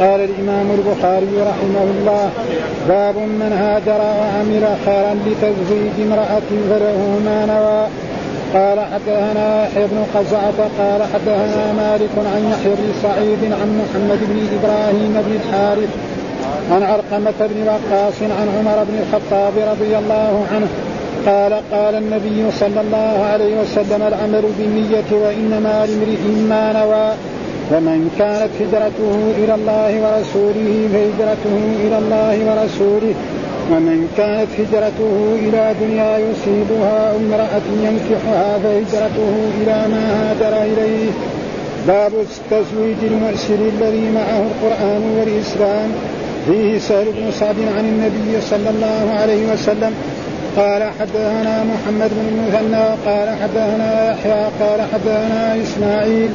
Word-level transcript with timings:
قال 0.00 0.20
الإمام 0.20 0.66
البخاري 0.78 1.34
رحمه 1.50 1.84
الله 1.94 2.30
باب 2.88 3.16
من 3.16 3.52
هاجر 3.62 4.00
وعمل 4.18 4.64
خيرا 4.84 5.14
لتزويج 5.26 5.96
امرأة 6.06 6.48
فله 6.70 7.20
ما 7.24 7.38
نوى. 7.46 7.86
قال 8.54 8.80
حدثنا 8.80 9.64
يحيى 9.64 9.86
بن 9.86 10.04
قزعة 10.14 10.58
قال 10.78 11.02
حدثنا 11.14 11.72
مالك 11.72 12.14
عن 12.34 12.42
يحيى 12.52 12.72
بن 12.74 12.92
سعيد 13.02 13.52
عن 13.52 13.68
محمد 13.80 14.18
بن 14.30 14.38
إبراهيم 14.56 15.12
بن 15.26 15.32
الحارث 15.40 15.92
عن 16.72 16.82
علقمة 16.82 17.38
بن 17.40 17.68
وقاص 17.68 18.22
عن 18.22 18.48
عمر 18.58 18.84
بن 18.84 18.98
الخطاب 19.02 19.52
رضي 19.72 19.98
الله 19.98 20.46
عنه 20.52 20.68
قال 21.26 21.52
قال 21.72 21.94
النبي 21.94 22.50
صلى 22.60 22.80
الله 22.80 23.24
عليه 23.32 23.60
وسلم 23.60 24.02
العمل 24.02 24.44
بالنية 24.58 25.10
وإنما 25.12 25.86
لامرئ 25.86 26.22
ما 26.48 26.72
نوى. 26.72 27.37
ومن 27.72 28.10
كانت 28.18 28.50
هجرته 28.60 29.14
إلى 29.44 29.54
الله 29.54 29.90
ورسوله 30.04 30.88
فهجرته 30.92 31.56
إلى 31.84 31.98
الله 31.98 32.36
ورسوله. 32.48 33.14
ومن 33.72 34.08
كانت 34.16 34.50
هجرته 34.60 35.14
إلى 35.34 35.74
دنيا 35.80 36.18
يصيبها 36.18 37.16
امرأة 37.16 37.66
ينكحها 37.86 38.58
فهجرته 38.58 39.32
إلى 39.62 39.78
ما 39.92 40.04
هاجر 40.20 40.62
إليه. 40.62 41.10
باب 41.86 42.12
تزويج 42.50 42.96
المؤسر 43.02 43.54
الذي 43.54 44.10
معه 44.10 44.42
القرآن 44.50 45.02
والإسلام. 45.18 45.88
فيه 46.46 46.78
سهل 46.78 47.04
بن 47.04 47.30
سعد 47.30 47.56
عن 47.76 47.84
النبي 47.84 48.40
صلى 48.40 48.70
الله 48.70 49.14
عليه 49.20 49.52
وسلم. 49.52 49.94
قال 50.56 50.82
حدثنا 51.00 51.64
محمد 51.64 52.10
بن 52.10 52.28
المثنى 52.28 52.86
قال 53.06 53.28
حدثنا 53.42 54.10
يحيى 54.10 54.44
قال 54.60 54.80
حدثنا 54.92 55.62
إسماعيل. 55.62 56.30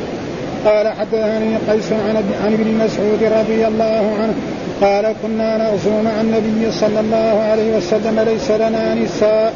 قال 0.66 0.88
حدثني 0.88 1.58
قيس 1.70 1.92
عن 1.92 2.16
عن 2.46 2.54
ابن 2.54 2.86
مسعود 2.86 3.24
رضي 3.40 3.68
الله 3.68 4.04
عنه 4.22 4.34
قال 4.82 5.16
كنا 5.24 5.58
نغزو 5.58 6.02
مع 6.02 6.22
النبي 6.22 6.72
صلى 6.72 7.00
الله 7.00 7.44
عليه 7.52 7.78
وسلم 7.78 8.20
ليس 8.20 8.52
لنا 8.52 8.96
نساء. 8.96 9.54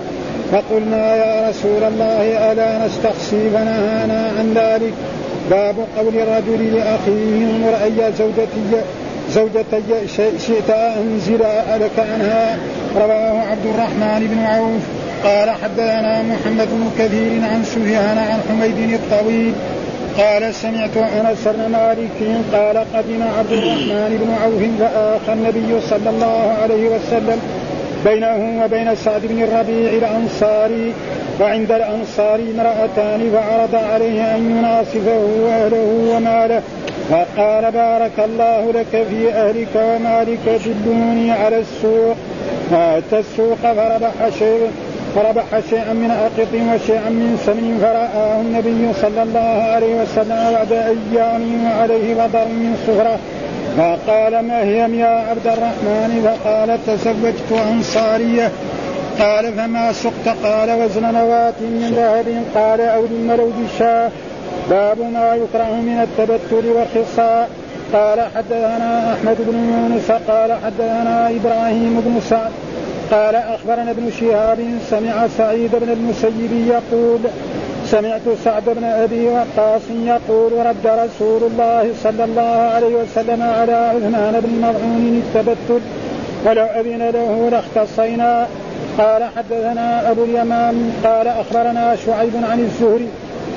فقلنا 0.51 1.15
يا 1.15 1.49
رسول 1.49 1.83
الله 1.83 2.51
ألا 2.51 2.85
نستقصي 2.85 3.49
فنهانا 3.49 4.31
عن 4.39 4.53
ذلك؟ 4.55 4.93
باب 5.49 5.75
قول 5.97 6.15
الرجل 6.15 6.75
لأخيه 6.75 7.45
انظر 7.45 7.83
اي 7.83 8.13
زوجتي 8.19 8.83
زوجتي 9.31 10.07
شئت 10.47 10.69
أنزل 10.69 11.39
لك 11.81 11.97
عنها؟ 12.13 12.57
رواه 12.95 13.41
عبد 13.51 13.65
الرحمن 13.65 14.27
بن 14.31 14.39
عوف. 14.45 14.83
قال 15.23 15.49
حدثنا 15.49 16.21
محمد 16.21 16.67
بن 16.71 16.89
كثير 16.99 17.31
عن 17.51 17.63
سفيان 17.63 18.17
عن 18.17 18.39
حميد 18.49 18.93
الطويل 18.93 19.53
قال 20.17 20.55
سمعت 20.55 20.97
أنس 20.97 21.47
بن 21.47 21.71
مالك 21.71 22.19
قال 22.53 22.77
قدم 22.77 23.23
عبد 23.37 23.51
الرحمن 23.51 24.17
بن 24.21 24.33
عوف 24.43 24.91
فاخى 24.91 25.33
النبي 25.33 25.81
صلى 25.81 26.09
الله 26.09 26.53
عليه 26.61 26.89
وسلم 26.89 27.39
بينه 28.05 28.63
وبين 28.63 28.95
سعد 28.95 29.21
بن 29.25 29.43
الربيع 29.43 29.89
الانصاري 29.91 30.93
وعند 31.41 31.71
الأنصار 31.71 32.39
امرأتان 32.39 33.31
فعرض 33.33 33.75
عليه 33.75 34.35
أن 34.35 34.57
يناصفه 34.57 35.17
وأهله 35.41 36.15
وماله 36.15 36.61
فقال 37.09 37.71
بارك 37.71 38.19
الله 38.25 38.71
لك 38.71 39.05
في 39.09 39.33
أهلك 39.33 39.75
ومالك 39.75 40.61
دلوني 40.85 41.31
على 41.31 41.59
السوق 41.59 42.15
فاتى 42.71 43.19
السوق 43.19 43.57
فربح 43.61 44.29
شيء 44.39 44.67
فربح 45.17 45.59
شيئا 45.69 45.93
من 45.93 46.11
أقط 46.11 46.53
وشيئا 46.53 47.09
من 47.09 47.41
سمن 47.45 47.77
فرآه 47.81 48.41
النبي 48.41 48.93
صلى 49.01 49.23
الله 49.23 49.63
عليه 49.73 50.01
وسلم 50.01 50.39
بعد 50.53 50.71
أيام 50.71 51.65
وعليه 51.65 52.15
وضر 52.15 52.47
من 52.47 52.77
صفرة 52.87 53.17
فقال 53.77 54.39
ما 54.47 54.63
هي 54.63 54.97
يا 54.99 55.07
عبد 55.29 55.47
الرحمن؟ 55.47 56.11
فقال 56.25 56.79
تزوجت 56.87 57.67
أنصارية. 57.71 58.51
قال 59.19 59.53
فما 59.53 59.91
سقت؟ 59.91 60.27
قال 60.43 60.71
وزن 60.71 61.13
نواة 61.13 61.59
من 61.61 61.93
ذهب. 61.95 62.43
قال 62.55 62.81
أو 62.81 63.05
للملود 63.11 63.53
الشاه. 63.73 64.09
باب 64.69 64.97
ما 64.99 65.35
يكره 65.35 65.73
من 65.81 66.07
التبتل 66.07 66.67
والخصاء. 66.67 67.49
قال 67.93 68.19
حدثنا 68.35 69.13
أحمد 69.13 69.37
بن 69.39 69.57
يونس. 69.73 70.11
قال 70.11 70.51
حدثنا 70.65 71.29
إبراهيم 71.29 72.01
بن 72.05 72.21
سعد. 72.29 72.51
قال 73.11 73.35
أخبرنا 73.35 73.91
ابن 73.91 74.11
شهاب 74.19 74.59
سمع 74.89 75.27
سعيد 75.37 75.71
بن 75.75 75.89
المسيب 75.89 76.67
يقول 76.67 77.19
سمعت 77.85 78.21
سعد 78.43 78.63
بن 78.65 78.83
أبي 78.83 79.27
وقاص 79.27 79.81
يقول 80.05 80.51
رد 80.65 80.87
رسول 80.87 81.43
الله 81.43 81.91
صلى 82.03 82.23
الله 82.23 82.71
عليه 82.73 82.95
وسلم 82.95 83.41
على 83.41 83.73
عثمان 83.73 84.39
بن 84.43 84.61
مظعون 84.61 85.23
التبتل 85.25 85.81
ولو 86.45 86.65
أذن 86.65 87.09
له 87.09 87.49
لاختصينا. 87.51 88.47
قال 88.97 89.23
حدثنا 89.37 90.11
أبو 90.11 90.23
اليمان 90.23 90.93
قال 91.03 91.27
أخبرنا 91.27 91.95
شعيب 92.05 92.31
عن 92.51 92.59
الزهري 92.59 93.07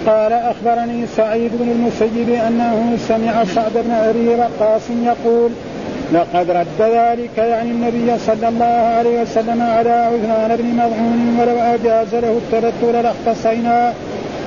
قال 0.06 0.32
أخبرني 0.32 1.06
سعيد 1.16 1.50
بن 1.54 1.70
المسيب 1.70 2.28
أنه 2.28 2.96
سمع 3.08 3.44
سعد 3.44 3.72
بن 3.74 3.90
أبي 3.90 4.28
وقاص 4.28 4.82
يقول 4.90 5.50
لقد 6.12 6.50
رد 6.50 6.80
ذلك 6.80 7.38
يعني 7.38 7.70
النبي 7.70 8.18
صلى 8.18 8.48
الله 8.48 8.94
عليه 8.98 9.22
وسلم 9.22 9.62
على 9.62 9.90
عثمان 9.90 10.56
بن 10.56 10.68
مظعون 10.80 11.36
ولو 11.40 11.58
أجاز 11.74 12.14
له 12.14 12.40
التبتل 12.42 13.02
لاختصينا. 13.02 13.92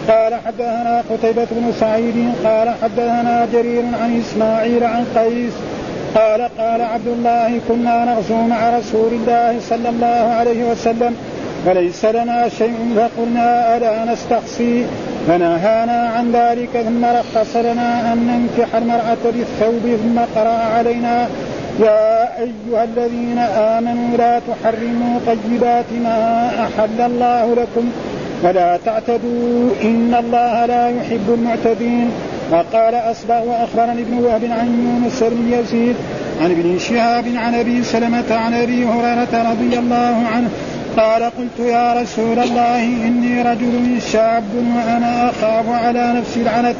قال 0.07 0.33
حدثنا 0.45 1.03
قتيبة 1.09 1.47
بن 1.51 1.73
سعيد 1.79 2.33
قال 2.43 2.69
حدثنا 2.81 3.47
جرير 3.53 3.83
عن 4.01 4.21
إسماعيل 4.21 4.83
عن 4.83 5.05
قيس 5.15 5.53
قال 6.15 6.41
قال 6.41 6.81
عبد 6.81 7.07
الله 7.07 7.59
كنا 7.67 8.05
نغزو 8.05 8.41
مع 8.47 8.77
رسول 8.77 9.13
الله 9.13 9.59
صلى 9.69 9.89
الله 9.89 10.33
عليه 10.39 10.63
وسلم 10.71 11.15
فليس 11.66 12.06
لنا 12.06 12.50
شيء 12.50 12.78
فقلنا 12.96 13.78
ألا 13.78 14.13
نستقصي. 14.13 14.85
فنهانا 15.28 16.09
عن 16.16 16.31
ذلك 16.31 16.69
ثم 16.85 17.06
رخص 17.06 17.56
لنا 17.56 18.13
أن 18.13 18.18
ننكح 18.28 18.75
المرأة 18.75 19.24
بالثوب 19.25 19.96
ثم 20.03 20.19
قرأ 20.35 20.57
علينا 20.78 21.28
يا 21.79 22.40
أيها 22.40 22.84
الذين 22.84 23.38
آمنوا 23.40 24.18
لا 24.18 24.40
تحرموا 24.40 25.19
طيبات 25.28 25.85
ما 26.03 26.50
أحل 26.59 27.01
الله 27.01 27.56
لكم 27.56 27.90
ولا 28.44 28.80
تعتدوا 28.85 29.69
إن 29.84 30.16
الله 30.19 30.66
لا 30.66 30.90
يحب 30.90 31.28
المعتدين. 31.30 32.12
وقال 32.51 32.95
اصبغ 32.95 33.41
وأخبرني 33.50 34.01
ابن 34.01 34.18
وهب 34.24 34.44
عن 34.44 35.00
يونس 35.01 35.24
بن 35.24 35.53
يزيد 35.53 35.95
عن 36.41 36.51
ابن 36.51 36.80
شهاب 36.80 37.25
عن 37.35 37.56
أبي 37.56 37.84
سلمة 37.84 38.30
عن 38.31 38.53
أبي 38.53 38.85
هريرة 38.85 39.51
رضي 39.51 39.80
الله 39.80 40.16
عنه 40.34 40.50
قال 40.97 41.23
قلت 41.23 41.59
يا 41.59 41.93
رسول 41.93 42.39
الله 42.39 42.83
إني 42.83 43.41
رجل 43.41 44.01
شاب 44.11 44.43
وأنا 44.75 45.29
أخاف 45.29 45.69
على 45.69 46.13
نفسي 46.13 46.41
العنت 46.41 46.75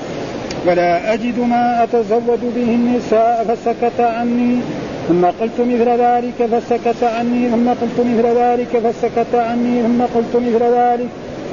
ولا 0.68 1.14
أجد 1.14 1.40
ما 1.40 1.84
أتزود 1.84 2.54
به 2.56 2.70
النساء 2.76 3.46
فسكت 3.48 4.00
عني 4.00 4.60
ثم 5.08 5.26
قلت 5.26 5.60
مثل 5.60 5.90
ذلك 5.90 6.50
فسكت 6.52 7.04
عني 7.04 7.50
ثم 7.50 7.70
قلت 7.70 7.98
مثل 8.00 8.26
ذلك 8.38 8.78
فسكت 8.84 9.36
عني 9.36 9.82
ثم 9.82 10.02
قلت 10.02 10.36
مثل 10.36 10.64
ذلك. 10.64 11.08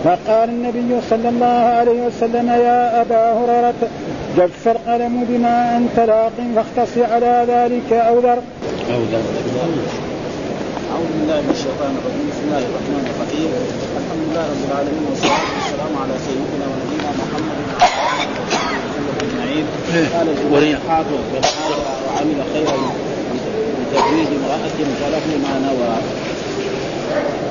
فقال 0.05 0.49
النبي 0.49 1.01
صلى 1.11 1.29
الله 1.29 1.47
عليه 1.47 2.07
وسلم 2.07 2.49
يا 2.49 3.01
أبا 3.01 3.33
هريرة 3.33 3.75
جف 4.37 4.69
القلم 4.69 5.25
بما 5.29 5.77
أنت 5.77 6.09
لاق 6.09 6.33
فاختص 6.57 6.99
على 7.13 7.45
ذلك 7.49 7.93
أو 7.93 8.19
ذر. 8.19 8.39
أو 8.95 9.01
ذر. 9.13 10.10
أعوذ 11.01 11.13
بالله 11.21 11.41
من 11.49 11.53
الشيطان 11.59 11.93
الرجيم. 11.99 12.27
بسم 12.31 12.43
الله 12.49 12.63
الرحمن 12.71 13.05
الرحيم. 13.13 13.51
الحمد 14.01 14.23
لله 14.29 14.45
رب 14.53 14.63
العالمين 14.69 15.05
والصلاة 15.11 15.49
والسلام 15.57 15.93
على 16.03 16.15
سيدنا 16.27 16.67
ونبينا 16.71 17.11
محمد 17.21 17.59
أجمعين. 19.25 19.67
قال 20.15 20.29
الحافظ 20.77 21.21
وعمل 22.05 22.39
خيرا 22.53 22.77
لتزويج 23.81 24.31
امرأة 24.41 24.77
فله 25.01 25.27
ما 25.45 25.55
نوى. 25.67 25.95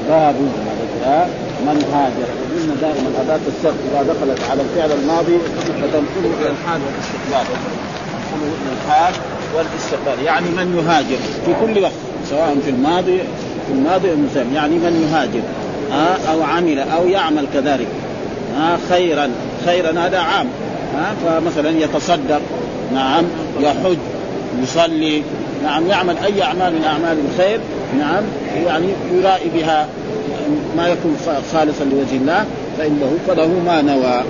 باب 0.09 0.37
من 1.67 1.77
هاجر. 1.93 2.29
قلنا 2.51 2.75
دائما 2.85 3.09
أداة 3.21 3.43
السبت 3.53 3.81
إذا 3.89 4.01
دخلت 4.13 4.39
على 4.49 4.61
الفعل 4.61 4.91
الماضي 4.99 5.37
فتنقله 5.81 6.31
إلى 6.39 6.49
الحال 6.55 6.79
والاستقبال. 6.85 7.47
إلى 8.35 8.73
الحال 8.85 9.13
والاستقبال 9.55 10.25
يعني 10.25 10.49
من 10.49 10.77
يهاجر 10.77 11.17
في 11.45 11.65
كل 11.65 11.83
وقت 11.83 11.91
سواء 12.29 12.57
في 12.65 12.69
الماضي 12.69 13.17
في 13.67 13.73
الماضي 13.73 14.11
المسلم 14.11 14.53
يعني 14.55 14.75
من 14.75 15.09
يهاجر 15.09 15.41
أو 16.31 16.43
عمل 16.43 16.79
أو 16.79 17.07
يعمل 17.07 17.45
كذلك 17.53 17.87
خيرا 18.89 19.29
خيرا 19.65 19.99
هذا 19.99 20.19
عام 20.19 20.47
فمثلا 21.25 21.69
يتصدق 21.69 22.41
نعم 22.93 23.23
يحج 23.59 23.97
يصلي 24.63 25.23
نعم 25.63 25.87
يعمل 25.87 26.17
أي 26.17 26.43
أعمال 26.43 26.73
من 26.73 26.83
أعمال 26.83 27.17
الخير 27.31 27.59
نعم 27.99 28.23
يعني 28.65 28.87
يرائي 29.13 29.49
بها 29.55 29.87
ما 30.77 30.87
يكون 30.87 31.17
خالصا 31.53 31.83
لوجه 31.83 32.15
الله 32.21 32.45
فإنه 32.77 33.17
فله 33.27 33.47
ما 33.65 33.81
نوى. 33.81 34.23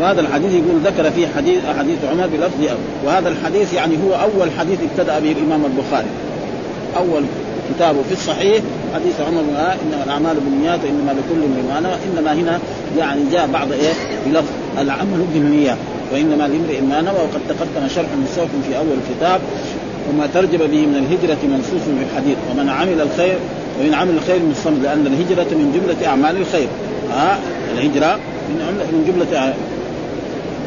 وهذا 0.00 0.20
الحديث 0.20 0.52
يقول 0.52 0.80
ذكر 0.84 1.10
فيه 1.10 1.26
حديث 1.36 1.60
حديث 1.78 1.98
عمر 2.12 2.26
بلفظ 2.26 2.76
وهذا 3.04 3.28
الحديث 3.28 3.74
يعني 3.74 3.94
هو 4.04 4.14
أول 4.14 4.50
حديث 4.58 4.78
ابتدأ 4.90 5.18
به 5.18 5.32
الإمام 5.32 5.64
البخاري. 5.64 6.08
أول 6.96 7.22
كتابه 7.74 8.02
في 8.02 8.12
الصحيح 8.12 8.62
حديث 8.94 9.20
عمر 9.20 9.42
بن 9.42 9.56
إنما 9.56 10.04
الأعمال 10.04 10.36
بالنيات 10.40 10.80
وإنما 10.84 11.10
لكل 11.10 11.44
امرئ 11.44 11.62
ما 11.82 11.96
انما 12.18 12.32
هنا 12.34 12.58
يعني 12.98 13.20
جاء 13.32 13.46
بعض 13.46 13.72
إيه؟ 13.72 13.92
بلفظ 14.26 14.52
العمل 14.78 15.24
بالنيات 15.34 15.76
وإنما 16.12 16.48
لامرئ 16.48 16.80
ما 16.80 17.00
نوى 17.00 17.14
وقد 17.14 17.40
تقدم 17.48 17.88
شرح 17.88 18.08
مستوف 18.24 18.48
في 18.68 18.76
أول 18.78 18.96
الكتاب 19.00 19.40
وما 20.10 20.26
ترجم 20.34 20.58
به 20.58 20.86
من 20.86 20.96
الهجرة 20.96 21.38
منصوص 21.48 21.82
في 21.82 22.04
الحديث 22.10 22.36
ومن 22.50 22.68
عمل 22.68 23.00
الخير 23.00 23.38
ومن 23.80 23.94
عمل 23.94 24.14
الخير 24.14 24.38
من 24.38 24.50
الصمد 24.50 24.82
لأن 24.82 25.06
الهجرة 25.06 25.54
من 25.54 25.72
جملة 25.74 26.10
أعمال 26.10 26.36
الخير. 26.36 26.68
ها 27.12 27.38
الهجرة 27.74 28.18
من 28.48 28.56
من 28.92 29.04
جملة 29.06 29.54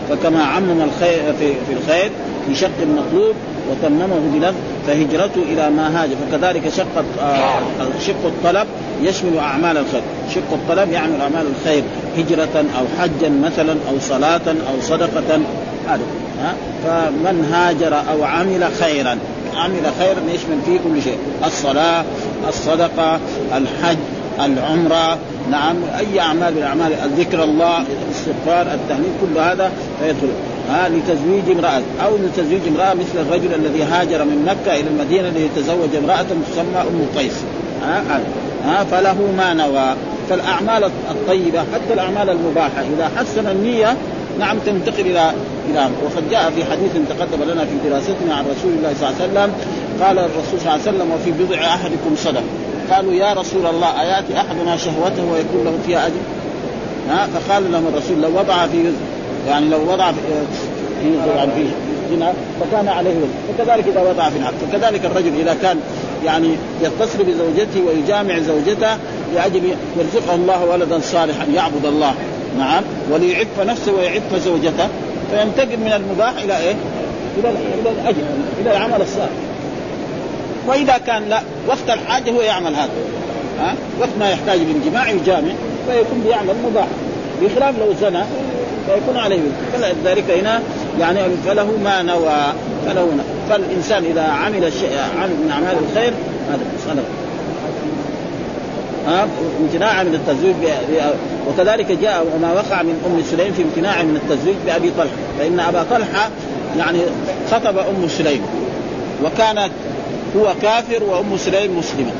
فكما 0.09 0.43
عمم 0.43 0.81
الخير 0.81 1.33
في, 1.39 1.53
في 1.53 1.73
الخير 1.73 2.11
في 2.47 2.55
شق 2.55 2.81
المطلوب 2.81 3.35
وتممه 3.71 4.19
بلفظ 4.33 4.55
فهجرته 4.87 5.41
إلى 5.53 5.69
ما 5.69 6.03
هاجر. 6.03 6.15
فكذلك 6.31 6.69
شق 6.69 7.05
آه، 7.21 7.59
شق 7.99 8.25
الطلب 8.25 8.67
يشمل 9.01 9.37
أعمال 9.37 9.77
الخير. 9.77 10.01
شق 10.35 10.53
الطلب 10.53 10.91
يعمل 10.91 11.21
أعمال 11.21 11.45
الخير 11.55 11.83
هجرة 12.17 12.65
أو 12.79 12.85
حجا 12.99 13.29
مثلا 13.29 13.71
أو 13.71 13.99
صلاة 13.99 14.47
أو 14.47 14.81
صدقة. 14.81 15.39
هذا. 15.87 16.01
فمن 16.83 17.49
هاجر 17.53 17.95
أو 18.11 18.23
عمل 18.23 18.65
خيرا 18.79 19.17
عمل 19.55 19.83
خيرا 19.99 20.21
يشمل 20.33 20.57
فيه 20.65 20.77
كل 20.77 21.01
شيء. 21.03 21.17
الصلاة 21.45 22.03
الصدقة 22.49 23.19
الحج 23.57 23.97
العمرة 24.39 25.17
نعم 25.51 25.75
أي 25.97 26.19
أعمال 26.19 26.55
من 26.55 26.63
أعمال 26.63 26.91
ذكر 27.17 27.43
الله 27.43 27.77
الاستغفار 27.77 28.73
التهليل 28.73 29.11
كل 29.21 29.39
هذا 29.39 29.71
فيدخل. 29.99 30.27
ها 30.69 30.89
لتزويج 30.89 31.57
امرأة 31.57 31.81
أو 32.05 32.17
لتزويج 32.17 32.61
امرأة 32.67 32.93
مثل 32.93 33.27
الرجل 33.27 33.53
الذي 33.53 33.83
هاجر 33.83 34.23
من 34.23 34.45
مكة 34.45 34.79
إلى 34.79 34.89
المدينة 34.89 35.29
ليتزوج 35.29 35.95
امرأة 35.95 36.25
تسمى 36.51 36.81
أم 36.81 37.05
قيس. 37.17 37.43
ها, 37.83 38.21
ها 38.65 38.83
فله 38.83 39.31
ما 39.37 39.53
نوى. 39.53 39.95
فالأعمال 40.29 40.83
الطيبة 41.11 41.59
حتى 41.59 41.93
الأعمال 41.93 42.29
المباحة 42.29 42.81
إذا 42.95 43.11
حسن 43.17 43.47
النية 43.47 43.97
نعم 44.39 44.57
تنتقل 44.65 44.99
إلى 44.99 45.31
إلى 45.69 45.89
وقد 46.05 46.29
جاء 46.29 46.51
في 46.55 46.65
حديث 46.65 46.91
تقدم 47.09 47.43
لنا 47.43 47.65
في 47.65 47.89
دراستنا 47.89 48.35
عن 48.35 48.45
رسول 48.45 48.71
الله 48.77 48.93
صلى 48.99 49.09
الله 49.09 49.21
عليه 49.21 49.31
وسلم 49.31 49.53
قال 50.01 50.19
الرسول 50.19 50.59
صلى 50.59 50.61
الله 50.61 50.71
عليه 50.71 50.81
وسلم 50.81 51.11
وفي 51.11 51.31
بضع 51.43 51.57
أحدكم 51.57 52.15
صدق. 52.15 52.43
قالوا 52.91 53.13
يا 53.13 53.33
رسول 53.33 53.65
الله 53.65 54.01
أيأتي 54.01 54.37
أحدنا 54.37 54.77
شهوته 54.77 55.23
ويكون 55.31 55.63
له 55.65 55.77
فيها 55.85 56.07
أجر؟ 56.07 56.15
ها؟ 57.09 57.27
فقال 57.27 57.71
لهم 57.71 57.87
الرسول 57.87 58.21
لو 58.21 58.39
وضع 58.39 58.67
في 58.67 58.91
يعني 59.47 59.69
لو 59.69 59.91
وضع 59.91 60.11
في 60.11 60.17
يعني 61.37 61.51
في 61.51 61.65
زنا 62.15 62.33
فكان 62.61 62.87
عليه 62.87 63.09
وزن 63.09 63.57
فكذلك 63.57 63.87
إذا 63.87 64.01
وضع 64.01 64.29
في 64.29 64.37
الحق. 64.37 64.53
فكذلك 64.71 65.05
الرجل 65.05 65.39
إذا 65.39 65.57
كان 65.61 65.79
يعني 66.25 66.49
يتصل 66.81 67.23
بزوجته 67.23 67.81
ويجامع 67.87 68.39
زوجته 68.39 68.97
لأجل 69.35 69.61
يرزقه 69.97 70.35
الله 70.35 70.65
ولدا 70.65 70.99
صالحا 70.99 71.45
يعبد 71.55 71.85
الله. 71.85 72.13
نعم. 72.57 72.83
وليعف 73.11 73.59
نفسه 73.59 73.93
ويعف 73.93 74.35
زوجته. 74.35 74.87
فينتقل 75.31 75.77
من 75.77 75.93
المباح 75.95 76.33
إلى 76.43 76.57
إيه؟ 76.57 76.75
إلى 77.37 77.49
إلى 77.49 77.89
الاجر 77.89 78.23
إلى 78.61 78.71
العمل 78.71 79.01
الصالح. 79.01 79.31
وإذا 80.67 80.97
كان 80.97 81.29
لا 81.29 81.41
وقت 81.67 81.89
الحاجة 81.89 82.31
هو 82.31 82.41
يعمل 82.41 82.75
هذا. 82.75 82.91
ها؟ 83.59 83.75
وقت 83.99 84.09
ما 84.19 84.29
يحتاج 84.29 84.59
للجماع 84.59 85.09
يجامع 85.09 85.53
فيكون 85.87 86.23
بيعمل 86.25 86.55
مباح. 86.69 86.87
بخلاف 87.41 87.79
لو 87.79 87.93
زنى 88.01 88.23
فيكون 88.87 89.17
عليه 89.17 89.41
فلذلك 89.73 90.31
هنا 90.31 90.61
يعني 90.99 91.19
فله 91.45 91.71
ما 91.83 92.01
نوى 92.01 92.53
فله. 92.85 93.07
فالإنسان 93.49 94.03
إذا 94.03 94.21
عمل 94.21 94.73
شيء 94.73 94.97
عمل 95.21 95.29
من 95.29 95.51
أعمال 95.51 95.75
الخير 95.89 96.13
هذا 96.49 96.63
صدق 96.85 97.22
ها 99.07 99.27
من 100.03 100.13
التزويج 100.15 100.55
وكذلك 101.47 101.91
جاء 102.01 102.25
وما 102.35 102.53
وقع 102.53 102.81
من 102.81 103.01
أم 103.05 103.23
سليم 103.31 103.53
في 103.53 103.61
امتناع 103.61 104.03
من 104.03 104.15
التزويج 104.15 104.55
بأبي 104.65 104.91
طلحة. 104.97 105.15
فإن 105.39 105.59
أبا 105.59 105.83
طلحة 105.83 106.29
يعني 106.77 106.99
خطب 107.51 107.77
أم 107.77 108.07
سليم 108.07 108.41
وكانت 109.23 109.71
هو 110.37 110.53
كافر 110.61 111.03
وأم 111.03 111.37
سليم 111.37 111.77
مسلمة. 111.77 112.11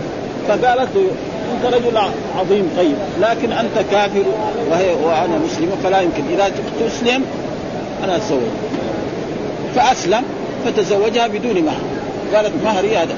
فقالت 0.48 0.90
له 0.96 1.12
أنت 1.54 1.74
رجل 1.74 1.98
عظيم 2.40 2.70
طيب 2.78 2.96
لكن 3.22 3.52
أنت 3.52 3.92
كافر 3.92 4.24
وهي 4.72 4.94
وأنا 5.04 5.40
مسلمه 5.46 5.76
فلا 5.84 6.02
يمكن. 6.02 6.24
إذا 6.34 6.52
تسلم 6.80 7.24
أنا 8.04 8.16
أتزوج. 8.16 8.40
فأسلم 9.76 10.24
فتزوجها 10.66 11.28
بدون 11.28 11.62
مهر. 11.62 11.82
قالت 12.36 12.52
مهري 12.64 12.98
هذا. 12.98 13.16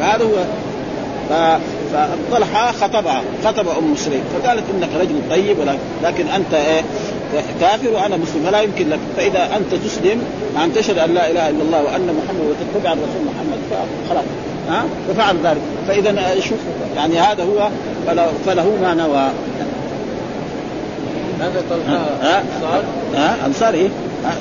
فهذا 0.00 0.24
هو. 0.24 1.58
فطلحة 1.92 2.72
خطبها 2.72 3.22
خطب 3.44 3.68
أم 3.68 3.96
سليم 3.96 4.20
فقالت 4.34 4.64
إنك 4.74 4.88
رجل 5.00 5.14
طيب 5.30 5.56
لكن 6.04 6.28
أنت 6.28 6.54
إيه 6.54 6.82
كافر 7.60 7.88
وأنا 7.90 8.16
مسلم 8.16 8.42
فلا 8.46 8.60
يمكن 8.60 8.88
لك. 8.88 8.98
فإذا 9.16 9.48
أنت 9.56 9.82
تسلم 9.84 10.22
أن 10.64 10.74
تشهد 10.74 10.98
أن 10.98 11.14
لا 11.14 11.30
إله 11.30 11.48
إلا 11.48 11.62
الله 11.62 11.82
وأن 11.84 12.20
محمد 12.24 12.40
وتتبع 12.40 12.92
الرسول 12.92 13.22
محمد 13.26 13.58
فخلاص 13.70 14.24
ها؟ 14.68 14.84
ففعل 15.08 15.36
ذلك. 15.44 15.60
فإذا 15.88 16.40
شوف 16.40 16.58
يعني 16.96 17.18
هذا 17.18 17.42
هو 17.42 17.68
فله, 18.06 18.32
فله 18.46 18.78
ما 18.82 18.94
نوى. 18.94 19.28
هذا 21.40 21.62
طلحة؟ 21.70 21.96
أنصار؟ 22.22 22.82
ها؟ 23.14 23.36
انصاري 23.46 23.90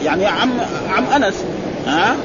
يعني 0.05 0.25
عم 0.25 0.51
عم 0.89 1.23
أنس. 1.23 1.35
ها؟ 1.87 2.15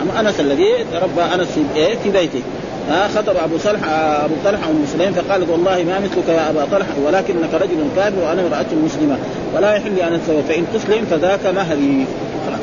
عم 0.00 0.26
أنس 0.26 0.40
الذي 0.40 0.74
ربى 1.02 1.22
أنس 1.34 1.48
في 1.48 1.60
إيه؟ 1.76 1.96
في 2.02 2.10
بيته. 2.10 2.42
ها 2.90 3.08
خطب 3.08 3.36
أبو 3.36 3.56
طلحة 3.56 4.24
أبو 4.24 4.34
طلحة 4.44 4.70
أم 4.70 4.84
سليم 4.92 5.12
فقالت 5.12 5.50
والله 5.50 5.84
ما 5.84 5.98
مثلك 5.98 6.28
يا 6.28 6.50
أبا 6.50 6.64
طلحة 6.72 6.94
ولكنك 7.06 7.54
رجل 7.54 7.84
كافر 7.96 8.18
وأنا 8.18 8.42
امرأة 8.42 8.66
مسلمة 8.84 9.16
ولا 9.56 9.76
يحل 9.76 9.94
لي 9.94 10.04
أن 10.08 10.12
اتزوج 10.12 10.42
فإن 10.48 10.64
تسلم 10.74 11.06
فذاك 11.10 11.46
مهري. 11.46 12.06
خلاص. 12.46 12.60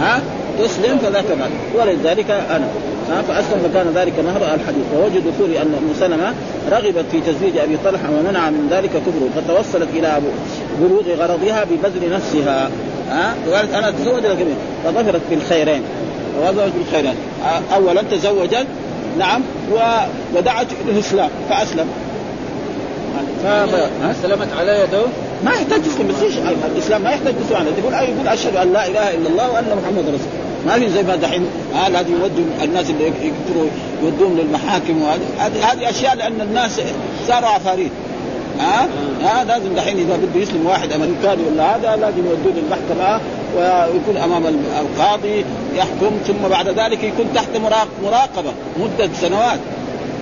ها؟ 0.00 0.20
تسلم 0.58 0.98
فذاك 0.98 1.24
مهري. 1.38 1.52
ولذلك 1.74 2.30
أنا. 2.30 2.68
ها؟ 3.10 3.22
فاسلم 3.22 3.68
فكان 3.68 3.92
ذلك 3.94 4.12
مهر 4.18 4.54
الحديث. 4.54 4.84
ووجد 4.96 5.22
دخول 5.34 5.50
أن 5.50 5.74
أم 5.78 5.94
سلمة 6.00 6.34
رغبت 6.70 7.04
في 7.12 7.20
تزويج 7.20 7.56
أبي 7.56 7.76
طلحة 7.84 8.10
ومنع 8.10 8.50
من 8.50 8.68
ذلك 8.70 8.90
كفره 8.90 9.28
فتوصلت 9.36 9.88
إلى 9.94 10.20
بلوغ 10.80 11.02
غرضها 11.18 11.64
ببذل 11.64 12.12
نفسها. 12.12 12.70
ها؟ 13.10 13.34
وقالت 13.48 13.74
أنا 13.74 13.88
أتزوج 13.88 14.26
لك 14.26 14.46
فظفرت 14.84 15.20
بالخيرين. 15.30 15.82
وظفرت 16.42 16.72
بالخيرين. 16.78 17.14
اولا 17.74 18.02
تزوجت 18.02 18.66
نعم 19.18 19.42
ودعت 20.34 20.66
إلى 20.84 20.92
الإسلام 20.92 21.30
فأسلم. 21.50 21.86
اسلمت 24.10 24.48
على 24.58 24.80
يده؟ 24.80 25.02
ما 25.44 25.50
يحتاج 25.50 25.82
تسلم 25.82 26.10
الإسلام 26.72 27.02
ما 27.02 27.10
يحتاج 27.10 27.34
تسلم 27.46 27.56
عليه 27.56 27.70
يقول 27.78 27.92
يقول 27.92 28.28
أشهد 28.28 28.56
أن 28.56 28.72
لا 28.72 28.86
إله 28.86 29.14
إلا 29.14 29.28
الله 29.28 29.50
وأن 29.50 29.64
محمد 29.82 30.04
رسول 30.08 30.28
ما 30.66 30.78
في 30.78 30.88
زي 30.88 31.02
ما 31.02 31.16
دحين 31.16 31.46
هذا 31.74 31.98
يودوا 31.98 32.44
الناس 32.62 32.90
اللي 32.90 33.04
يقدروا 33.04 33.68
يودوهم 34.02 34.38
للمحاكم 34.38 35.02
وهذه. 35.02 35.20
هذه 35.72 35.90
أشياء 35.90 36.16
لأن 36.16 36.40
الناس 36.40 36.80
صاروا 37.28 37.48
عفاريت. 37.48 37.90
ها؟ 38.60 38.88
ها 39.22 39.44
لازم 39.44 39.74
دحين 39.74 39.98
إذا 39.98 40.16
بده 40.16 40.40
يسلم 40.40 40.66
واحد 40.66 40.92
أمريكاني 40.92 41.42
ولا 41.50 41.76
هذا 41.76 41.96
لازم 41.96 42.26
يودوه 42.26 42.52
للمحكمه 42.56 43.20
ويكون 43.56 44.16
أمام 44.16 44.42
القاضي 44.80 45.44
يحكم 45.76 46.10
ثم 46.26 46.48
بعد 46.50 46.68
ذلك 46.68 47.04
يكون 47.04 47.26
تحت 47.34 47.48
مراقبة 48.02 48.52
مدة 48.76 49.08
سنوات 49.20 49.58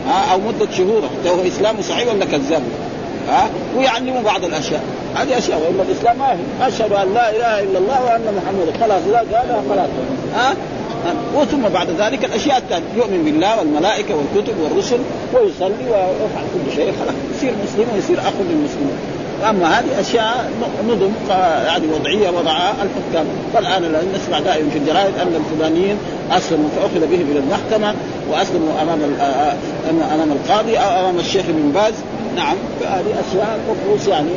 ها 0.08 0.32
أو 0.32 0.38
مدة 0.38 0.72
شهور. 0.76 1.02
هو 1.26 1.46
اسلامه 1.46 1.82
صحيح 1.82 2.14
ولا 2.14 2.24
كذاب 2.24 2.62
ها؟ 3.28 3.50
ويعلموا 3.76 4.22
بعض 4.22 4.44
الأشياء. 4.44 4.82
هذه 5.14 5.38
أشياء 5.38 5.58
والا 5.58 5.82
الإسلام 5.82 6.18
ما 6.18 6.32
هي 6.32 6.68
أشهد 6.68 6.92
أن 6.92 7.14
لا 7.14 7.30
إله 7.30 7.60
إلا 7.60 7.78
الله 7.78 8.04
وأن 8.04 8.34
محمد 8.36 8.74
خلاص 8.80 9.02
لا 9.12 9.18
قالها 9.18 9.62
خلاص 9.70 9.88
ها؟ 10.34 10.54
وثم 11.34 11.68
بعد 11.74 11.88
ذلك 11.98 12.24
الأشياء 12.24 12.58
الثانية. 12.58 12.86
يؤمن 12.96 13.24
بالله 13.24 13.58
والملائكة 13.58 14.14
والكتب 14.14 14.54
والرسل 14.62 14.98
ويصلي 15.34 15.84
ويفعل 15.90 16.44
كل 16.54 16.76
شيء. 16.76 16.92
خلاص. 17.00 17.14
يصير 17.36 17.52
مسلم 17.64 17.86
ويصير 17.94 18.18
أخ 18.18 18.32
للمسلمين. 18.50 18.98
أما 19.50 19.78
هذه 19.78 20.00
أشياء 20.00 20.50
نظم 20.88 21.12
يعني 21.66 21.86
وضعية 21.94 22.30
وضعها 22.30 22.74
الحكام. 22.82 23.26
والآن 23.54 23.82
نسمع 24.14 24.38
دائما 24.38 24.70
في 24.70 24.78
الجرائد 24.78 25.14
أن 25.18 25.42
الفلانيين 25.44 25.96
أسلموا 26.30 26.68
فأخذ 26.76 27.06
بهم 27.06 27.26
إلى 27.30 27.38
المحكمة 27.38 27.94
وأسلموا 28.30 28.82
أمام 28.82 29.00
أمام 30.14 30.32
القاضي 30.32 30.76
أو 30.76 31.00
أمام 31.00 31.18
الشيخ 31.18 31.44
بن 31.48 31.72
باز. 31.74 31.94
نعم 32.36 32.56
هذه 32.80 33.14
أشياء 33.28 33.58
طقوس 33.68 34.08
يعني 34.08 34.30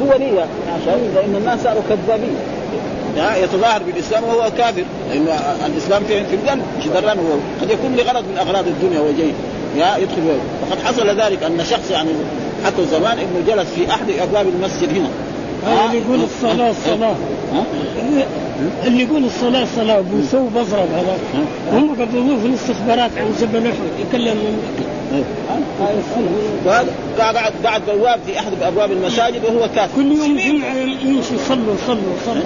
دولية. 0.00 0.46
عشان 0.74 1.12
لأن 1.14 1.34
الناس 1.36 1.62
صاروا 1.62 1.82
كذابين. 1.88 2.36
يتظاهر 3.16 3.82
بالإسلام 3.82 4.24
وهو 4.24 4.50
كافر. 4.58 4.84
لأن 5.10 5.26
الإسلام 5.66 6.02
في 6.04 6.24
في 6.24 6.36
الجنه 6.36 6.62
مش 6.78 6.86
دران 6.86 7.18
هو 7.18 7.32
قد 7.60 7.70
يكون 7.70 7.96
لغرض 7.96 8.24
من 8.24 8.38
أغراض 8.38 8.66
الدنيا 8.66 9.00
وجاي 9.00 9.32
يا 9.76 9.96
يدخل 9.96 10.38
وقد 10.62 10.82
حصل 10.84 11.20
ذلك 11.20 11.42
أن 11.42 11.64
شخص 11.64 11.90
يعني 11.90 12.10
حتى 12.64 12.86
زمان 12.90 13.18
انه 13.18 13.42
جلس 13.46 13.68
في 13.70 13.90
أحد 13.90 14.10
أبواب 14.20 14.46
المسجد 14.48 14.88
هنا. 14.88 15.08
اللي 15.86 15.98
يقول 15.98 16.20
الصلاة 16.22 16.70
الصلاه 16.70 17.14
اللي 18.84 19.02
يقول 19.02 19.24
الصلاة 19.24 19.62
الصلاه 19.62 19.98
وبيسوي 19.98 20.48
بضرب 20.48 20.88
هذا. 20.94 21.18
هم 21.72 21.90
قبلوه 21.90 22.38
في 22.40 22.46
الاستخبارات 22.46 23.10
عن 23.16 23.34
جبل 23.40 23.66
احد 23.66 24.06
يكلم 24.08 24.36
قاعد 27.18 27.52
قاعد 27.64 27.82
بواب 27.88 28.20
في 28.26 28.38
أحد 28.38 28.52
أبواب 28.62 28.92
المساجد 28.92 29.44
وهو 29.44 29.68
كافر. 29.74 29.94
كل 29.96 30.12
يوم 30.12 30.36
جمعة 30.36 30.74
يمشي 30.76 31.34
يصلوا 31.34 31.74
يصلوا 31.74 32.12
يصلوا 32.22 32.42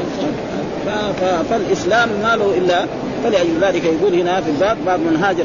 فالإسلام 1.51 2.09
ما 2.23 2.37
له 2.37 2.55
الا 2.59 2.85
فلأجل 3.25 3.61
ذلك 3.61 3.85
يقول 3.85 4.15
هنا 4.15 4.41
في 4.41 4.51
الباب 4.51 4.77
باب 4.87 5.01
من 5.01 5.17
هاجر 5.17 5.45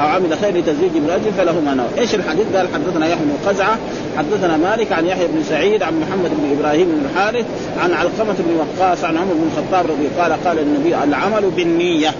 أو 0.00 0.06
عمل 0.06 0.38
خير 0.40 0.56
لتزويج 0.56 0.90
امراته 0.96 1.30
فله 1.38 1.60
ما 1.60 1.74
نوى، 1.74 1.86
إيش 1.98 2.14
الحديث؟ 2.14 2.46
قال 2.56 2.68
حدثنا 2.74 3.06
يحيى 3.06 3.24
بن 3.24 3.48
قزعة 3.50 3.78
حدثنا 4.18 4.56
مالك 4.56 4.92
عن 4.92 5.06
يحيى 5.06 5.26
بن 5.26 5.42
سعيد 5.42 5.82
عن 5.82 6.00
محمد 6.00 6.30
بن 6.30 6.58
إبراهيم 6.58 6.88
بن 6.88 7.00
الحارث 7.10 7.46
عن 7.82 7.92
علقمة 7.92 8.34
بن 8.38 8.56
وقاص 8.60 9.04
عن 9.04 9.16
عمر 9.16 9.32
بن 9.32 9.50
الخطاب 9.52 9.86
رضي 9.86 10.08
قال 10.18 10.44
قال 10.44 10.58
النبي 10.58 11.04
العمل 11.04 11.50
بالنية 11.56 12.14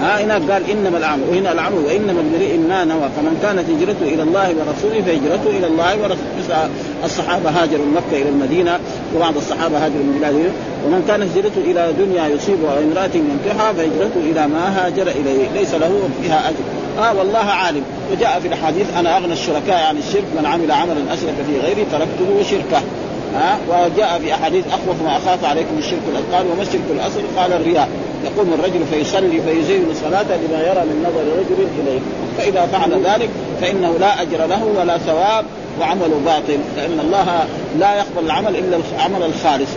ها 0.00 0.24
هنا 0.24 0.34
قال 0.34 0.70
إنما 0.70 0.98
العمل 0.98 1.22
وهنا 1.30 1.52
العمل 1.52 1.78
وإنما 1.86 2.20
امرئ 2.20 2.56
ما 2.56 2.84
نوى 2.84 3.08
فمن 3.16 3.38
كانت 3.42 3.70
هجرته 3.70 4.14
إلى 4.14 4.22
الله 4.22 4.48
ورسوله 4.48 5.02
فهجرته 5.02 5.58
إلى 5.58 5.66
الله 5.66 6.02
ورسوله. 6.02 6.68
الصحابة 7.04 7.50
هاجروا 7.50 7.86
من 7.86 7.94
مكة 7.94 8.22
إلى 8.22 8.28
المدينة 8.28 8.78
وبعض 9.16 9.36
الصحابة 9.36 9.76
هاجروا 9.76 10.04
من 10.04 10.16
بلاد 10.18 10.52
ومن 10.86 11.04
كانت 11.08 11.36
هجرته 11.36 11.60
إلى 11.70 11.92
دنيا 11.98 12.28
يصيبها 12.28 12.70
أو 12.70 12.82
امراه 12.82 13.10
ينكحها 13.14 13.72
فهجرته 13.72 14.20
إلى 14.30 14.46
ما 14.46 14.64
هاجر 14.78 15.06
إليه. 15.08 15.48
ليس 15.54 15.74
له 15.74 16.08
فيها 16.22 16.48
أجر. 16.48 16.64
آه 16.98 17.18
والله 17.18 17.38
عالم. 17.38 17.82
وجاء 18.12 18.40
في 18.40 18.48
الاحاديث 18.48 18.86
أنا 18.98 19.16
أغنى 19.16 19.32
الشركاء 19.32 19.86
عن 19.88 19.96
الشرك 19.96 20.28
من 20.38 20.46
عمل 20.46 20.70
عملا 20.72 21.14
أشرك 21.14 21.34
في 21.46 21.60
غيري 21.66 21.84
تركته 21.92 22.28
وشركه 22.40 22.82
ها؟ 23.34 23.58
وجاء 23.68 24.20
في 24.24 24.34
أحاديث 24.34 24.64
اخوف 24.66 25.02
ما 25.04 25.16
أخاف 25.16 25.44
عليكم 25.44 25.78
الشرك 25.78 26.02
الأثقال 26.12 26.46
وما 26.52 26.62
الشرك 26.62 26.88
الأصغر؟ 26.90 27.22
قال 27.36 27.52
الرياء. 27.52 27.88
يقوم 28.24 28.54
الرجل 28.54 28.80
فيصلي 28.92 29.40
فيزين 29.42 29.84
صلاته 29.94 30.36
لما 30.36 30.60
يرى 30.62 30.80
من 30.80 31.06
نظر 31.06 31.24
رجل 31.40 31.68
إليه. 31.80 32.00
فإذا 32.38 32.66
فعل 32.66 32.92
ذلك 33.04 33.28
فإنه 33.60 33.98
لا 34.00 34.22
أجر 34.22 34.46
له 34.46 34.64
ولا 34.80 34.98
ثواب 34.98 35.44
وعمله 35.80 36.20
باطل. 36.26 36.58
لأن 36.76 37.00
الله 37.00 37.46
لا 37.78 37.94
يقبل 37.94 38.26
العمل 38.26 38.56
إلا 38.56 38.78
العمل 38.94 39.22
الخالص. 39.22 39.68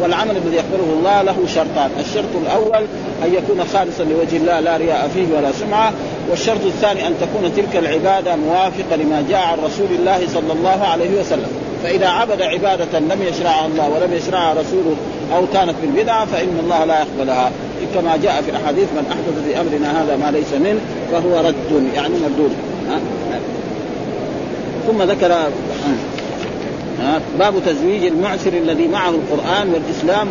والعمل 0.00 0.36
الذي 0.36 0.56
يقبله 0.56 0.92
الله 0.98 1.22
له 1.22 1.36
شرطان، 1.54 1.90
الشرط 2.00 2.32
الأول 2.42 2.86
أن 3.24 3.34
يكون 3.34 3.64
خالصا 3.72 4.04
لوجه 4.04 4.36
الله 4.36 4.60
لا 4.60 4.76
رياء 4.76 5.10
فيه 5.14 5.36
ولا 5.36 5.52
سمعة، 5.52 5.92
والشرط 6.30 6.64
الثاني 6.66 7.06
أن 7.06 7.14
تكون 7.20 7.52
تلك 7.56 7.76
العبادة 7.76 8.36
موافقة 8.36 8.96
لما 8.96 9.24
جاء 9.30 9.40
عن 9.40 9.58
رسول 9.64 9.88
الله 9.98 10.20
صلى 10.34 10.52
الله 10.52 10.84
عليه 10.84 11.20
وسلم، 11.20 11.48
فإذا 11.84 12.06
عبد 12.08 12.42
عبادة 12.42 12.98
لم 12.98 13.22
يشرعها 13.22 13.66
الله 13.66 13.88
ولم 13.88 14.12
يشرعها 14.12 14.52
رسوله 14.52 14.96
أو 15.36 15.46
كانت 15.52 15.74
بالبدعة 15.82 16.26
فإن 16.26 16.58
الله 16.64 16.84
لا 16.84 16.98
يقبلها. 17.00 17.50
كما 17.94 18.16
جاء 18.16 18.42
في 18.42 18.50
الاحاديث 18.50 18.84
من 18.84 19.06
أحدث 19.10 19.44
في 19.46 19.60
أمرنا 19.60 20.02
هذا 20.02 20.16
ما 20.16 20.30
ليس 20.30 20.52
منه 20.52 20.80
فهو 21.12 21.48
رد. 21.48 21.92
يعني 21.94 22.14
مردود. 22.22 22.50
ثم 24.86 25.02
ذكر 25.02 25.34
باب 27.38 27.54
تزويج 27.66 28.04
المعسر 28.04 28.52
الذي 28.52 28.88
معه 28.88 29.10
القرآن 29.10 29.72
والإسلام 29.72 30.28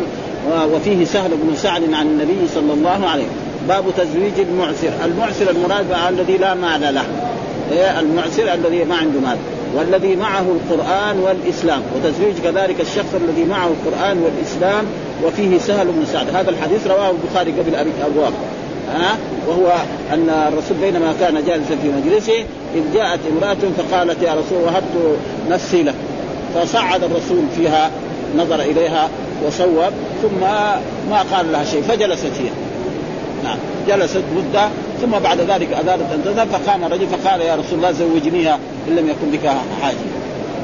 وفيه 0.74 1.04
سهل 1.04 1.30
بن 1.30 1.56
سعد 1.56 1.82
عن 1.92 2.06
النبي 2.06 2.48
صلى 2.54 2.72
الله 2.72 3.08
عليه 3.08 3.26
باب 3.68 3.84
تزويج 3.96 4.48
المعسر. 4.48 4.90
المعسر 5.04 5.50
المراد 5.50 5.86
الذي 6.08 6.36
لا 6.36 6.54
مال 6.54 6.94
له. 6.94 7.04
إيه؟ 7.72 8.00
المعسر 8.00 8.54
الذي 8.54 8.84
ما 8.84 8.96
عنده 8.96 9.20
مال. 9.20 9.36
والذي 9.74 10.16
معه 10.16 10.40
القرآن 10.40 11.18
والإسلام 11.18 11.82
وتزويج 11.96 12.34
كذلك 12.44 12.80
الشخص 12.80 13.14
الذي 13.14 13.44
معه 13.44 13.66
القرآن 13.66 14.18
والإسلام 14.18 14.84
وفيه 15.24 15.58
سهل 15.58 15.86
بن 15.86 16.04
سعد. 16.12 16.36
هذا 16.36 16.50
الحديث 16.50 16.86
رواه 16.86 17.10
البخاري 17.10 17.52
قبل 17.52 17.74
أبواب. 17.74 18.32
ها؟ 18.94 19.16
وهو 19.48 19.72
أن 20.12 20.30
الرسول 20.30 20.76
بينما 20.80 21.14
كان 21.20 21.34
جالسا 21.34 21.76
في 21.82 21.88
مجلسه 21.88 22.44
إذ 22.74 22.94
جاءت 22.94 23.20
امرأة 23.32 23.56
فقالت 23.78 24.22
يا 24.22 24.32
رسول 24.32 24.62
وهبت 24.64 25.18
نفسي 25.50 25.82
لك. 25.82 25.94
فصعد 26.54 27.04
الرسول 27.04 27.42
فيها 27.56 27.90
نظر 28.36 28.60
إليها 28.60 29.08
وصوب 29.46 29.92
ثم 30.22 30.40
ما 31.10 31.24
قال 31.32 31.52
لها 31.52 31.64
شيء 31.64 31.82
فجلست 31.82 32.24
هي. 32.24 32.50
نعم 33.44 33.58
جلست 33.88 34.22
مدة 34.36 34.68
ثم 35.00 35.10
بعد 35.10 35.40
ذلك 35.40 35.72
اذانت 35.72 36.12
أن 36.12 36.22
تذهب 36.24 36.48
فقام 36.48 36.84
الرجل 36.84 37.06
فقال 37.06 37.40
يا 37.40 37.54
رسول 37.54 37.74
الله 37.78 37.92
زوجنيها 37.92 38.58
إن 38.88 38.96
لم 38.96 39.08
يكن 39.08 39.30
بك 39.32 39.46
حاجة. 39.82 39.96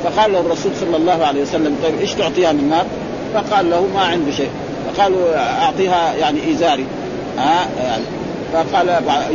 فقال 0.04 0.32
له 0.32 0.40
الرسول 0.40 0.72
صلى 0.80 0.96
الله 0.96 1.26
عليه 1.26 1.42
وسلم 1.42 1.76
طيب 1.82 2.00
إيش 2.00 2.12
تعطيها 2.12 2.52
من 2.52 2.68
مال؟ 2.68 2.86
فقال 3.34 3.70
له 3.70 3.86
ما 3.94 4.00
عنده 4.00 4.32
شيء. 4.32 4.50
فقالوا 4.88 5.36
أعطيها 5.36 6.14
يعني 6.14 6.52
إزاري. 6.52 6.84
ها 7.38 7.66
يعني 7.84 8.02
فقال 8.52 8.88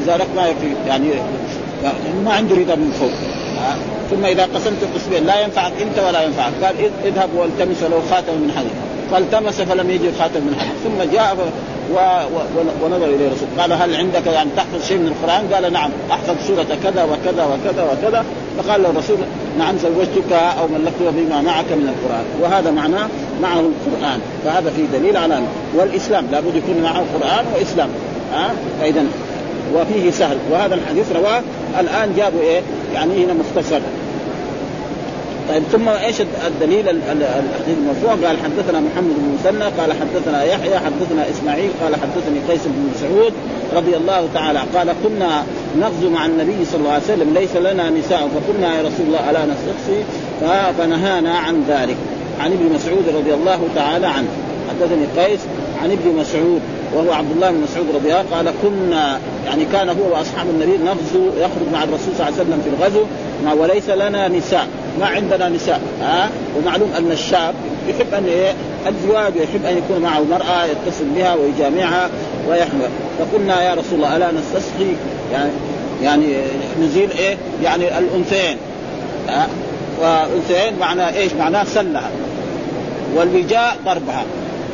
إزارك 0.04 0.28
ما 0.36 0.48
يكفي 0.48 0.88
يعني 0.88 1.10
ما 2.26 2.34
عنده 2.34 2.56
رضا 2.56 2.76
من 2.76 2.92
فوق. 3.00 3.12
ها 3.62 3.76
ثم 4.12 4.26
إذا 4.26 4.44
قسمت 4.44 4.78
قسمين 4.96 5.26
لا 5.26 5.42
ينفعك 5.42 5.74
أنت 5.82 6.00
ولا 6.08 6.24
ينفعك. 6.24 6.54
قال 6.64 6.76
اذهب 7.06 7.30
والتمس 7.36 7.84
له 7.84 8.02
خاتم 8.12 8.34
من 8.34 8.52
حديد 8.58 8.72
فالتمس 9.12 9.62
فلم 9.62 9.90
يجد 9.90 10.14
خاتم 10.20 10.40
من 10.40 10.56
حديد 10.60 10.72
ثم 10.84 11.12
جاء 11.14 11.38
و... 11.94 11.98
و... 11.98 12.86
ونظر 12.86 13.06
إليه 13.06 13.28
الرسول. 13.28 13.48
قال 13.60 13.74
هل 13.74 13.96
عندك 13.96 14.28
يعني 14.28 14.50
تحفظ 14.58 14.88
شيء 14.88 14.98
من 14.98 15.08
القرآن؟ 15.08 15.54
قال 15.54 15.74
نعم 15.74 15.90
احفظ 16.12 16.36
سورة 16.48 16.68
كذا 16.84 17.04
وكذا 17.04 17.46
وكذا 17.46 17.84
وكذا. 17.84 18.26
فقال 18.58 18.84
له 18.84 18.90
الرسول 18.90 19.18
نعم 19.60 19.78
زوجتك 19.78 20.34
أو 20.34 20.68
ملكتك 20.68 21.14
بما 21.18 21.42
معك 21.42 21.72
من 21.72 21.94
القرآن. 21.96 22.26
وهذا 22.42 22.72
معناه 22.72 23.08
معه 23.42 23.60
القرآن. 23.60 24.20
فهذا 24.46 24.72
فيه 24.76 25.00
دليل 25.00 25.18
على 25.18 25.40
والإسلام 25.76 26.26
لابد 26.32 26.56
يكون 26.56 26.84
معه 26.84 27.04
قرآن 27.20 27.46
وإسلام. 27.56 27.90
ها؟ 28.34 28.52
فإذا 28.82 29.04
وفيه 29.76 30.12
سهل. 30.12 30.38
وهذا 30.52 30.76
الحديث 30.76 31.12
رواه. 31.16 31.42
الآن 31.80 32.14
جابوا 32.18 32.42
إيه؟ 32.42 32.62
يعني 32.94 33.26
هنا 33.26 33.34
مختصر. 33.34 33.80
طيب 35.50 35.64
ثم 35.72 35.90
إيش 35.90 36.22
الدليل 36.22 36.90
الحديث 36.90 37.78
المرفوع؟ 37.78 38.28
قال 38.28 38.38
حدثنا 38.38 38.80
محمد 38.80 39.16
بن 39.18 39.38
مسنى 39.40 39.64
قال 39.64 39.94
حدثنا 39.94 40.44
يحيى 40.44 40.80
حدثنا 40.80 41.30
إسماعيل 41.30 41.70
قال 41.84 41.96
حدثني 41.96 42.40
قيس 42.50 42.62
بن 42.66 42.90
مسعود 42.96 43.34
رضي 43.76 43.98
الله 43.98 44.30
تعالى 44.34 44.60
قال 44.76 44.94
كنا 45.04 45.44
نغزو 45.80 46.10
مع 46.10 46.26
النبي 46.26 46.66
صلى 46.66 46.80
الله 46.80 46.92
عليه 46.92 47.04
وسلم 47.04 47.34
ليس 47.34 47.56
لنا 47.56 47.90
نساء 47.90 48.30
فقلنا 48.36 48.78
يا 48.78 48.82
رسول 48.82 49.06
الله 49.08 49.30
ألا 49.30 49.46
نستقصي 49.46 50.04
فنهانا 50.78 51.38
عن 51.38 51.64
ذلك. 51.68 51.98
عن 52.40 52.52
ابن 52.52 52.74
مسعود 52.76 53.04
رضي 53.16 53.34
الله 53.34 53.60
تعالى 53.76 54.08
عنه. 54.08 54.28
حدثني 54.70 55.24
قيس 55.24 55.40
عن 55.84 55.92
ابن 55.92 56.20
مسعود 56.20 56.62
وهو 56.94 57.12
عبد 57.12 57.32
الله 57.32 57.52
بن 57.52 57.62
مسعود 57.62 57.88
رضي 57.96 58.14
الله 58.14 58.26
قال 58.32 58.52
كنا 58.62 59.20
يعني 59.46 59.66
كان 59.66 59.90
هو 59.90 60.14
وأصحاب 60.14 60.48
النبي 60.50 60.78
نغزو 60.78 61.28
يخرج 61.38 61.68
مع 61.74 61.84
الرسول 61.84 62.14
صلى 62.18 62.28
الله 62.28 62.40
عليه 62.40 62.42
وسلم 62.42 62.62
في 62.64 62.70
الغزو 62.70 63.06
وليس 63.62 63.90
لنا 63.90 64.28
نساء. 64.28 64.68
ما 65.00 65.06
عندنا 65.06 65.50
نساء 65.50 65.82
ها؟ 66.02 66.30
ومعلوم 66.58 66.92
أن 66.98 67.12
الشاب 67.12 67.56
يحب 67.88 68.14
أن 68.14 68.26
إيه؟ 68.26 68.54
الزواج 68.88 69.34
ويحب 69.38 69.66
أن 69.66 69.78
يكون 69.78 70.02
معه 70.02 70.24
مراه 70.24 70.66
يتصل 70.66 71.06
بها 71.16 71.36
ويجامعها 71.36 72.10
ويحمل. 72.50 72.90
فقلنا 73.20 73.64
يا 73.64 73.74
رسول 73.74 73.96
الله 73.96 74.18
ألا 74.18 74.32
نستسقي؟ 74.32 74.92
يعني 75.34 75.52
يعني 76.04 76.38
نزيل 76.82 77.12
إيه؟ 77.12 77.38
يعني 77.64 77.98
الأنثيين 77.98 78.58
ها؟ 79.30 79.48
وانثيين 80.02 80.80
معناه 80.80 81.18
إيش؟ 81.18 81.34
معناه 81.34 81.64
سلها 81.64 82.10
والوجاء 83.16 83.78
ضربها. 83.86 84.24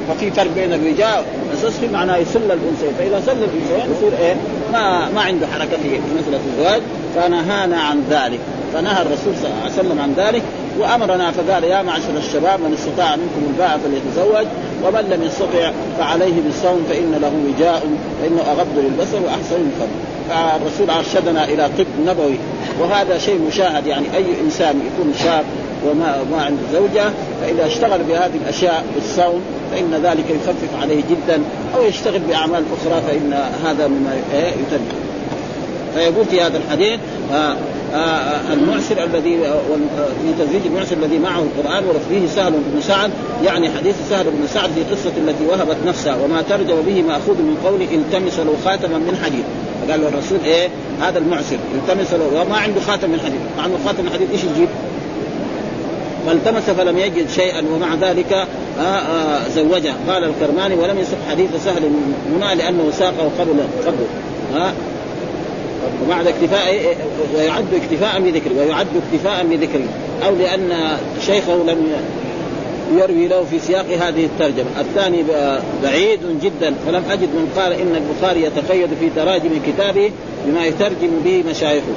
ففي 0.09 0.31
فرق 0.31 0.51
بين 0.55 0.73
الرجال 0.73 1.23
السسخي 1.53 1.87
معناه 1.87 2.17
يسل 2.17 2.51
الأنثيين. 2.51 2.93
فإذا 2.99 3.21
سل 3.25 3.31
الأنثيين 3.31 3.95
يصير 3.97 4.19
إيه؟ 4.19 4.35
ما 4.73 5.09
ما 5.09 5.21
عنده 5.21 5.47
حركة 5.47 5.77
في 5.83 5.99
مساله 6.19 6.39
الزواج. 6.53 6.81
فنهانا 7.15 7.81
عن 7.81 8.03
ذلك. 8.09 8.39
فنهى 8.73 9.01
الرسول 9.01 9.33
صلى 9.41 9.47
الله 9.47 9.61
عليه 9.63 9.73
وسلم 9.73 9.99
عن 9.99 10.13
ذلك 10.17 10.43
وأمرنا 10.79 11.31
فقال 11.31 11.63
يا 11.63 11.81
معشر 11.81 12.17
الشباب 12.17 12.59
من 12.59 12.73
استطاع 12.73 13.15
منكم 13.15 13.41
الباء 13.49 13.79
فليتزوج 13.83 14.47
ومن 14.83 15.09
لم 15.09 15.23
يستطع 15.23 15.71
فعليه 15.99 16.41
بالصوم 16.45 16.85
فإن 16.89 17.11
له 17.21 17.31
وجاء 17.47 17.83
فإنه 18.21 18.41
أغض 18.41 18.67
للبصر 18.77 19.17
وأحسن 19.25 19.55
للفم 19.55 19.91
فالرسول 20.29 20.89
أرشدنا 20.89 21.43
إلى 21.43 21.69
طب 21.77 21.85
نبوي 22.05 22.37
وهذا 22.79 23.17
شيء 23.17 23.41
مشاهد 23.47 23.87
يعني 23.87 24.05
أي 24.15 24.25
إنسان 24.45 24.81
يكون 24.93 25.13
شاب 25.23 25.45
وما 25.85 26.23
ما 26.31 26.41
عنده 26.41 26.61
زوجة 26.73 27.11
فإذا 27.41 27.65
اشتغل 27.65 28.03
بهذه 28.03 28.35
الأشياء 28.43 28.85
بالصوم 28.95 29.41
فإن 29.71 30.01
ذلك 30.03 30.25
يخفف 30.29 30.81
عليه 30.81 31.03
جدا 31.09 31.41
أو 31.75 31.83
يشتغل 31.83 32.19
بأعمال 32.19 32.63
أخرى 32.73 33.01
فإن 33.07 33.33
هذا 33.65 33.87
مما 33.87 34.15
يتم. 34.33 34.83
فيقول 35.95 36.25
في 36.25 36.41
هذا 36.41 36.57
الحديث 36.57 36.99
آه 37.33 37.55
آه, 37.93 37.97
آه، 37.97 38.53
المعسر 38.53 39.03
الذي 39.03 39.47
آه، 39.47 39.59
في 40.21 40.43
تزويج 40.43 40.61
المعسر 40.65 40.95
الذي 40.95 41.19
معه 41.19 41.39
القرآن 41.39 41.83
وفيه 41.85 42.27
سهل 42.27 42.51
بن 42.51 42.81
سعد 42.81 43.11
يعني 43.43 43.69
حديث 43.69 43.95
سهل 44.09 44.23
بن 44.23 44.47
سعد 44.47 44.69
في 44.69 44.83
قصة 44.83 45.11
التي 45.17 45.45
وهبت 45.45 45.77
نفسها 45.85 46.15
وما 46.15 46.41
ترجم 46.41 46.81
به 46.81 47.01
مأخوذ 47.01 47.35
من 47.35 47.57
قول 47.65 47.81
التمس 47.81 48.39
له 48.39 48.55
خاتما 48.65 48.97
من 48.97 49.19
حديد. 49.23 49.43
قال 49.91 50.01
له 50.01 50.07
الرسول 50.07 50.39
إيه؟ 50.45 50.69
هذا 51.01 51.19
المعسر 51.19 51.57
التمس 51.75 52.13
له 52.13 52.41
وما 52.41 52.57
عنده 52.57 52.81
خاتم 52.81 53.09
من 53.09 53.19
حديد. 53.19 53.39
مع 53.57 53.65
إنه 53.65 53.77
خاتم 53.85 54.03
من 54.03 54.09
حديد 54.09 54.31
إيش 54.31 54.43
يجيب؟ 54.43 54.69
فالتمس 56.27 56.63
فلم 56.63 56.97
يجد 56.97 57.29
شيئا 57.29 57.63
ومع 57.73 57.95
ذلك 57.95 58.33
آه 58.33 58.81
آه 58.81 59.47
زوجها 59.55 59.95
قال 60.07 60.23
الكرماني 60.23 60.75
ولم 60.75 60.99
يصح 60.99 61.17
حديث 61.29 61.49
سهل 61.65 61.91
هنا 62.35 62.55
لأنه 62.55 62.91
ساقه 62.91 63.31
قبل 63.39 63.59
قبل 63.85 64.05
وبعد 66.05 66.27
اكتفاء 66.27 66.95
ويعد 67.35 67.65
اكتفاء 67.73 68.21
بذكره 68.21 68.51
ويعد 68.59 68.87
اكتفاء 68.87 69.45
بذكره. 69.45 69.87
أو 70.25 70.35
لأن 70.35 70.97
شيخه 71.25 71.55
لم 71.55 71.77
يروي 72.97 73.27
له 73.27 73.43
في 73.43 73.59
سياق 73.59 73.85
هذه 73.85 74.25
الترجمة. 74.25 74.67
الثاني 74.79 75.23
بعيد 75.83 76.19
جدا 76.41 76.73
فلم 76.85 77.03
أجد 77.11 77.29
من 77.29 77.53
قال 77.57 77.73
إن 77.73 77.95
البخاري 77.95 78.43
يتقيد 78.43 78.89
في 78.99 79.09
تراجم 79.15 79.49
كتابه 79.67 80.11
بما 80.45 80.65
يترجم 80.65 81.09
به 81.25 81.43
مشايخه. 81.49 81.93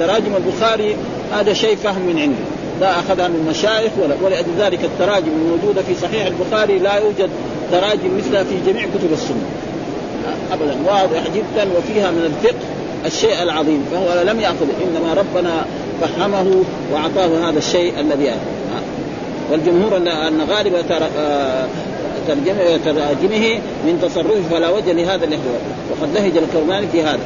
تراجم 0.00 0.32
البخاري 0.36 0.96
هذا 1.32 1.52
شيء 1.52 1.76
فهم 1.76 2.02
من 2.02 2.18
عنده. 2.18 2.44
لا 2.80 2.98
أخذها 2.98 3.28
من 3.28 3.46
مشايخ 3.50 3.92
ولا 4.02 4.14
ولأجل 4.22 4.50
ذلك 4.58 4.84
التراجم 4.84 5.32
الموجودة 5.44 5.82
في 5.82 5.94
صحيح 6.02 6.26
البخاري 6.26 6.78
لا 6.78 6.94
يوجد 6.96 7.30
تراجم 7.72 8.16
مثلها 8.18 8.44
في 8.44 8.54
جميع 8.66 8.82
كتب 8.84 9.12
السنة. 9.12 9.46
أبدا 10.52 10.76
واضح 10.86 11.22
جدا 11.34 11.68
وفيها 11.78 12.10
من 12.10 12.24
الفقه 12.24 12.64
الشيء 13.04 13.42
العظيم 13.42 13.86
فهو 13.92 14.22
لم 14.22 14.40
يأخذ 14.40 14.66
إنما 14.84 15.14
ربنا 15.14 15.64
فهمه 16.00 16.64
وأعطاه 16.92 17.50
هذا 17.50 17.58
الشيء 17.58 18.00
الذي 18.00 18.30
والجمهور 19.50 19.96
ان 19.96 20.40
غالب 20.50 20.74
آه، 21.18 21.66
ترجمه 22.28 22.76
تراجمه 22.84 23.58
من 23.86 23.98
تصرفه 24.02 24.42
فلا 24.50 24.70
وجه 24.70 24.92
لهذا 24.92 25.24
الاحتواء 25.24 25.60
وقد 25.90 26.14
لهج 26.14 26.32
الكرماني 26.36 26.86
في 26.92 27.02
هذا. 27.02 27.20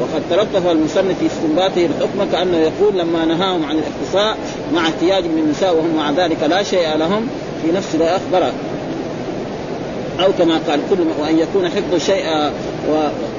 وقد 0.00 0.22
تلطف 0.30 0.70
المصنف 0.70 1.18
في 1.18 1.26
استنباطه 1.26 1.86
الحكم 1.86 2.30
كأنه 2.32 2.56
يقول 2.56 2.98
لما 2.98 3.24
نهاهم 3.24 3.64
عن 3.64 3.78
الاختصاء 3.78 4.36
مع 4.74 4.80
احتياج 4.82 5.24
من 5.24 5.38
النساء 5.38 5.74
وهم 5.74 5.96
مع 5.96 6.10
ذلك 6.10 6.42
لا 6.42 6.62
شيء 6.62 6.96
لهم 6.96 7.28
في 7.62 7.72
نفس 7.72 7.94
ما 7.94 8.16
اخبر 8.16 8.52
أو 10.20 10.32
كما 10.38 10.60
قال 10.68 10.80
كل 10.90 10.96
وأن 11.20 11.38
يكون 11.38 11.68
حفظ 11.68 12.06
شيء 12.06 12.24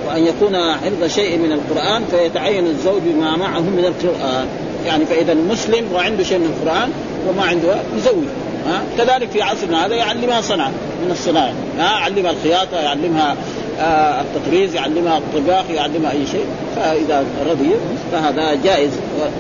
وأن 0.07 0.25
يكون 0.25 0.55
حفظ 0.74 1.15
شيء 1.15 1.38
من 1.38 1.51
القرآن 1.51 2.03
فيتعين 2.12 2.67
الزوج 2.67 3.01
ما 3.19 3.38
معه 3.38 3.59
من 3.59 3.86
القرآن. 3.86 4.48
يعني 4.86 5.05
فإذا 5.05 5.31
المسلم 5.31 5.86
وعنده 5.93 6.24
شيء 6.24 6.38
من 6.38 6.45
القرآن 6.45 6.89
وما 7.29 7.43
عنده 7.43 7.75
يزوج 7.98 8.24
ها 8.67 8.81
كذلك 8.98 9.29
في 9.31 9.41
عصرنا 9.41 9.86
هذا 9.86 9.95
يعلمها 9.95 10.41
صنعه 10.41 10.71
من 11.05 11.12
الصناعة 11.12 11.53
ها 11.77 12.00
يعلمها 12.00 12.31
الخياطة 12.31 12.77
يعلمها 12.77 13.36
آه 13.79 14.21
التطريز 14.21 14.75
يعلمها 14.75 15.17
الطباخ 15.17 15.63
يعلمها 15.69 16.12
أي 16.12 16.27
شيء. 16.31 16.45
فإذا 16.75 17.24
رضي 17.50 17.69
فهذا 18.12 18.57
جائز 18.63 18.89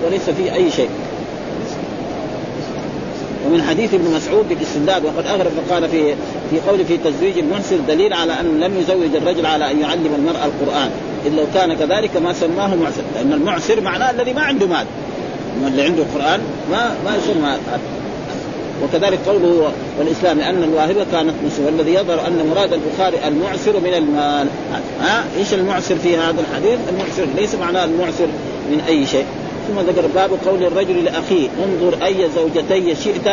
وليس 0.05 0.29
فيه 0.29 0.53
أي 0.53 0.71
شيء. 0.71 0.89
ومن 3.45 3.61
حديث 3.61 3.93
ابن 3.93 4.13
مسعود 4.15 4.49
بالاستنداد 4.49 5.05
وقد 5.05 5.25
أغرب 5.25 5.51
فقال 5.67 5.89
في 5.89 6.15
في 6.49 6.59
قول 6.69 6.85
في 6.85 6.97
تزويج 6.97 7.37
المعسر 7.37 7.77
دليل 7.87 8.13
على 8.13 8.39
أنه 8.39 8.67
لم 8.67 8.79
يزوج 8.79 9.15
الرجل 9.15 9.45
على 9.45 9.71
أن 9.71 9.79
يعلم 9.79 10.15
المراه 10.15 10.45
القرآن. 10.45 10.89
الا 11.25 11.41
لو 11.41 11.47
كان 11.53 11.73
كذلك 11.73 12.17
ما 12.17 12.33
سماه 12.33 12.75
معسر 12.75 13.01
لأن 13.15 13.33
المعسر 13.33 13.81
معناه 13.81 14.11
الذي 14.11 14.33
ما 14.33 14.41
عنده 14.41 14.67
مال. 14.67 14.85
اللي 15.67 15.81
عنده 15.81 16.03
القرآن 16.03 16.41
ما 16.71 16.91
ما 17.05 17.15
يسمى 17.15 17.57
وكذلك 18.83 19.19
قوله 19.27 19.71
والإسلام 19.99 20.39
لأن 20.39 20.63
الواهبه 20.63 21.05
كانت 21.11 21.33
مسلمة. 21.45 21.67
والذي 21.67 21.93
يظهر 21.93 22.27
أن 22.27 22.49
مراد 22.49 22.73
البخاري 22.73 23.27
المعسر 23.27 23.79
من 23.79 23.93
المال. 23.93 24.47
ها؟ 25.01 25.23
إيش 25.37 25.53
المعسر 25.53 25.95
في 25.95 26.17
هذا 26.17 26.41
الحديث؟ 26.41 26.79
المعسر 26.89 27.25
ليس 27.35 27.55
معناه 27.55 27.85
المعسر 27.85 28.27
من 28.71 28.81
أي 28.87 29.05
شيء. 29.05 29.25
ثم 29.69 29.79
ذكر 29.79 30.07
باب 30.15 30.29
قول 30.45 30.63
الرجل 30.63 31.03
لأخيه 31.03 31.49
انظر 31.65 32.05
أي 32.05 32.29
زوجتي 32.35 32.95
شئت 32.95 33.27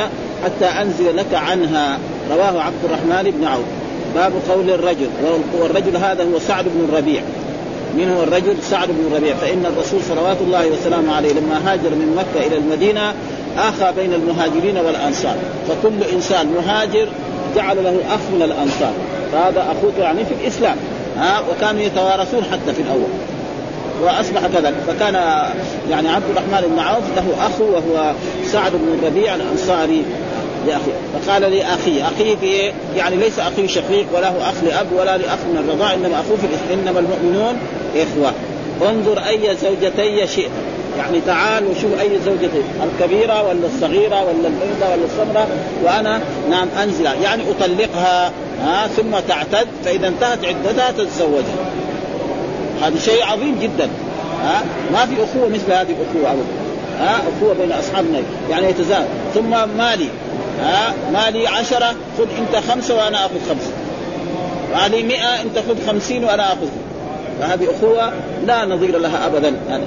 حتى 0.44 0.64
أنزل 0.64 1.16
لك 1.16 1.34
عنها. 1.34 1.98
رواه 2.30 2.62
عبد 2.62 2.84
الرحمن 2.84 3.30
بن 3.30 3.44
عوف. 3.44 3.64
باب 4.14 4.32
قول 4.48 4.70
الرجل. 4.70 5.08
والرجل 5.60 5.96
هذا 5.96 6.24
هو 6.24 6.38
سعد 6.38 6.64
بن 6.64 6.88
الربيع. 6.88 7.22
من 7.94 8.14
هو 8.16 8.22
الرجل؟ 8.22 8.54
سعد 8.62 8.88
بن 8.88 9.06
الربيع. 9.12 9.34
فإن 9.36 9.66
الرسول 9.66 10.00
صلوات 10.02 10.36
الله 10.40 10.66
وسلامه 10.66 11.14
عليه 11.14 11.32
لما 11.32 11.72
هاجر 11.72 11.90
من 11.90 12.14
مكة 12.16 12.46
إلى 12.46 12.56
المدينة 12.56 13.14
آخى 13.58 13.92
بين 13.96 14.12
المهاجرين 14.12 14.78
والأنصار. 14.78 15.36
فكل 15.68 16.14
إنسان 16.14 16.46
مهاجر 16.46 17.08
جعل 17.56 17.84
له 17.84 18.00
أخ 18.08 18.20
من 18.34 18.42
الأنصار. 18.42 18.92
فهذا 19.32 19.60
أخوك 19.60 19.99
يعني 19.99 20.25
في 20.25 20.34
الإسلام. 20.42 20.76
ها؟ 21.16 21.40
وكانوا 21.50 21.80
يتوارثون 21.80 22.44
حتى 22.44 22.72
في 22.75 22.82
الأول. 22.82 23.35
وأصبح 24.02 24.41
كذلك. 24.47 24.75
فكان 24.87 25.15
يعني 25.91 26.09
عبد 26.09 26.25
الرحمن 26.30 26.69
بن 26.75 26.78
عوف 26.78 27.04
له 27.17 27.47
أخ 27.47 27.61
وهو 27.61 28.13
سعد 28.52 28.73
بن 28.73 28.99
الربيع 29.02 29.35
الأنصاري 29.35 30.04
لأخيه. 30.67 30.93
فقال 31.15 31.43
لاخيه 31.43 32.09
اخيه 32.09 32.37
في 32.37 32.73
يعني 32.97 33.17
ليس 33.17 33.39
اخيه 33.39 33.67
شقيق 33.67 34.06
وله 34.15 34.49
أخ 34.49 34.65
لأب 34.65 34.87
ولا 34.93 35.17
لأخ 35.17 35.39
من 35.50 35.65
الرضاع 35.69 35.95
إنما 35.95 36.21
اخوه 36.21 36.37
في 36.37 36.75
إنما 36.75 37.00
المؤمنون 37.00 37.56
إخوة. 37.97 38.32
انظر 38.91 39.19
أي 39.19 39.56
زوجتي 39.56 40.26
شئت. 40.26 40.50
يعني 40.99 41.21
تعال 41.26 41.65
وشوف 41.67 42.00
أي 42.00 42.11
زوجتي 42.26 42.63
الكبيرة 42.85 43.43
ولا 43.43 43.67
الصغيرة 43.75 44.25
ولا 44.25 44.49
البيضاء 44.49 44.93
ولا 44.93 45.04
السمراء 45.04 45.49
وأنا 45.85 46.21
نعم 46.50 46.69
انزل 46.82 47.04
يعني 47.04 47.43
أطلقها 47.50 48.32
ها 48.63 48.87
ثم 48.87 49.19
تعتد 49.28 49.69
فإذا 49.85 50.09
انتهت 50.09 50.45
عدتها 50.45 50.91
تتزوجها. 50.91 51.85
هذا 52.82 52.99
شيء 52.99 53.25
عظيم 53.25 53.58
جدا. 53.62 53.89
ها؟ 54.43 54.62
ما 54.93 55.06
في 55.06 55.15
أخوة 55.25 55.49
مثل 55.49 55.73
هذه 55.73 55.95
الأخوة 56.00 56.32
ابدا 56.32 56.45
ها؟ 57.00 57.15
أخوة 57.15 57.54
بين 57.54 57.73
اصحاب 57.73 58.04
النبي 58.04 58.25
يعني 58.50 58.67
يتزاوج. 58.67 59.06
ثم 59.34 59.50
مالي. 59.78 60.08
ها؟ 60.62 60.95
مالي 61.12 61.49
عشرة 61.49 61.95
خذ 62.19 62.26
أنت 62.39 62.65
خمسة 62.71 62.97
وأنا 62.97 63.19
آخذ 63.19 63.39
خمسة. 63.49 63.71
مالي 64.75 65.02
مئة 65.02 65.43
أنت 65.43 65.58
خذ 65.69 65.86
خمسين 65.86 66.25
وأنا 66.25 66.47
آخذ. 66.47 66.69
فهذه 67.41 67.67
أخوة 67.78 68.12
لا 68.47 68.65
نظير 68.65 68.99
لها 68.99 69.26
ابدا. 69.26 69.52
يعني 69.69 69.84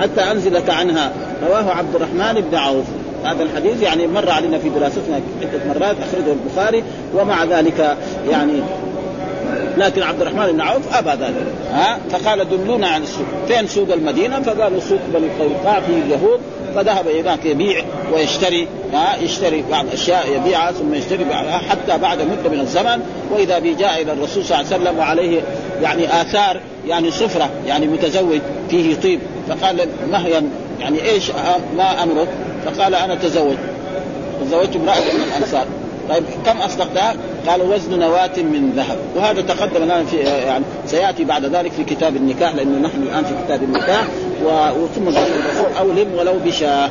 حتى 0.00 0.20
أنزلك 0.20 0.70
عنها. 0.70 1.12
رواه 1.48 1.70
عبد 1.70 1.94
الرحمن 1.94 2.44
بن 2.50 2.56
عوف. 2.56 2.84
هذا 3.24 3.42
الحديث 3.42 3.82
يعني 3.82 4.06
مر 4.06 4.30
علينا 4.30 4.58
في 4.58 4.68
دراستنا 4.68 5.20
عدة 5.42 5.74
مرات 5.74 5.96
أخرجه 6.08 6.32
البخاري. 6.32 6.84
ومع 7.14 7.44
ذلك 7.44 7.96
يعني 8.30 8.62
لكن 9.76 10.02
عبد 10.02 10.20
الرحمن 10.20 10.52
بن 10.52 10.60
عوف 10.60 10.94
أبى 10.94 11.10
ذلك. 11.24 11.46
ها؟ 11.72 11.98
فقال 12.10 12.48
دلونا 12.48 12.88
عن 12.88 13.02
السوق. 13.02 13.26
فين 13.48 13.66
سوق 13.66 13.92
المدينة؟ 13.92 14.42
فقالوا 14.42 14.80
سوق 14.80 15.00
بني 15.14 15.28
قينقاع 15.40 15.80
في 15.80 15.92
اليهود. 15.92 16.40
فذهب 16.74 17.08
هناك 17.08 17.44
يبيع 17.44 17.84
ويشتري 18.12 18.68
ها؟ 18.92 19.16
يشتري 19.20 19.64
بعض 19.70 19.84
أشياء 19.92 20.36
يبيعها 20.36 20.72
ثم 20.72 20.94
يشتري 20.94 21.24
بعضها 21.24 21.58
حتى 21.58 21.98
بعد 21.98 22.18
مدة 22.18 22.50
من 22.50 22.60
الزمن. 22.60 23.00
وإذا 23.32 23.58
به 23.58 23.76
جاء 23.78 24.02
إلى 24.02 24.12
الرسول 24.12 24.44
صلى 24.44 24.60
الله 24.60 24.72
عليه 24.72 24.82
وسلم 24.82 24.98
وعليه 24.98 25.40
يعني 25.82 26.20
آثار 26.20 26.60
يعني 26.86 27.10
صفره 27.10 27.50
يعني 27.66 27.86
متزوج 27.86 28.40
فيه 28.70 28.94
طيب. 28.94 29.20
فقال 29.48 29.88
مهيا 30.10 30.42
يعني 30.80 31.02
إيش؟ 31.02 31.30
ما 31.76 32.02
أمرك؟ 32.02 32.28
فقال 32.64 32.94
أنا 32.94 33.14
تزوج 33.14 33.56
تزوجت 34.46 34.76
امرأة 34.76 34.94
من 34.94 35.22
الأنصار. 35.28 35.66
طيب 36.08 36.24
كم 36.46 36.58
أصدقتها؟ 36.58 37.14
قال 37.48 37.62
وزن 37.62 37.98
نواة 37.98 38.36
من 38.36 38.72
ذهب. 38.76 38.96
وهذا 39.16 39.40
تقدم 39.40 39.84
لنا 39.84 40.04
في 40.04 40.16
يعني 40.16 40.64
سيأتي 40.86 41.24
بعد 41.24 41.44
ذلك 41.44 41.72
في 41.72 41.84
كتاب 41.84 42.16
النكاح 42.16 42.54
لأنه 42.54 42.78
نحن 42.78 43.02
الآن 43.02 43.24
في 43.24 43.34
كتاب 43.44 43.62
النكاح. 43.62 44.06
وثم 44.44 45.08
الرسول 45.08 45.72
أو 45.78 45.90
لم 45.90 46.14
ولو 46.18 46.34
بشاء. 46.46 46.90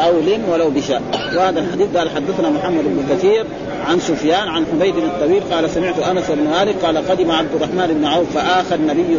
أو 0.00 0.20
لم 0.20 0.42
ولو 0.52 0.70
بشاء. 0.70 1.02
وهذا 1.36 1.60
الحديث 1.60 1.96
قال 1.96 2.10
حدثنا 2.10 2.50
محمد 2.50 2.84
بن 2.84 3.16
كثير 3.16 3.44
عن 3.88 4.00
سفيان 4.00 4.48
عن 4.48 4.66
حميد 4.72 4.96
الطويل 4.96 5.42
قال 5.52 5.70
سمعت 5.70 5.98
أنس 5.98 6.30
بن 6.30 6.44
مالك 6.50 6.74
قال 6.84 7.08
قدم 7.08 7.30
عبد 7.30 7.54
الرحمن 7.54 7.94
بن 7.94 8.04
عوف 8.04 8.34
فاخى 8.34 8.74
النبي 8.74 9.18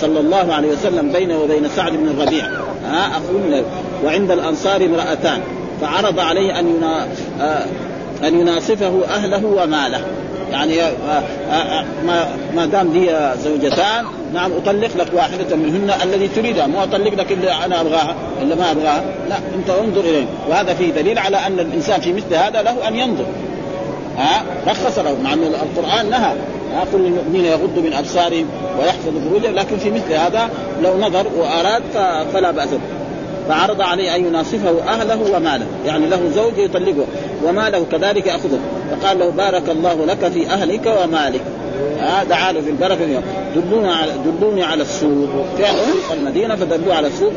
صلى 0.00 0.20
الله 0.20 0.54
عليه 0.54 0.68
وسلم 0.68 1.12
بينه 1.12 1.38
وبين 1.38 1.68
سعد 1.76 1.92
بن 1.92 2.08
الربيع. 2.08 2.44
ها 2.84 3.10
اخوه 3.10 3.64
وعند 4.04 4.30
الأنصار 4.30 4.84
امرأتان. 4.84 5.40
فعرض 5.80 6.20
عليه 6.20 6.60
أن 6.60 6.82
آه، 7.40 7.64
أن 8.24 8.40
يناصفه 8.40 9.04
أهله 9.08 9.46
وماله. 9.46 10.00
يعني 10.50 10.82
آه، 10.82 10.92
آه، 11.50 11.52
آه، 11.52 11.84
ما 12.06 12.28
ما 12.54 12.66
دام 12.66 12.92
لي 12.92 13.34
زوجتان 13.44 14.04
نعم 14.34 14.52
أطلق 14.52 14.90
لك 14.96 15.06
واحدة 15.14 15.56
منهن 15.56 15.94
الذي 16.02 16.28
تريدها 16.28 16.66
مو 16.66 16.82
أطلق 16.82 17.14
لك 17.14 17.32
إلا 17.32 17.64
أنا 17.64 17.80
أبغاها 17.80 18.14
إلا 18.42 18.54
ما 18.54 18.70
أبغاها. 18.70 19.04
لا 19.28 19.36
أنت 19.54 19.70
انظر 19.70 20.00
إليه. 20.00 20.26
وهذا 20.48 20.74
فيه 20.74 20.92
دليل 20.92 21.18
على 21.18 21.36
أن 21.36 21.60
الإنسان 21.60 22.00
في 22.00 22.12
مثل 22.12 22.34
هذا 22.34 22.62
له 22.62 22.88
أن 22.88 22.96
ينظر. 22.96 23.26
ها 24.18 24.42
رخص 24.66 24.98
له 24.98 25.16
مع 25.24 25.32
أن 25.32 25.42
القرآن 25.42 26.10
نهى. 26.10 26.32
كل 26.92 26.98
المؤمنين 26.98 27.44
يغضوا 27.44 27.82
من 27.82 27.92
أبصارهم 27.92 28.46
ويحفظوا 28.80 29.20
فروجهم 29.28 29.54
لكن 29.54 29.78
في 29.78 29.90
مثل 29.90 30.12
هذا 30.12 30.50
لو 30.82 30.98
نظر 30.98 31.26
وأراد 31.36 31.82
فلا 32.32 32.50
بأس 32.50 32.68
فعرض 33.48 33.80
عليه 33.80 34.16
أن 34.16 34.26
يناصفه 34.26 34.82
أهله 34.88 35.36
وماله 35.36 35.66
يعني 35.86 36.06
له 36.06 36.30
زوج 36.34 36.58
يطلقه 36.58 37.04
وماله 37.44 37.86
كذلك 37.92 38.26
يأخذه. 38.26 38.58
فقال 38.90 39.18
له 39.18 39.30
بارك 39.30 39.68
الله 39.68 40.06
لك 40.06 40.28
في 40.28 40.46
أهلك 40.46 40.94
ومالك. 41.02 41.40
آه 42.00 42.24
دعا 42.24 42.52
في 42.52 42.70
البركة 42.70 43.04
اليوم. 43.04 43.22
دلونا 43.56 43.94
على 43.94 44.12
دلوني 44.40 44.62
على 44.62 44.82
السوق. 44.82 45.28
سوق 45.58 46.12
المدينة 46.12 46.56
فدلوه 46.56 46.94
على 46.94 47.06
السوق 47.06 47.32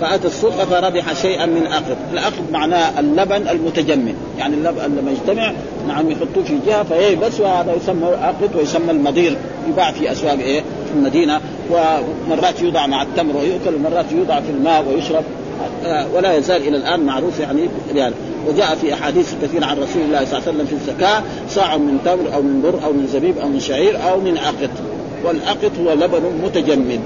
فأتى 0.00 0.26
السوق 0.26 0.52
فربح 0.52 1.12
شيئا 1.22 1.46
من 1.46 1.66
اقط، 1.66 1.96
الاقط 2.12 2.42
معناه 2.52 3.00
اللبن 3.00 3.48
المتجمد، 3.48 4.14
يعني 4.38 4.54
اللبن 4.54 4.96
لما 4.98 5.10
يجتمع 5.10 5.52
نعم 5.88 6.10
يحطوه 6.10 6.44
في 6.44 6.58
جهة 6.66 6.82
فييبس 6.82 7.40
وهذا 7.40 7.74
يسمى 7.74 8.06
اقط 8.06 8.56
ويسمى 8.56 8.90
المضير. 8.90 9.36
يباع 9.68 9.92
في 9.92 10.12
أسواق 10.12 10.38
إيه 10.38 10.60
في 10.60 10.94
المدينة 10.96 11.40
ومرات 11.70 12.60
يوضع 12.62 12.86
مع 12.86 13.02
التمر 13.02 13.36
ويؤكل 13.36 13.74
ومرات 13.74 14.12
يوضع 14.12 14.40
في 14.40 14.50
الماء 14.50 14.84
ويشرب. 14.88 15.24
ولا 16.14 16.36
يزال 16.36 16.68
إلى 16.68 16.76
الآن 16.76 17.00
معروف 17.00 17.40
يعني 17.40 17.68
يعني 17.94 18.14
وجاء 18.48 18.74
في 18.74 18.94
أحاديث 18.94 19.34
كثيرة 19.42 19.66
عن 19.66 19.76
رسول 19.76 20.02
الله 20.02 20.24
صلى 20.24 20.38
الله 20.38 20.48
عليه 20.48 20.48
وسلم 20.48 20.66
في 20.66 20.72
الزكاة 20.72 21.22
صاع 21.48 21.76
من 21.76 21.98
تمر 22.04 22.34
أو 22.34 22.42
من 22.42 22.62
بر 22.62 22.84
أو 22.84 22.92
من 22.92 23.08
زبيب 23.12 23.38
أو 23.38 23.48
من 23.48 23.60
شعير 23.60 23.98
أو 24.10 24.20
من 24.20 24.38
عقد. 24.38 24.70
والعقد 25.24 25.70
هو 25.80 25.92
لبن 25.92 26.22
متجمد. 26.44 27.00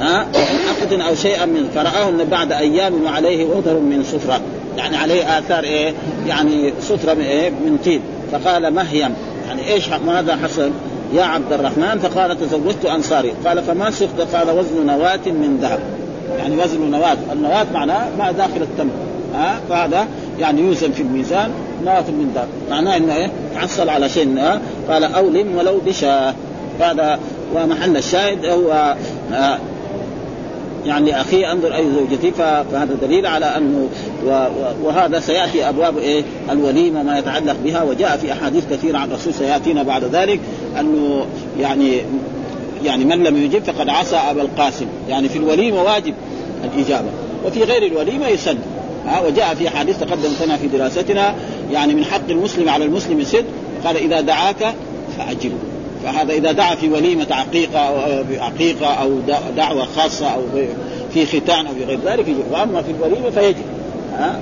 ها؟ 0.00 0.26
عقد 0.68 0.92
أو 0.92 1.14
شيئا 1.14 1.46
من 1.46 1.70
فرآه 1.74 2.08
ان 2.08 2.24
بعد 2.30 2.52
أيام 2.52 3.04
وعليه 3.04 3.44
وتر 3.44 3.74
من 3.74 4.04
صفرة 4.12 4.40
يعني 4.76 4.96
عليه 4.96 5.38
آثار 5.38 5.64
إيه؟ 5.64 5.94
يعني 6.26 6.72
صفرة 6.80 7.14
من 7.14 7.20
إيه؟ 7.20 7.50
من 7.50 7.78
تين 7.84 8.00
فقال 8.32 8.74
مهيم 8.74 9.14
يعني 9.48 9.72
إيش 9.72 9.88
ماذا 10.06 10.36
حصل؟ 10.36 10.70
يا 11.14 11.22
عبد 11.22 11.52
الرحمن 11.52 11.98
فقال 11.98 12.40
تزوجت 12.40 12.84
أنصاري. 12.84 13.32
قال 13.46 13.62
فما 13.62 13.90
سقت 13.90 14.34
قال 14.34 14.50
وزن 14.50 14.86
نواة 14.86 15.26
من 15.26 15.58
ذهب. 15.62 15.80
يعني 16.38 16.56
وزن 16.56 16.90
نواة 16.90 17.16
النواة 17.32 17.66
معناه 17.74 18.08
ما 18.18 18.32
داخل 18.32 18.62
التمر 18.62 18.92
ها؟ 19.34 19.60
فهذا 19.68 20.06
يعني 20.40 20.60
يوزن 20.60 20.92
في 20.92 21.02
الميزان 21.02 21.50
نواة 21.84 22.10
من 22.10 22.32
ذهب 22.34 22.48
معناه 22.70 22.96
إنه 22.96 23.14
إيه؟ 23.14 23.30
تحصل 23.54 23.88
على 23.88 24.08
شيء. 24.08 24.38
ها؟ 24.38 24.60
قال 24.88 25.04
أولم 25.04 25.56
ولو 25.56 25.78
بشاه 25.86 26.34
هذا 26.80 27.18
ومحل 27.54 27.96
الشاهد. 27.96 28.46
هو 28.46 28.96
آه 29.32 29.58
يعني 30.86 31.10
لاخيه 31.10 31.52
أنظر 31.52 31.74
أي 31.74 31.86
زوجتي. 31.90 32.30
فهذا 32.30 32.96
دليل 33.02 33.26
على 33.26 33.46
أنه 33.46 33.88
وهذا 34.82 35.20
سيأتي 35.20 35.68
أبواب 35.68 35.98
إيه؟ 35.98 36.22
الوليمة 36.50 37.00
وما 37.00 37.18
يتعلق 37.18 37.56
بها. 37.64 37.82
وجاء 37.82 38.16
في 38.16 38.32
أحاديث 38.32 38.64
كثيرة 38.70 38.98
عن 38.98 39.08
الرسول 39.08 39.34
سيأتينا 39.34 39.82
بعد 39.82 40.04
ذلك 40.04 40.40
أنه 40.80 41.26
يعني 41.60 42.00
يعني 42.84 43.04
من 43.04 43.22
لم 43.22 43.36
يجب 43.36 43.64
فقد 43.64 43.88
عصى 43.88 44.16
أبا 44.16 44.42
القاسم. 44.42 44.86
يعني 45.08 45.28
في 45.28 45.38
الوليمة 45.38 45.82
واجب 45.82 46.14
الإجابة. 46.64 47.08
وفي 47.46 47.62
غير 47.62 47.86
الوليمة 47.86 48.28
يسد. 48.28 48.58
ها 49.06 49.20
وجاء 49.20 49.54
في 49.54 49.70
حديث 49.70 50.00
تقدم 50.00 50.30
لنا 50.44 50.56
في 50.56 50.66
دراستنا 50.68 51.34
يعني 51.72 51.94
من 51.94 52.04
حق 52.04 52.30
المسلم 52.30 52.68
على 52.68 52.84
المسلم 52.84 53.24
سد 53.24 53.44
قال 53.84 53.96
إذا 53.96 54.20
دعاك 54.20 54.74
فاجبه 55.18 55.54
فهذا 56.04 56.32
إذا 56.32 56.52
دعا 56.52 56.74
في 56.74 56.88
وليمة 56.88 57.26
عقيقة 57.30 57.78
أو 57.78 58.24
عقيقة 58.38 58.86
أو 58.86 59.10
دعوة 59.56 59.84
خاصة 59.84 60.26
أو 60.26 60.42
في 61.14 61.26
ختان 61.26 61.66
أو 61.66 61.74
في 61.74 61.84
غير 61.84 61.98
ذلك 62.04 62.28
يجب. 62.28 62.44
وأما 62.52 62.82
في 62.82 62.90
الوليمة 62.90 63.30
فيجب. 63.30 63.64
ها 64.12 64.40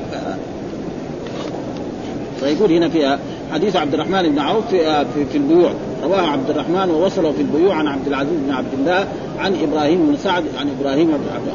فيقول 2.40 2.72
هنا 2.72 2.88
في 2.88 3.18
حديث 3.53 3.77
عبد 3.77 3.95
الرحمن 3.95 4.23
بن 4.23 4.38
عوف 4.38 4.67
في, 4.71 5.05
في, 5.15 5.25
في 5.25 5.38
البيوع. 5.38 5.73
رواه 6.05 6.21
عبد 6.21 6.51
الرحمن 6.51 6.91
ووصله 6.91 7.33
في 7.33 7.43
البيوع 7.43 7.75
عن 7.75 7.87
عبد 7.87 8.07
العزيز 8.07 8.33
بن 8.47 8.53
عبد 8.53 8.73
الله 8.79 9.09
عن 9.38 9.55
إبراهيم 9.62 10.07
بن 10.07 10.17
سعد 10.17 10.45
عن 10.59 10.69
إبراهيم 10.81 11.11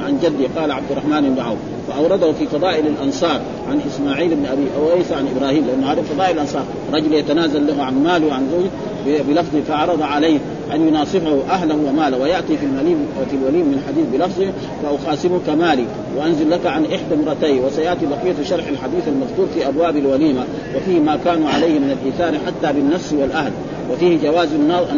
عن 0.06 0.20
جده 0.24 0.62
قال 0.62 0.72
عبد 0.72 0.92
الرحمن 0.92 1.22
بن 1.36 1.42
عوف. 1.42 1.58
فأورده 1.88 2.32
في 2.32 2.48
فضائل 2.48 2.88
الأنصار 2.88 3.42
عن 3.70 3.82
إسماعيل 3.88 4.36
بن 4.36 4.46
أبي 4.46 4.68
أويس 4.78 5.12
عن 5.12 5.28
إبراهيم 5.36 5.66
لأنه 5.68 5.92
هذا 5.92 6.02
فضائل 6.02 6.36
الأنصار. 6.36 6.64
رجل 6.94 7.14
يتنازل 7.14 7.68
له 7.68 7.84
عن 7.84 8.04
ماله 8.04 8.28
وعن 8.28 8.48
زوجه 8.52 9.22
بلفظ 9.22 9.58
فعرض 9.68 10.02
عليه. 10.02 10.40
أن 10.74 10.88
يناصفه 10.88 11.42
أهله 11.50 11.76
وماله 11.76 12.18
ويأتي 12.18 12.58
في 12.58 12.66
المليم 12.66 13.06
وفي 13.22 13.36
الوليم 13.36 13.66
من 13.66 13.84
حديث 13.88 14.06
بلفظه 14.14 14.52
فاخاصمك 14.84 15.50
مالي 15.50 15.86
وأنزل 16.18 16.52
لك 16.52 16.66
عن 16.66 16.86
إحدى 16.86 17.14
امرتي 17.14 17.60
وسيأتي 17.60 18.06
بقية 18.06 18.44
شرح 18.44 18.68
الحديث 18.68 19.08
المذكور 19.08 19.48
في 19.56 19.68
أبواب 19.68 19.98
الوليمة 19.98 20.44
وفيه 20.76 21.00
ما 21.00 21.20
كانوا 21.26 21.50
عليه 21.50 21.80
من 21.80 21.98
الإيثار 22.02 22.40
حتى 22.46 22.74
بالنفس 22.74 23.14
والأهل 23.14 23.52
وفيه 23.92 24.18
جواز 24.24 24.50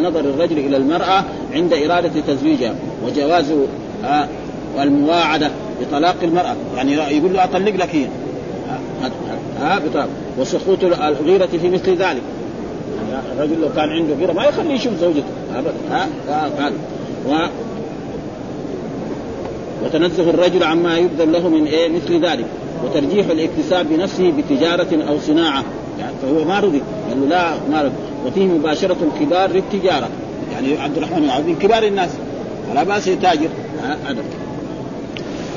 نظر 0.02 0.20
الرجل 0.20 0.58
إلى 0.58 0.76
المرأة 0.76 1.24
عند 1.52 1.72
إرادة 1.72 2.20
تزويجها 2.28 2.74
وجواز 3.06 3.52
آه 4.04 4.28
المواعدة 4.82 5.50
بطلاق 5.80 6.16
المرأة 6.22 6.56
يعني 6.76 6.92
يقول 6.92 7.32
له 7.32 7.44
أطلق 7.44 7.76
لك 7.76 7.94
هي. 7.94 8.06
ها 9.60 9.78
بطلاق. 9.78 10.08
وسقوط 10.38 10.84
الغيرة 10.84 11.46
في 11.46 11.68
مثل 11.68 11.96
ذلك. 11.96 12.22
الرجل 13.32 13.60
لو 13.60 13.68
كان 13.76 13.88
عنده 13.88 14.14
غيره 14.14 14.32
ما 14.32 14.44
يخليه 14.44 14.74
يشوف 14.74 14.92
زوجته. 15.00 15.24
ابدا 15.54 15.72
ها؟ 15.90 16.08
هذا 16.28 16.72
و 17.28 17.46
وتنزه 19.84 20.30
الرجل 20.30 20.64
عما 20.64 20.98
يبذل 20.98 21.32
له 21.32 21.48
من 21.48 21.66
إيه؟ 21.66 21.88
مثل 21.88 22.24
ذلك. 22.26 22.46
وترجيح 22.84 23.26
الاكتساب 23.30 23.88
بنفسه 23.88 24.32
بتجارة 24.38 25.04
أو 25.08 25.18
صناعة. 25.18 25.64
يعني 25.98 26.12
فهو 26.22 26.44
ما 26.44 26.60
رضي. 26.60 26.82
قال 27.08 27.20
له 27.20 27.26
لا 27.26 27.52
ما 27.70 27.82
رضي. 27.82 27.94
وفيه 28.26 28.44
مباشرة 28.44 28.96
الكبار 29.02 29.50
للتجارة. 29.50 30.08
يعني 30.52 30.78
عبد 30.78 30.96
الرحمن 30.96 31.22
من 31.46 31.56
كبار 31.60 31.82
الناس. 31.82 32.10
فلا 32.70 32.82
بأس 32.82 33.06
يتاجر. 33.08 33.48
هذا 33.82 34.22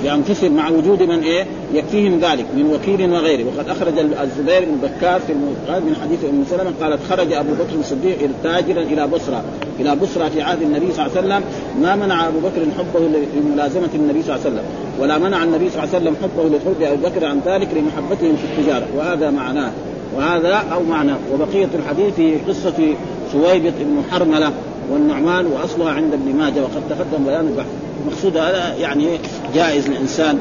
بانفسهم 0.04 0.56
مع 0.56 0.70
وجود 0.70 1.04
من 1.04 1.20
إيه؟ 1.20 1.46
يكفيهم 1.74 2.20
ذلك 2.20 2.46
من 2.56 2.74
وكيل 2.74 3.12
وغيره. 3.12 3.46
وقد 3.48 3.70
أخرج 3.70 3.94
الزبير 4.00 4.66
بن 4.66 4.88
بكار 4.88 5.20
في 5.20 5.34
المقاد 5.34 5.84
من 5.84 5.96
حديث 6.02 6.20
أم 6.24 6.44
سلمة 6.50 6.72
قالت 6.82 7.00
خرج 7.10 7.34
أبو 7.34 7.54
بكر 7.54 7.80
الصديق 7.80 8.18
تاجرا 8.44 8.82
إلى 8.82 9.08
بصرى 9.08 9.42
إلى 9.80 9.96
بصرى 9.96 10.30
في 10.30 10.42
عهد 10.42 10.62
النبي 10.62 10.92
صلى 10.92 11.06
الله 11.06 11.18
عليه 11.18 11.28
وسلم. 11.28 11.44
ما 11.82 11.96
منع 11.96 12.28
أبو 12.28 12.40
بكر 12.40 12.62
حبه 12.78 13.00
لملازمة 13.36 13.90
النبي 13.96 14.24
صلى 14.24 14.36
الله 14.36 14.46
عليه 14.46 14.56
وسلم 14.56 14.64
ولا 15.00 15.18
منع 15.18 15.44
النبي 15.44 15.70
صلى 15.70 15.84
الله 15.84 15.96
عليه 15.96 16.04
وسلم 16.04 16.16
حبه 16.24 16.58
لحب 16.58 16.82
أبي 16.82 17.04
بكر 17.04 17.26
عن 17.26 17.40
ذلك 17.46 17.68
لمحبتهم 17.76 18.36
في 18.36 18.44
التجارة. 18.62 18.88
وهذا 18.98 19.30
معناه 19.30 19.72
وهذا 20.18 20.54
أو 20.74 20.84
معناه. 20.84 21.18
وبقية 21.34 21.70
الحديث 21.80 22.14
في 22.14 22.36
قصة 22.48 22.96
سويبط 23.32 23.74
بن 23.80 24.04
حرملة 24.12 24.52
والنعمان 24.92 25.46
وأصلها 25.46 25.92
عند 25.92 26.14
ابن 26.14 26.36
ماجه 26.36 26.62
وقد 26.62 26.82
تقدم 26.90 27.26
بيان 27.26 27.48
البحث. 27.48 27.68
المقصود 28.08 28.38
هذا 28.38 28.76
يعني 28.80 29.20
جائز 29.56 29.88
للإنسان 29.88 30.40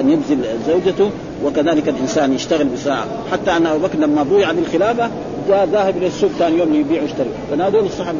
أن 0.00 0.10
يبذل 0.10 0.44
زوجته 0.66 1.10
وكذلك 1.44 1.88
الإنسان 1.88 2.32
يشتغل 2.32 2.64
بساعة. 2.64 3.06
حتى 3.32 3.56
أن 3.56 3.66
أبو 3.66 3.86
بكر 3.86 3.98
لما 3.98 4.22
بويع 4.22 4.52
بالخلافة 4.52 5.10
جاء 5.48 5.68
ذاهب 5.72 5.96
إلى 5.96 6.06
السوق 6.06 6.30
ثاني 6.38 6.58
يوم 6.58 6.74
يبيع 6.74 7.02
ويشتري. 7.02 7.30
فنادوا 7.50 7.82
الصحابة 7.82 8.18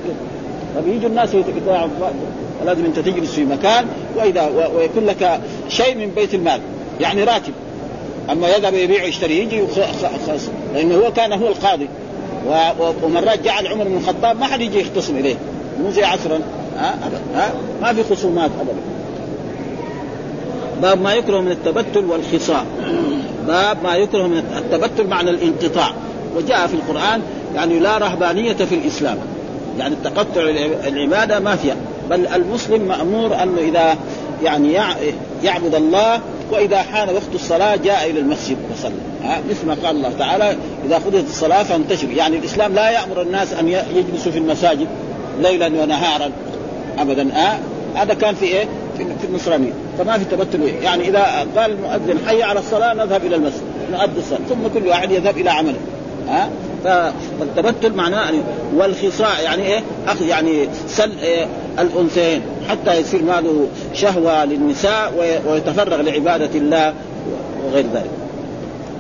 فبيجوا 0.75 1.09
الناس 1.09 1.35
يتباعوا 1.35 1.89
لازم 2.65 2.85
أنت 2.85 2.99
تجلس 2.99 3.33
في 3.33 3.45
مكان 3.45 3.87
وإذا 4.17 4.69
ويكون 4.77 5.07
لك 5.07 5.41
شيء 5.69 5.95
من 5.95 6.11
بيت 6.17 6.35
المال 6.35 6.61
يعني 7.01 7.25
راتب. 7.25 7.53
أما 8.31 8.49
يذهب 8.49 8.75
يبيع 8.75 9.05
ويشتري 9.05 9.39
يجي 9.39 9.63
خاص 10.27 10.49
لأنه 10.75 10.95
هو 10.95 11.13
كان 11.13 11.33
هو 11.33 11.49
القاضي. 11.49 11.89
ومرات 13.03 13.43
جعل 13.43 13.67
عمر 13.67 13.85
بن 13.85 13.97
الخطاب 13.97 14.41
ما 14.41 14.47
حد 14.47 14.61
يجي 14.61 14.81
يختصم 14.81 15.17
إليه. 15.17 15.37
مو 15.83 15.91
زي 15.91 16.05
عصرا. 16.05 16.41
ها؟ 16.79 16.95
ها؟ 17.35 17.53
ما 17.83 17.93
في 17.93 18.15
خصومات 18.15 18.51
ابدا. 18.61 18.81
باب 20.83 21.01
ما 21.01 21.15
يكره 21.15 21.41
من 21.41 21.51
التبتل 21.51 22.05
والخصاء 22.05 22.67
باب 23.47 23.77
ما 23.83 23.95
يكره 23.95 24.27
من 24.27 24.39
التبتل 24.39 25.07
معنى 25.07 25.31
الانقطاع. 25.31 25.91
وجاء 26.37 26.67
في 26.67 26.75
القرآن 26.75 27.23
يعني 27.55 27.79
لا 27.79 27.99
رهبانية 27.99 28.53
في 28.53 28.75
الإسلام. 28.75 29.19
يعني 29.79 29.95
التقطع 29.95 30.41
العبادة 30.87 31.41
ما 31.41 31.57
فيها. 31.57 31.77
بل 32.11 32.27
المسلم 32.27 32.83
مأمور 32.83 33.43
أنه 33.43 33.59
إذا 33.59 33.97
يعني 34.43 34.73
يعبد 35.43 35.75
الله 35.75 36.21
وإذا 36.53 36.79
حان 36.79 37.09
وقت 37.09 37.35
الصلاة 37.35 37.77
جاء 37.77 38.11
إلى 38.11 38.21
المسجد 38.21 38.57
وصلى. 38.73 38.93
مثل 39.51 39.67
ما 39.67 39.77
قال 39.85 39.97
الله 39.97 40.13
تعالى 40.19 40.57
إذا 40.87 40.97
قضيت 40.97 41.25
الصلاة 41.29 41.63
فانتشروا 41.63 42.13
يعني 42.13 42.37
الإسلام 42.37 42.75
لا 42.75 42.91
يأمر 42.91 43.23
الناس 43.23 43.53
أن 43.53 43.69
يجلسوا 43.69 44.33
في 44.33 44.39
المساجد 44.39 44.87
ليلا 45.41 45.67
ونهارا. 45.67 46.31
ابدا. 46.99 47.37
آه 47.37 47.59
هذا 47.95 48.15
كان 48.15 48.35
في 48.35 48.45
إيه؟ 48.45 48.65
في 48.99 49.27
النصرانيه 49.29 49.73
فما 49.99 50.19
في 50.19 50.25
تبتل. 50.25 50.63
يعني 50.83 51.09
إذا 51.09 51.47
قال 51.57 51.71
المؤذن 51.71 52.19
حي 52.27 52.43
على 52.43 52.59
الصلاة 52.61 52.95
نذهب 52.95 53.27
إلى 53.27 53.37
المسجد. 53.37 53.63
نؤدي 53.93 54.19
الصلاة. 54.19 54.41
ثم 54.49 54.79
كل 54.81 54.89
واحد 54.89 55.11
يذهب 55.11 55.39
إلى 55.39 55.51
عمله. 55.51 55.79
ها 56.29 56.49
آه 56.87 57.13
فالتبتل 57.41 57.95
معناه 57.95 58.33
والخصاء 58.77 59.43
يعني 59.45 59.63
إيه؟ 59.63 59.81
أخذ 60.09 60.27
يعني 60.27 60.69
سل 60.89 61.13
إيه؟ 61.23 61.47
الأنثيين 61.79 62.43
حتى 62.69 63.01
يصير 63.01 63.23
ماله 63.23 63.67
شهوة 63.95 64.45
للنساء 64.45 65.13
ويتفرغ 65.47 66.01
لعبادة 66.01 66.59
الله 66.59 66.95
وغير 67.67 67.85
ذلك. 67.95 68.11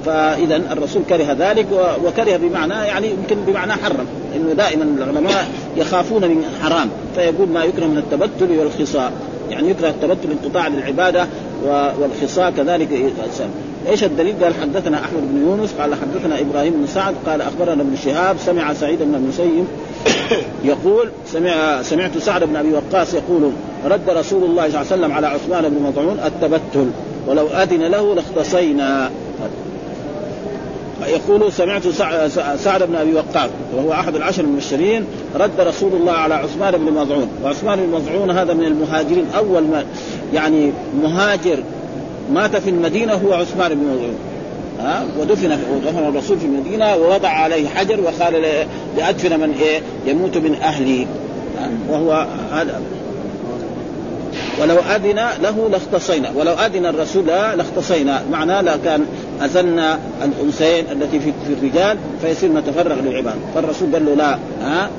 فاذا 0.06 0.56
الرسول 0.56 1.02
كره 1.08 1.36
ذلك 1.38 1.66
وكره 2.04 2.36
بمعنى 2.36 2.74
يعني 2.74 3.10
يمكن 3.10 3.36
بمعنى 3.46 3.72
حرم. 3.72 4.06
إنه 4.36 4.52
دائما 4.52 4.84
العلماء 4.84 5.48
يخافون 5.76 6.22
من 6.22 6.44
حرام. 6.62 6.88
فيقول 7.14 7.48
ما 7.48 7.64
يكره 7.64 7.86
من 7.86 7.98
التبتل 7.98 8.58
والخصاء. 8.58 9.12
يعني 9.50 9.70
يكره 9.70 9.88
التبتل 9.88 10.28
انقطاع 10.30 10.68
للعبادة 10.68 11.26
والخصاء 12.00 12.50
كذلك 12.50 12.88
إيش 13.88 14.04
الدليل؟ 14.04 14.34
قال 14.42 14.54
حدثنا 14.62 14.98
أحمد 14.98 15.20
بن 15.32 15.46
يونس 15.46 15.72
قال 15.80 15.94
حدثنا 15.94 16.40
إبراهيم 16.40 16.72
بن 16.72 16.86
سعد 16.86 17.14
قال 17.26 17.42
أخبرنا 17.42 17.82
ابن 17.82 17.96
شهاب 18.04 18.36
سمع 18.46 18.72
سعيد 18.72 18.98
بن 19.02 19.14
المسيب 19.14 19.64
يقول 20.64 21.10
سمع 21.26 21.82
سمعت 21.82 22.18
سعد 22.18 22.44
بن 22.44 22.56
أبي 22.56 22.72
وقاص 22.72 23.14
يقول 23.14 23.50
رد 23.84 24.10
رسول 24.10 24.44
الله 24.44 24.68
صلى 24.68 24.80
الله 24.80 24.92
عليه 24.92 25.02
وسلم 25.02 25.12
على 25.12 25.26
عثمان 25.26 25.68
بن 25.68 25.82
مظعون 25.82 26.18
التبتل. 26.26 26.90
ولو 27.26 27.46
آذن 27.46 27.82
له 27.82 28.14
لاختصينا. 28.14 29.10
يقول 31.02 31.52
سمعت 31.52 31.88
سعد 32.58 32.82
بن 32.82 32.94
أبي 32.94 33.14
وقاص 33.14 33.50
وهو 33.74 33.92
أحد 33.92 34.16
العشر 34.16 34.44
المبشرين 34.44 35.04
رد 35.34 35.60
رسول 35.60 35.92
الله 35.92 36.12
على 36.12 36.34
عثمان 36.34 36.72
بن 36.72 36.92
مظعون 36.92 37.28
وعثمان 37.44 37.78
بن 37.78 37.92
مظعون 37.92 38.30
هذا 38.30 38.54
من 38.54 38.64
المهاجرين 38.64 39.26
أول 39.36 39.62
ما 39.62 39.84
يعني 40.32 40.72
مهاجر 41.02 41.58
مات 42.32 42.56
في 42.56 42.70
المدينة 42.70 43.14
هو 43.14 43.32
عثمان 43.32 43.74
بن 43.74 43.84
مظعون 43.84 44.16
ها؟ 44.80 45.04
ودفن 45.20 45.52
ودفن 45.52 46.08
الرسول 46.08 46.38
في 46.38 46.46
المدينة 46.46 46.96
ووضع 46.96 47.28
عليه 47.28 47.68
حجر 47.68 48.00
وقال 48.00 48.42
لأدفن 48.96 49.40
من 49.40 49.54
إيه؟ 49.60 49.80
يموت 50.06 50.36
من 50.36 50.54
أهلي. 50.62 51.06
وهو 51.90 52.26
هذا. 52.52 52.80
ولو 54.60 54.76
أذن 54.78 55.20
له 55.42 55.68
لاختصينا 55.72 56.30
ولو 56.34 56.52
أذن 56.52 56.86
الرسول 56.86 57.26
لاختصينا 57.26 58.22
معناه 58.32 58.60
لا 58.60 58.76
أذن 59.42 59.98
الأنثيين 60.24 60.84
التي 60.92 61.20
في, 61.20 61.32
الرجال 61.60 61.98
فيصير 62.22 62.52
نتفرغ 62.52 63.00
للعباد. 63.00 63.34
فالرسول 63.54 63.92
قال 63.92 64.06
له 64.06 64.14
لا 64.14 64.38
ها؟ 64.62 64.90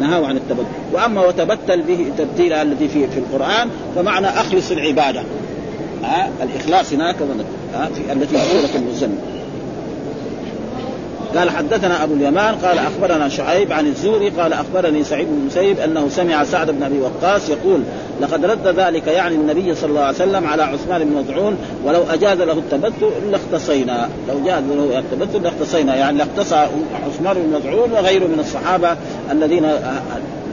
نهاه 0.00 0.26
عن 0.26 0.36
التبتل. 0.36 0.66
وأما 0.92 1.26
وتبتل 1.26 1.82
به 1.82 2.06
تبتيلا 2.18 2.62
الذي 2.62 2.88
في 2.88 3.06
في 3.06 3.18
القرآن 3.18 3.68
فمعنى 3.96 4.26
أخلص 4.26 4.70
العبادة. 4.70 5.22
ها؟ 6.02 6.30
الإخلاص 6.42 6.92
هناك 6.92 7.16
في 7.16 8.12
التي 8.12 8.38
في 8.38 8.44
سورة 8.52 8.82
المزمل 8.82 9.35
قال 11.36 11.50
حدثنا 11.50 12.04
أبو 12.04 12.14
اليمان 12.14 12.54
قال 12.54 12.78
أخبرنا 12.78 13.28
شعيب 13.28 13.72
عن 13.72 13.86
الزهري 13.86 14.28
قال 14.28 14.52
أخبرني 14.52 15.04
سعيد 15.04 15.28
بن 15.28 15.34
المسيب 15.34 15.80
أنه 15.80 16.08
سمع 16.08 16.44
سعد 16.44 16.70
بن 16.70 16.82
أبي 16.82 16.98
وقاص 17.00 17.48
يقول 17.48 17.80
لقد 18.20 18.44
رد 18.44 18.66
ذلك 18.66 19.06
يعني 19.06 19.34
النبي 19.34 19.74
صلى 19.74 19.90
الله 19.90 20.00
عليه 20.00 20.16
وسلم 20.16 20.46
على 20.46 20.62
عثمان 20.62 21.04
بن 21.04 21.16
مظعون 21.16 21.56
ولو 21.84 22.02
أجاز 22.10 22.40
له 22.40 22.52
التبتل 22.52 23.10
لاختصينا. 23.30 24.08
لو 24.28 24.34
جاز 24.44 24.62
له 24.64 24.98
التبتل 24.98 25.42
لاختصينا. 25.42 25.96
يعني 25.96 26.18
لاختصى 26.18 26.66
عثمان 27.06 27.34
بن 27.34 27.56
مظعون 27.58 27.92
وغيره 27.92 28.26
من 28.26 28.40
الصحابة 28.40 28.96
الذين 29.30 29.68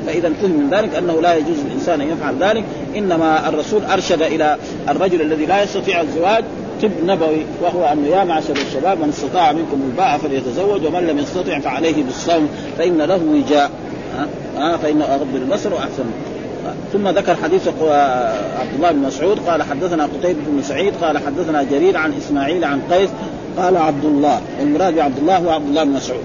فإذا 0.07 0.33
فهم 0.41 0.51
من 0.51 0.69
ذلك 0.71 0.95
أنه 0.95 1.21
لا 1.21 1.35
يجوز 1.35 1.57
للإنسان 1.65 2.01
أن 2.01 2.07
يفعل 2.09 2.35
ذلك. 2.39 2.63
إنما 2.95 3.49
الرسول 3.49 3.81
أرشد 3.85 4.21
إلى 4.21 4.57
الرجل 4.89 5.21
الذي 5.21 5.45
لا 5.45 5.63
يستطيع 5.63 6.01
الزواج 6.01 6.43
طب 6.83 6.91
نبوي 7.05 7.45
وهو 7.61 7.85
انه 7.85 8.07
يا 8.07 8.23
معشر 8.23 8.55
الشباب 8.55 8.99
من 8.99 9.09
استطاع 9.09 9.51
منكم 9.51 9.81
الباء 9.89 10.17
فليتزوج 10.17 10.85
ومن 10.85 11.07
لم 11.07 11.19
يستطع 11.19 11.59
فعليه 11.59 12.03
بالصوم 12.03 12.49
فإن 12.77 12.97
له 12.97 13.19
وجاء. 13.23 13.71
ها؟ 14.17 14.27
أه؟ 14.57 14.77
فانه 14.77 15.05
اغض 15.05 15.27
للبصر 15.33 15.73
وأحسن. 15.73 16.03
ثم 16.93 17.07
ذكر 17.07 17.35
حديث 17.43 17.67
عبد 17.67 18.73
الله 18.75 18.91
بن 18.91 18.99
مسعود 18.99 19.39
قال 19.39 19.63
حدثنا 19.63 20.03
قتيبة 20.03 20.39
بن 20.47 20.61
سعيد 20.63 20.93
قال 21.01 21.17
حدثنا 21.17 21.63
جرير 21.63 21.97
عن 21.97 22.13
إسماعيل 22.13 22.63
عن 22.65 22.81
قيس 22.91 23.09
قال 23.57 23.77
عبد 23.77 24.05
الله 24.05 24.41
المراد 24.61 24.95
بعبد 24.95 25.17
الله 25.17 25.37
هو 25.37 25.49
عبد 25.49 25.67
الله 25.67 25.83
بن 25.83 25.91
مسعود. 25.91 26.23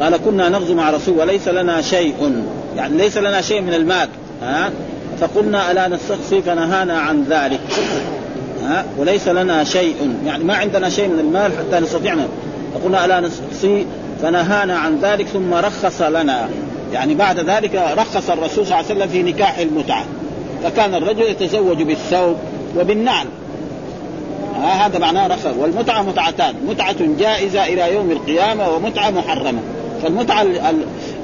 قال 0.00 0.16
كنا 0.16 0.48
نغزو 0.48 0.74
مع 0.74 0.90
رسول 0.90 1.18
وليس 1.18 1.48
لنا 1.48 1.82
شيء. 1.82 2.44
يعني 2.76 2.96
ليس 2.96 3.18
لنا 3.18 3.40
شيء 3.40 3.60
من 3.60 3.74
المال. 3.74 4.08
ها؟ 4.42 4.70
فقلنا 5.20 5.70
ألا 5.70 5.88
نستخفي 5.88 6.42
فنهانا 6.42 6.98
عن 6.98 7.24
ذلك. 7.24 7.60
ها؟ 8.62 8.84
وليس 8.98 9.28
لنا 9.28 9.64
شيء. 9.64 10.16
يعني 10.26 10.44
ما 10.44 10.54
عندنا 10.54 10.88
شيء 10.88 11.08
من 11.08 11.18
المال 11.18 11.52
حتى 11.58 11.80
نستطيع 11.80 12.16
فقلنا 12.74 13.04
ألا 13.04 13.20
نستخفي 13.20 13.84
فنهانا 14.22 14.78
عن 14.78 14.98
ذلك 15.02 15.26
ثم 15.26 15.54
رخص 15.54 16.02
لنا. 16.02 16.48
يعني 16.92 17.14
بعد 17.14 17.40
ذلك 17.40 17.74
رخص 17.96 18.30
الرسول 18.30 18.66
صلى 18.66 18.74
الله 18.74 18.76
عليه 18.76 18.86
وسلم 18.86 19.08
في 19.08 19.22
نكاح 19.22 19.58
المتعة. 19.58 20.04
فكان 20.64 20.94
الرجل 20.94 21.22
يتزوج 21.22 21.82
بالثوب 21.82 22.36
وبالنعل. 22.78 23.26
ها؟ 24.56 24.86
هذا 24.86 24.98
معناه 24.98 25.26
رخص. 25.26 25.46
والمتعة 25.58 26.02
متعتان. 26.02 26.54
متعة 26.68 26.96
جائزة 27.18 27.64
إلى 27.64 27.94
يوم 27.94 28.10
القيامة 28.10 28.68
ومتعة 28.68 29.10
محرمة. 29.10 29.60
فالمتعة 30.02 30.46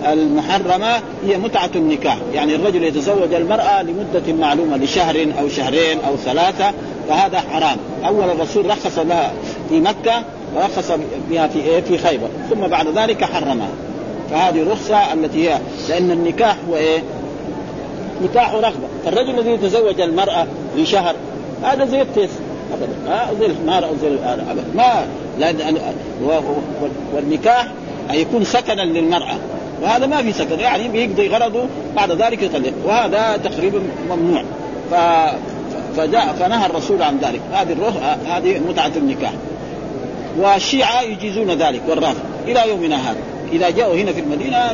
المحرمة 0.06 1.00
هي 1.26 1.38
متعة 1.38 1.70
النكاح. 1.76 2.18
يعني 2.34 2.54
الرجل 2.54 2.84
يتزوج 2.84 3.34
المرأة 3.34 3.82
لمدة 3.82 4.32
معلومة 4.32 4.76
لشهر 4.76 5.26
أو 5.40 5.48
شهرين 5.48 5.98
أو 6.08 6.16
ثلاثة 6.16 6.72
فهذا 7.08 7.40
حرام. 7.40 7.76
أول 8.06 8.30
الرسول 8.30 8.66
رخص 8.66 8.98
لها 8.98 9.32
في 9.68 9.80
مكة 9.80 10.22
ورخص 10.56 10.92
بها 11.30 11.46
في 11.46 11.58
إيه؟ 11.58 11.80
في 11.80 11.98
خيبر. 11.98 12.28
ثم 12.50 12.66
بعد 12.66 12.88
ذلك 12.88 13.24
حرمها. 13.24 13.68
فهذه 14.30 14.72
رخصة 14.72 15.12
التي 15.12 15.48
هي 15.48 15.58
لأن 15.88 16.10
النكاح 16.10 16.56
هو 16.70 16.76
إيه؟ 16.76 17.02
نكاح 18.24 18.54
رغبة. 18.54 18.88
فالرجل 19.04 19.38
الذي 19.38 19.50
يتزوج 19.50 20.00
المرأة 20.00 20.46
لشهر 20.76 21.14
هذا 21.62 21.84
زي 21.84 22.02
التيس 22.02 22.30
أبدا. 22.74 23.12
ها 23.12 23.30
زي 23.40 23.46
الحمار 23.46 23.84
أو 23.84 23.90
زي 24.02 24.08
أبدا. 24.50 24.64
ما 24.74 25.06
لأن 25.38 25.78
والنكاح 27.14 27.68
يكون 28.12 28.44
سكنا 28.44 28.82
للمرأة. 28.82 29.36
وهذا 29.82 30.06
ما 30.06 30.22
في 30.22 30.32
سكن. 30.32 30.60
يعني 30.60 30.88
بيقضي 30.88 31.28
غرضه 31.28 31.64
بعد 31.96 32.12
ذلك 32.12 32.42
يطلق. 32.42 32.72
وهذا 32.84 33.36
تقريبا 33.44 33.82
ممنوع. 34.10 34.42
ف 34.90 34.94
فجاء 35.96 36.36
فنهى 36.40 36.66
الرسول 36.66 37.02
عن 37.02 37.18
ذلك. 37.18 37.40
هذه 37.52 37.72
الرخ... 37.72 37.94
هذه 38.26 38.60
متعة 38.68 38.92
النكاح. 38.96 39.32
والشيعة 40.38 41.02
يجيزون 41.02 41.50
ذلك 41.50 41.80
والرافض 41.88 42.20
إلى 42.48 42.68
يومنا 42.68 43.10
هذا. 43.10 43.18
إذا 43.52 43.70
جاءوا 43.70 43.94
هنا 43.94 44.12
في 44.12 44.20
المدينة 44.20 44.72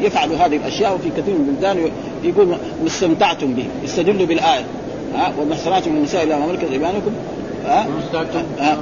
يفعلوا 0.00 0.36
هذه 0.36 0.56
الأشياء 0.56 0.94
وفي 0.94 1.10
كثير 1.10 1.34
من 1.34 1.48
البلدان 1.48 1.90
يقول 2.24 2.56
استمتعتم 2.86 3.54
به 3.54 3.64
يستدلوا 3.84 4.26
بالآية. 4.26 4.64
ها؟ 5.14 5.32
والمحصنات 5.38 5.88
من 5.88 5.96
النساء 5.96 6.22
الا 6.24 6.38
ما 6.38 6.46
ملكت 6.46 6.72
إيمانكم. 6.72 7.10
ها؟ 7.66 7.86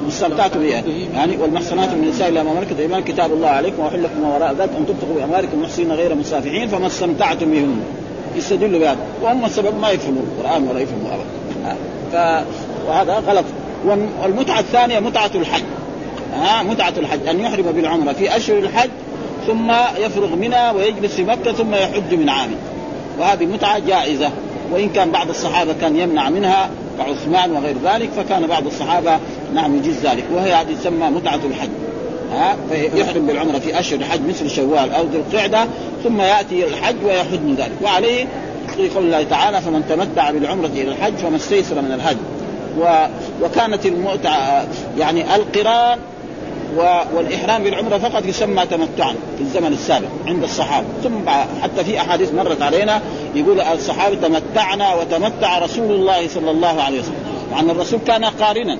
استمتعتم 0.08 0.60
به 0.60 0.82
يعني 1.14 1.36
والمحصنات 1.36 1.88
من 1.88 2.04
النساء 2.04 2.28
الا 2.28 2.42
ما 2.42 2.54
ملكت 2.54 2.80
ايمانكم 2.80 3.12
كتاب 3.12 3.32
الله 3.32 3.48
عليكم 3.48 3.82
وحل 3.82 4.02
لكم 4.02 4.20
ما 4.22 4.34
وراء 4.34 4.52
ذلك 4.52 4.70
أن 4.78 4.86
تبتغوا 4.86 5.14
باموالكم 5.14 5.62
محصنين 5.62 5.92
غير 5.92 6.14
مسافحين 6.14 6.68
فما 6.68 6.86
استمتعتم 6.86 7.50
بهن. 7.50 7.80
يستدلوا 8.36 8.80
بهذا. 8.80 8.98
وهم 9.22 9.44
السبب 9.44 9.80
ما 9.80 9.90
يفهموا 9.90 10.22
القرآن 10.22 10.68
ولا 10.68 10.80
يفهموا 10.80 11.10
أبدا. 11.10 11.76
ف 12.12 12.44
وهذا 12.88 13.14
غلط. 13.14 13.44
والمتعة 14.22 14.60
الثانية 14.60 14.98
متعة 14.98 15.30
الحج. 15.34 15.62
ها؟ 16.34 16.62
متعة 16.62 16.92
الحج. 16.98 17.26
أن 17.26 17.40
يحرم 17.40 17.72
بالعمرة 17.72 18.12
في 18.12 18.36
أشهر 18.36 18.58
الحج 18.58 18.90
ثم 19.46 19.72
يفرغ 19.98 20.36
منها 20.36 20.72
ويجلس 20.72 21.14
في 21.14 21.24
مكة 21.24 21.52
ثم 21.52 21.74
يحج 21.74 22.14
من 22.14 22.28
عام 22.28 22.50
وهذه 23.18 23.46
متعة 23.46 23.78
جائزة. 23.78 24.30
وإن 24.72 24.88
كان 24.88 25.10
بعض 25.10 25.28
الصحابة 25.28 25.74
كان 25.80 25.96
يمنع 25.96 26.30
منها 26.30 26.70
كعثمان 26.98 27.52
وغير 27.52 27.76
ذلك 27.84 28.10
فكان 28.16 28.46
بعض 28.46 28.66
الصحابة 28.66 29.18
نعم 29.54 29.76
يجيز 29.76 30.06
ذلك 30.06 30.24
وهي 30.34 30.54
هذه 30.54 30.74
تسمى 30.80 31.10
متعة 31.10 31.40
الحج. 31.50 31.68
ها؟ 32.32 32.56
فيحرم 32.70 33.26
بالعمرة 33.26 33.58
في 33.58 33.80
أشهر 33.80 33.98
الحج 33.98 34.20
مثل 34.28 34.50
شوال 34.50 34.92
أو 34.92 35.04
ذي 35.04 35.16
القعدة 35.16 35.66
ثم 36.04 36.20
يأتي 36.20 36.64
الحج 36.64 36.96
ويحج 37.04 37.50
ذلك. 37.58 37.72
وعليه 37.82 38.26
في 38.76 38.88
قول 38.88 39.04
الله 39.04 39.22
تعالى 39.22 39.60
فمن 39.60 39.84
تمتع 39.88 40.30
بالعمرة 40.30 40.66
إلى 40.66 40.88
الحج 40.88 41.14
فما 41.14 41.36
استيسر 41.36 41.82
من 41.82 41.92
الحج 41.92 42.16
و... 42.78 43.06
وكانت 43.42 43.86
المتعة 43.86 44.66
يعني 44.98 45.34
القران 45.34 45.98
والإحرام 47.14 47.62
بالعمرة 47.62 47.98
فقط 47.98 48.24
يسمى 48.26 48.66
تمتعا 48.66 49.14
في 49.36 49.40
الزمن 49.40 49.72
السابق 49.72 50.08
عند 50.26 50.42
الصحابة. 50.42 50.86
ثم 51.02 51.28
حتى 51.62 51.84
في 51.84 52.00
أحاديث 52.00 52.34
مرت 52.34 52.62
علينا 52.62 53.00
يقول 53.34 53.60
الصحابة 53.60 54.16
تمتعنا 54.16 54.94
وتمتع 54.94 55.58
رسول 55.58 55.90
الله 55.90 56.28
صلى 56.28 56.50
الله 56.50 56.82
عليه 56.82 57.00
وسلم. 57.00 57.14
وعن 57.52 57.70
الرسول 57.70 58.00
كان 58.06 58.24
قارنا. 58.24 58.78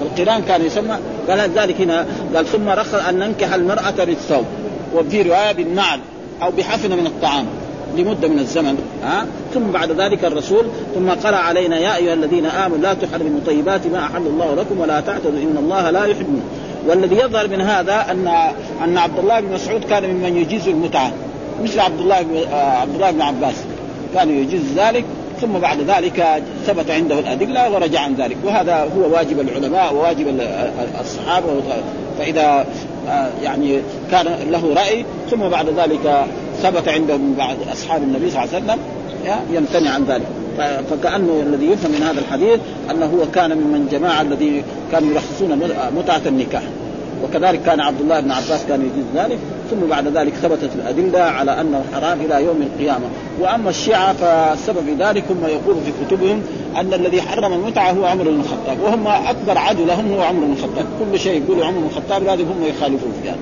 فالقرآن 0.00 0.42
كان 0.42 0.66
يسمى 0.66 0.98
قال 1.28 1.50
ذلك 1.50 1.80
هنا. 1.80 2.06
قال 2.34 2.46
ثم 2.46 2.68
رخص 2.68 2.94
أن 2.94 3.18
ننكح 3.18 3.54
المرأة 3.54 4.04
بالثوب 4.04 4.44
وفي 4.94 5.22
رواية 5.22 5.52
بالنعل 5.52 6.00
أو 6.42 6.50
بحفنه 6.50 6.96
من 6.96 7.06
الطعام. 7.06 7.46
لمدة 7.96 8.28
من 8.28 8.38
الزمن 8.38 8.78
ها؟ 9.02 9.26
ثم 9.54 9.60
بعد 9.60 9.90
ذلك 10.00 10.24
الرسول 10.24 10.66
ثم 10.94 11.10
قرأ 11.10 11.36
علينا 11.36 11.78
يا 11.78 11.96
أيها 11.96 12.14
الذين 12.14 12.46
آمنوا 12.46 12.78
لا 12.78 12.94
تحرموا 12.94 13.40
طيبات 13.46 13.86
ما 13.86 13.98
أحل 13.98 14.26
الله 14.26 14.54
لكم 14.54 14.80
ولا 14.80 15.00
تعتدوا 15.00 15.30
إن 15.30 15.56
الله 15.58 15.90
لا 15.90 16.04
يحب. 16.04 16.40
والذي 16.88 17.16
يظهر 17.16 17.48
من 17.48 17.60
هذا 17.60 18.06
ان 18.10 18.28
أن 18.84 18.98
عبد 18.98 19.18
الله 19.18 19.40
بن 19.40 19.54
مسعود 19.54 19.84
كان 19.84 20.14
ممن 20.14 20.36
يجيز 20.36 20.68
المتعة 20.68 21.12
مثل 21.62 21.80
عبد 21.80 22.00
الله 22.00 22.22
بن 22.22 22.36
عبد 22.54 22.94
الله 22.94 23.10
بن 23.10 23.22
عباس. 23.22 23.54
كان 24.14 24.30
يجيز 24.30 24.62
ذلك 24.76 25.04
ثم 25.40 25.52
بعد 25.52 25.80
ذلك 25.80 26.42
ثبت 26.66 26.90
عنده 26.90 27.18
الأدلة 27.18 27.70
ورجع 27.70 28.00
عن 28.00 28.14
ذلك. 28.14 28.36
وهذا 28.44 28.88
هو 28.96 29.14
واجب 29.14 29.40
العلماء 29.40 29.94
وواجب 29.94 30.40
الصحابة. 31.00 31.46
فإذا 32.18 32.66
يعني 33.42 33.80
كان 34.10 34.26
له 34.50 34.74
رأي 34.74 35.04
ثم 35.30 35.48
بعد 35.48 35.68
ذلك 35.68 36.24
ثبت 36.62 36.88
عنده 36.88 37.16
من 37.16 37.34
بعد 37.38 37.56
أصحاب 37.72 38.02
النبي 38.02 38.30
صلى 38.30 38.44
الله 38.44 38.54
عليه 38.54 38.64
وسلم 38.64 38.78
يمتنع 39.52 39.90
عن 39.90 40.04
ذلك. 40.04 40.26
فكأنه 40.90 41.42
الذي 41.46 41.66
يفهم 41.66 41.90
من 41.90 42.02
هذا 42.02 42.20
الحديث 42.20 42.60
أنه 42.90 43.06
هو 43.06 43.30
كان 43.34 43.50
ممن 43.50 43.88
جماعة 43.92 44.22
الذي 44.22 44.64
كانوا 44.92 45.10
يرخصون 45.12 45.70
متعة 45.96 46.20
النكاح. 46.26 46.62
وكذلك 47.24 47.62
كان 47.62 47.80
عبد 47.80 48.00
الله 48.00 48.20
بن 48.20 48.30
عباس 48.30 48.64
كان 48.68 48.80
يجوز 48.80 49.24
ذلك 49.24 49.38
ثم 49.70 49.86
بعد 49.90 50.16
ذلك 50.16 50.34
ثبتت 50.34 50.70
الأدلة 50.74 51.20
على 51.20 51.60
أنه 51.60 51.84
حرام 51.94 52.20
إلى 52.20 52.44
يوم 52.44 52.62
القيامة. 52.62 53.06
وأما 53.40 53.70
الشيعة 53.70 54.12
فالسبب 54.12 54.78
في 54.86 55.04
ذلك 55.04 55.24
هم 55.30 55.44
يقول 55.46 55.76
في 55.84 55.92
كتبهم 56.04 56.42
أن 56.76 56.94
الذي 56.94 57.22
حرم 57.22 57.52
المتعه 57.52 57.90
هو 57.90 58.04
عمر 58.04 58.24
بن 58.24 58.40
الخطاب 58.40 58.80
وهم 58.82 59.06
أكبر 59.06 59.58
عدو 59.58 59.84
لهم 59.84 60.12
هو 60.12 60.22
عمر 60.22 60.44
بن 60.44 60.52
الخطاب. 60.52 60.84
كل 61.00 61.18
شيء 61.18 61.42
يقولوا 61.42 61.64
عمر 61.64 61.78
بن 61.78 61.86
الخطاب 61.86 62.22
لازم 62.22 62.44
هم 62.44 62.64
يخالفون 62.64 63.12
فيها. 63.22 63.36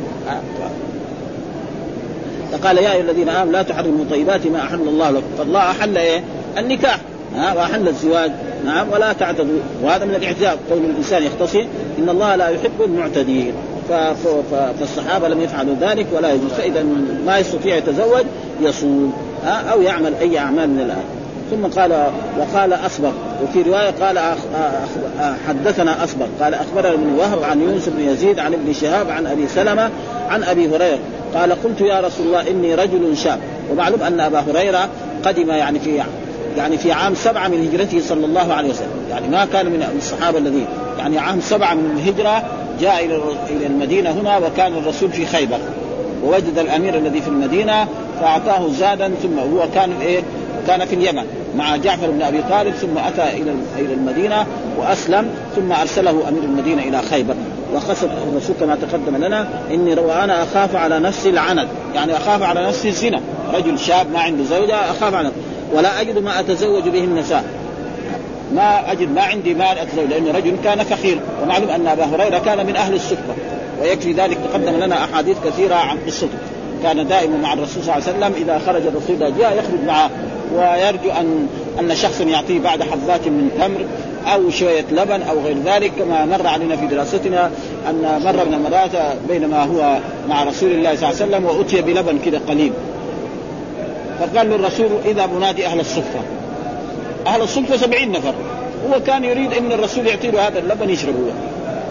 فقال 2.53 2.79
يا 2.79 2.93
أيها 2.93 3.01
الذين 3.01 3.29
آمنوا 3.29 3.53
لا 3.53 3.63
تحرموا 3.63 4.05
طيبات 4.11 4.47
ما 4.47 4.61
أحل 4.61 4.89
الله 4.89 5.11
لكم. 5.11 5.27
فالله 5.39 5.61
أحل 5.71 5.99
إيه؟ 5.99 6.23
النكاح. 6.59 6.99
ها؟ 7.37 7.55
واحل 7.55 7.89
الزواج. 7.89 8.33
نعم 8.65 8.91
ولا 8.93 9.13
تعتدوا. 9.13 9.59
وهذا 9.83 10.05
من 10.05 10.15
الاعتداء 10.15 10.59
قول 10.71 10.79
الإنسان 10.79 11.23
يختصي 11.23 11.67
إن 11.99 12.09
الله 12.09 12.37
لا 12.37 12.49
يحب 12.49 12.83
المعتدين. 12.85 13.53
فالصحابة 14.79 15.29
لم 15.29 15.41
يفعلوا 15.41 15.75
ذلك 15.81 16.07
ولا 16.13 16.33
يجوز. 16.33 16.51
فإذا 16.51 16.85
ما 17.27 17.39
يستطيع 17.39 17.77
يتزوج 17.77 18.25
يصوم 18.61 19.13
أو 19.45 19.83
يعمل 19.83 20.15
أي 20.21 20.39
أعمال 20.39 20.71
من 20.71 20.81
الآن. 20.81 21.05
ثم 21.51 21.81
قال 21.81 22.11
وقال 22.39 22.73
اصبغ 22.73 23.13
وفي 23.43 23.63
رواية 23.63 23.91
قال 23.91 24.19
حدثنا 25.49 26.05
اصبغ 26.05 26.27
قال 26.41 26.55
أخبرنا 26.55 26.95
ابن 26.95 27.15
وهب 27.19 27.43
عن 27.43 27.61
يونس 27.61 27.89
بن 27.89 28.09
يزيد 28.09 28.39
عن 28.39 28.53
ابن 28.53 28.73
شهاب 28.73 29.11
عن 29.11 29.27
أبي 29.27 29.49
سلمة 29.49 29.91
عن 30.29 30.43
أبي 30.43 30.69
هريرة. 30.69 30.99
قال 31.35 31.63
قلت 31.63 31.81
يا 31.81 32.01
رسول 32.01 32.27
الله 32.27 32.51
إني 32.51 32.75
رجل 32.75 33.17
شاب. 33.17 33.39
ومعلوم 33.73 34.03
أن 34.03 34.21
أبا 34.21 34.41
هريرة 34.41 34.89
قدم 35.25 35.51
يعني 35.51 35.81
في 35.81 36.03
يعني 36.57 36.79
في 36.79 36.93
عام 36.93 37.15
سبعة 37.15 37.49
من 37.49 37.69
هجرته 37.69 38.01
صلى 38.09 38.27
الله 38.27 38.53
عليه 38.53 38.71
وسلم. 38.71 38.91
يعني 39.11 39.29
ما 39.29 39.45
كان 39.53 39.67
من 39.67 39.85
الصحابة 39.99 40.39
الذين 40.39 40.67
يعني 40.99 41.19
عام 41.19 41.41
سبعة 41.41 41.75
من 41.75 41.97
الهجرة 41.97 42.43
جاء 42.81 43.05
إلى 43.05 43.21
إلى 43.51 43.67
المدينة 43.67 44.11
هنا 44.11 44.39
وكان 44.39 44.73
الرسول 44.73 45.13
في 45.13 45.27
خيبر. 45.27 45.59
ووجد 46.25 46.59
الأمير 46.59 46.95
الذي 46.95 47.21
في 47.21 47.29
المدينة 47.29 47.89
فأعطاه 48.21 48.69
زادا 48.69 49.11
ثم 49.23 49.39
هو 49.39 49.69
كان 49.75 49.93
إيه؟ 50.01 50.23
كان 50.67 50.85
في 50.85 50.95
اليمن 50.95 51.25
مع 51.57 51.77
جعفر 51.77 52.11
بن 52.11 52.23
أبي 52.23 52.43
طالب 52.51 52.75
ثم 52.75 52.99
أتى 52.99 53.43
إلى 53.43 53.55
إلى 53.79 53.95
المدينة 53.95 54.47
وأسلم 54.79 55.31
ثم 55.57 55.73
أرسله 55.73 56.29
أمير 56.29 56.43
المدينة 56.43 56.83
إلى 56.83 57.03
خيبر. 57.03 57.35
وقصد 57.75 58.09
الرسول 58.33 58.57
كما 58.61 58.77
تقدم 58.77 59.17
لنا 59.17 59.49
إني 59.71 59.95
وأنا 59.95 60.43
أخاف 60.43 60.77
على 60.77 60.99
نفسي 60.99 61.31
العند 61.31 61.69
يعني 61.95 62.17
أخاف 62.17 62.43
على 62.43 62.67
نفسي 62.67 62.89
الزنا. 62.89 63.21
رجل 63.55 63.79
شاب 63.79 64.13
ما 64.13 64.21
عنده 64.21 64.45
زوجة 64.45 64.75
أخاف 64.75 65.15
على 65.15 65.31
ولا 65.75 66.01
أجد 66.01 66.19
ما 66.19 66.41
أتزوج 66.41 66.89
به 66.89 67.05
النساء. 67.05 67.45
ما 68.55 68.93
أجد 68.93 69.13
ما 69.15 69.23
عندي 69.23 69.55
مال 69.55 69.79
اتزوج 69.79 70.07
لأن 70.07 70.29
رجل 70.29 70.57
كان 70.65 70.85
فخير 70.85 71.19
ومعلوم 71.43 71.69
أن 71.71 71.87
أبا 71.87 72.05
هريرة 72.05 72.39
كان 72.39 72.67
من 72.67 72.77
أهل 72.77 72.95
الصفه 72.95 73.35
ويكفي 73.83 74.13
ذلك 74.13 74.39
تقدم 74.51 74.77
لنا 74.77 75.05
أحاديث 75.05 75.37
كثيرة 75.45 75.75
عن 75.75 75.99
قصته. 76.07 76.39
كان 76.83 77.09
دائما 77.09 77.37
مع 77.37 77.53
الرسول 77.53 77.83
صلى 77.83 77.95
الله 77.97 78.07
عليه 78.07 78.19
وسلم 78.19 78.43
إذا 78.43 78.61
خرج 78.67 78.83
الرسول 78.87 79.39
جاء 79.39 79.59
يخرج 79.59 79.87
معه. 79.87 80.11
ويرجو 80.55 81.11
أن 81.11 81.47
أن 81.81 81.97
شخصا 81.97 82.25
يعطيه 82.25 82.61
بعد 82.61 82.83
حظات 82.83 83.27
من 83.27 83.51
تمر 83.59 83.85
أو 84.35 84.51
شوية 84.51 84.85
لبن 84.93 85.23
أو 85.23 85.41
غير 85.41 85.57
ذلك 85.65 85.93
كما 85.99 86.25
مر 86.25 86.47
علينا 86.47 86.77
في 86.77 86.87
دراستنا 86.87 87.51
أن 87.91 88.23
مر 88.25 88.45
من 88.45 88.55
المرات 88.55 88.91
بينما 89.29 89.65
هو 89.65 89.99
مع 90.29 90.45
رسول 90.45 90.71
الله 90.71 90.97
صلى 90.97 91.11
الله 91.11 91.23
عليه 91.23 91.31
وسلم 91.31 91.45
وأتي 91.45 91.83
بلبن 91.83 92.19
كذا 92.25 92.41
قليل. 92.49 92.73
فقال 94.21 94.51
له 94.51 94.57
الرسول 94.57 94.89
اذا 95.05 95.27
منادي 95.27 95.67
أهل 95.67 95.81
الصفه 95.81 96.21
أهل 97.27 97.43
الصفه 97.43 97.77
سبعين 97.77 98.13
نفر. 98.13 98.35
هو 98.89 99.01
كان 99.01 99.25
يريد 99.25 99.53
إن 99.53 99.73
الرسول 99.73 100.07
يعطي 100.07 100.31
له 100.31 100.49
هذا 100.49 100.59
اللبن 100.59 100.91
يشرب 100.91 101.15
هو. 101.15 101.31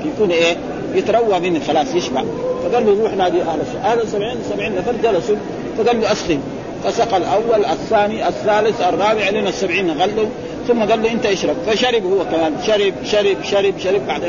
يكون 0.09 0.31
إيه؟ 0.31 0.57
يتروى 0.95 1.39
منه 1.39 1.59
خلاص 1.67 1.95
يشبع. 1.95 2.23
فقال 2.63 2.85
له 2.85 3.03
روح 3.03 3.13
نادي 3.13 3.41
أهل 3.41 3.59
الصفه 3.61 3.91
أهل 3.91 4.07
سبعين 4.07 4.37
سبعين 4.53 4.75
نفر 4.75 4.93
جلسوا. 5.03 5.35
فقال 5.77 6.01
له 6.01 6.11
اسقم 6.11 6.39
فسقى 6.83 7.17
الأول 7.17 7.65
الثاني 7.65 8.27
الثالث 8.27 8.81
الرابع 8.81 9.29
لنا 9.29 9.49
السبعين 9.49 9.91
غلوا. 9.91 10.29
ثم 10.67 10.83
قال 10.83 11.03
له 11.03 11.11
أنت 11.11 11.25
اشرب. 11.25 11.55
فشرب 11.67 12.05
هو 12.05 12.25
كمان. 12.25 12.53
شرب 12.67 12.93
شرب 13.05 13.37
شرب 13.43 13.73
شرب. 13.83 14.07
بعد 14.07 14.21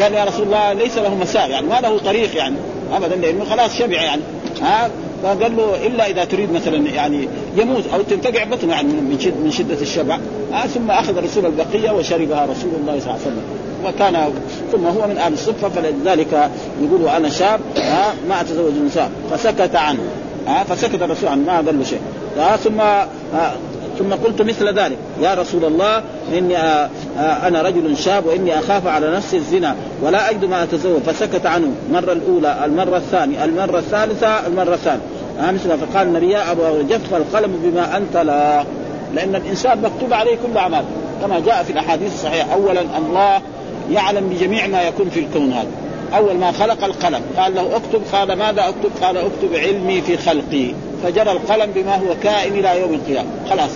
قال 0.00 0.14
يا 0.14 0.24
رسول 0.24 0.46
الله 0.46 0.72
ليس 0.72 0.98
له 0.98 1.14
مساء 1.14 1.50
يعني 1.50 1.66
ما 1.66 1.80
له 1.80 1.98
طريق 1.98 2.36
يعني. 2.36 2.56
ابدا 2.92 3.16
لأنه 3.16 3.44
خلاص 3.44 3.78
شبع 3.78 4.02
يعني. 4.02 4.22
ها؟ 4.62 4.90
فقال 5.22 5.56
له 5.56 5.86
إلا 5.86 6.06
إذا 6.10 6.24
تريد 6.24 6.52
مثلا 6.52 6.76
يعني 6.76 7.28
يموت 7.56 7.82
أو 7.94 8.02
تنفقع 8.02 8.44
بطنه 8.44 8.72
يعني 8.72 8.88
من 8.88 9.20
شد 9.20 9.34
من 9.44 9.50
شدة 9.50 9.80
الشبع. 9.80 10.18
آه 10.52 10.66
ثم 10.66 10.90
أخذ 10.90 11.16
الرسول 11.16 11.46
البقية 11.46 11.90
وشربها 11.90 12.44
رسول 12.44 12.70
الله 12.80 13.00
صلى 13.00 13.10
الله 13.14 13.18
عليه 13.20 13.20
وسلم. 13.20 13.42
وكان 13.84 14.32
ثم 14.72 14.86
هو 14.86 15.06
من 15.08 15.18
أهل 15.18 15.32
الصفه 15.32 15.68
فلذلك 15.68 16.50
يقول 16.82 17.08
أنا 17.08 17.28
شاب 17.28 17.60
آه 17.76 18.12
ما 18.28 18.40
أتزوج 18.40 18.72
النساء 18.72 19.10
فسكت 19.30 19.76
عنه. 19.76 20.02
آه 20.48 20.62
فسكت 20.62 21.02
الرسول 21.02 21.28
عنه 21.28 21.42
ما 21.46 21.56
قال 21.56 21.78
له 21.78 21.84
شيء. 21.84 22.00
آه 22.38 22.56
ثم 22.56 22.80
آه 22.80 23.06
ثم 23.98 24.12
قلت 24.12 24.42
مثل 24.42 24.78
ذلك. 24.78 24.96
يا 25.22 25.34
رسول 25.34 25.64
الله 25.64 26.02
إني 26.38 26.56
آه 26.56 26.90
آه 27.18 27.48
أنا 27.48 27.62
رجل 27.62 27.96
شاب 27.96 28.26
وإني 28.26 28.58
أخاف 28.58 28.86
على 28.86 29.10
نفسي 29.10 29.36
الزنا 29.36 29.76
ولا 30.02 30.30
أجد 30.30 30.44
ما 30.44 30.62
أتزوج. 30.62 31.00
فسكت 31.00 31.46
عنه. 31.46 31.72
المره 31.88 32.12
الأولى 32.12 32.64
المرة 32.64 32.96
الثانية 32.96 33.44
المرة 33.44 33.78
الثالثة 33.78 34.46
المرة 34.46 34.74
الثالثه 34.74 35.02
آه 35.40 35.50
مثل 35.50 35.78
فقال 35.78 36.06
النبي 36.06 36.30
يا 36.30 36.52
أبو 36.52 36.62
جف 36.88 37.14
القلم 37.14 37.60
بما 37.64 37.96
أنت 37.96 38.16
لا. 38.16 38.64
لأن 39.14 39.34
الإنسان 39.34 39.82
مكتوب 39.82 40.12
عليه 40.12 40.36
كل 40.46 40.58
أعمال. 40.58 40.84
كما 41.22 41.40
جاء 41.40 41.62
في 41.62 41.72
الأحاديث 41.72 42.14
الصحيحة 42.14 42.52
اولا 42.52 42.80
الله 42.80 43.40
يعلم 43.90 44.28
بجميع 44.28 44.66
ما 44.66 44.82
يكون 44.82 45.08
في 45.08 45.20
الكون 45.20 45.52
هذا. 45.52 45.68
أول 46.16 46.34
ما 46.34 46.52
خلق 46.52 46.84
القلم. 46.84 47.20
قال 47.36 47.54
له 47.54 47.76
اكتب 47.76 48.02
قال 48.12 48.32
ماذا؟ 48.32 48.68
اكتب 48.68 48.90
قال 49.02 49.16
اكتب 49.16 49.54
علمي 49.54 50.00
في 50.00 50.16
خلقي. 50.16 50.74
فجرى 51.04 51.32
القلم 51.32 51.70
بما 51.74 51.94
هو 51.94 52.14
كائن 52.22 52.52
إلى 52.52 52.80
يوم 52.80 52.94
القيامة. 52.94 53.28
خلاص. 53.50 53.70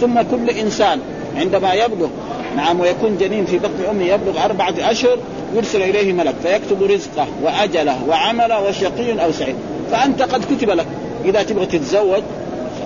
ثم 0.00 0.22
كل 0.22 0.50
إنسان 0.50 1.00
عندما 1.36 1.74
يبلغ 1.74 2.08
نعم 2.56 2.80
ويكون 2.80 3.16
جنين 3.18 3.44
في 3.46 3.58
بطن 3.58 3.84
امه 3.90 4.04
يبلغ 4.04 4.44
أربعة 4.44 4.74
أشهر 4.78 5.18
يرسل 5.54 5.82
إليه 5.82 6.12
ملك 6.12 6.34
فيكتب 6.42 6.82
رزقه 6.82 7.26
وأجله 7.42 8.08
وعمله 8.08 8.68
وشقي 8.68 9.24
أو 9.24 9.32
سعيد. 9.32 9.56
فأنت 9.92 10.22
قد 10.22 10.44
كتب 10.44 10.70
لك. 10.70 10.86
إذا 11.24 11.42
تبغى 11.42 11.66
تتزوج 11.66 12.22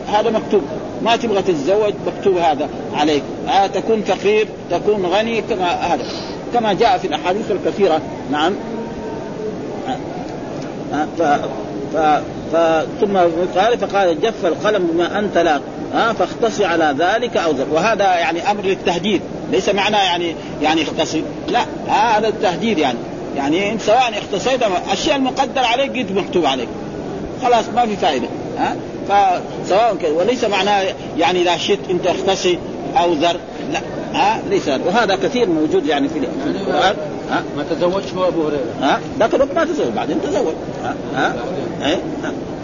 هذا 0.08 0.30
مكتوب. 0.30 0.62
ما 1.02 1.16
تبغى 1.16 1.42
تتزوج 1.42 1.94
مكتوب 2.06 2.36
هذا 2.36 2.68
عليك. 2.94 3.22
آه 3.48 3.66
تكون 3.66 4.02
فقير 4.02 4.48
تكون 4.70 5.06
غني 5.06 5.42
كما 5.42 5.70
هذا. 5.70 6.04
كما 6.54 6.72
جاء 6.72 6.98
في 6.98 7.06
الأحاديث 7.06 7.50
الكثيرة 7.50 8.00
نعم. 8.30 8.54
آه 10.92 11.06
ف... 11.18 11.22
ف... 11.94 12.22
ف... 12.52 12.56
ثم 13.00 13.16
قال 13.60 13.78
فقال 13.78 14.20
جف 14.20 14.46
القلم 14.46 14.86
بما 14.92 15.18
أنت 15.18 15.38
لا 15.38 15.60
ها 15.94 16.12
فاختصي 16.12 16.64
على 16.64 16.94
ذلك 16.98 17.36
أو 17.36 17.52
ذلك 17.52 17.66
وهذا 17.72 18.04
يعني 18.04 18.50
أمر 18.50 18.62
للتهديد. 18.62 19.20
ليس 19.52 19.68
معناه 19.68 20.02
يعني 20.02 20.34
يعني 20.62 20.82
اختصي 20.82 21.22
لا 21.48 21.64
هذا 21.88 22.28
التهديد 22.28 22.78
يعني. 22.78 22.98
يعني 23.36 23.78
سواء 23.78 24.12
اختصيت 24.18 24.60
الشيء 24.92 25.16
المقدر 25.16 25.64
عليك 25.64 25.90
قد 25.90 26.12
مكتوب 26.12 26.46
عليك. 26.46 26.68
خلاص 27.42 27.64
ما 27.74 27.86
في 27.86 27.96
فائدة 27.96 28.28
ها. 28.58 28.76
فسواء 29.08 29.96
كده 29.96 30.12
وليس 30.12 30.44
معناه 30.44 30.84
يعني 31.18 31.42
اذا 31.42 31.56
شئت 31.56 31.90
انت 31.90 32.06
اختصي 32.06 32.58
أو 32.96 33.12
ذر 33.12 33.36
لا. 33.72 33.80
ها 34.14 34.42
ليس. 34.50 34.68
وهذا 34.68 35.16
كثير 35.16 35.48
موجود 35.48 35.86
يعني 35.86 36.08
في 36.08 36.18
القران 36.46 36.96
ها؟ 37.30 37.42
ما 37.56 37.64
تزوجش 37.70 38.14
هو 38.16 38.28
أبو 38.28 38.42
هريرة. 38.42 38.60
ها؟ 38.80 39.00
ذاك 39.18 39.34
الوقت 39.34 39.54
ما 39.54 39.64
تزوج 39.64 39.88
بعدين 39.96 40.16
تزوج. 40.22 40.54
ها؟ 40.84 40.94
ها؟ 41.14 41.34
إيه؟ 41.86 41.98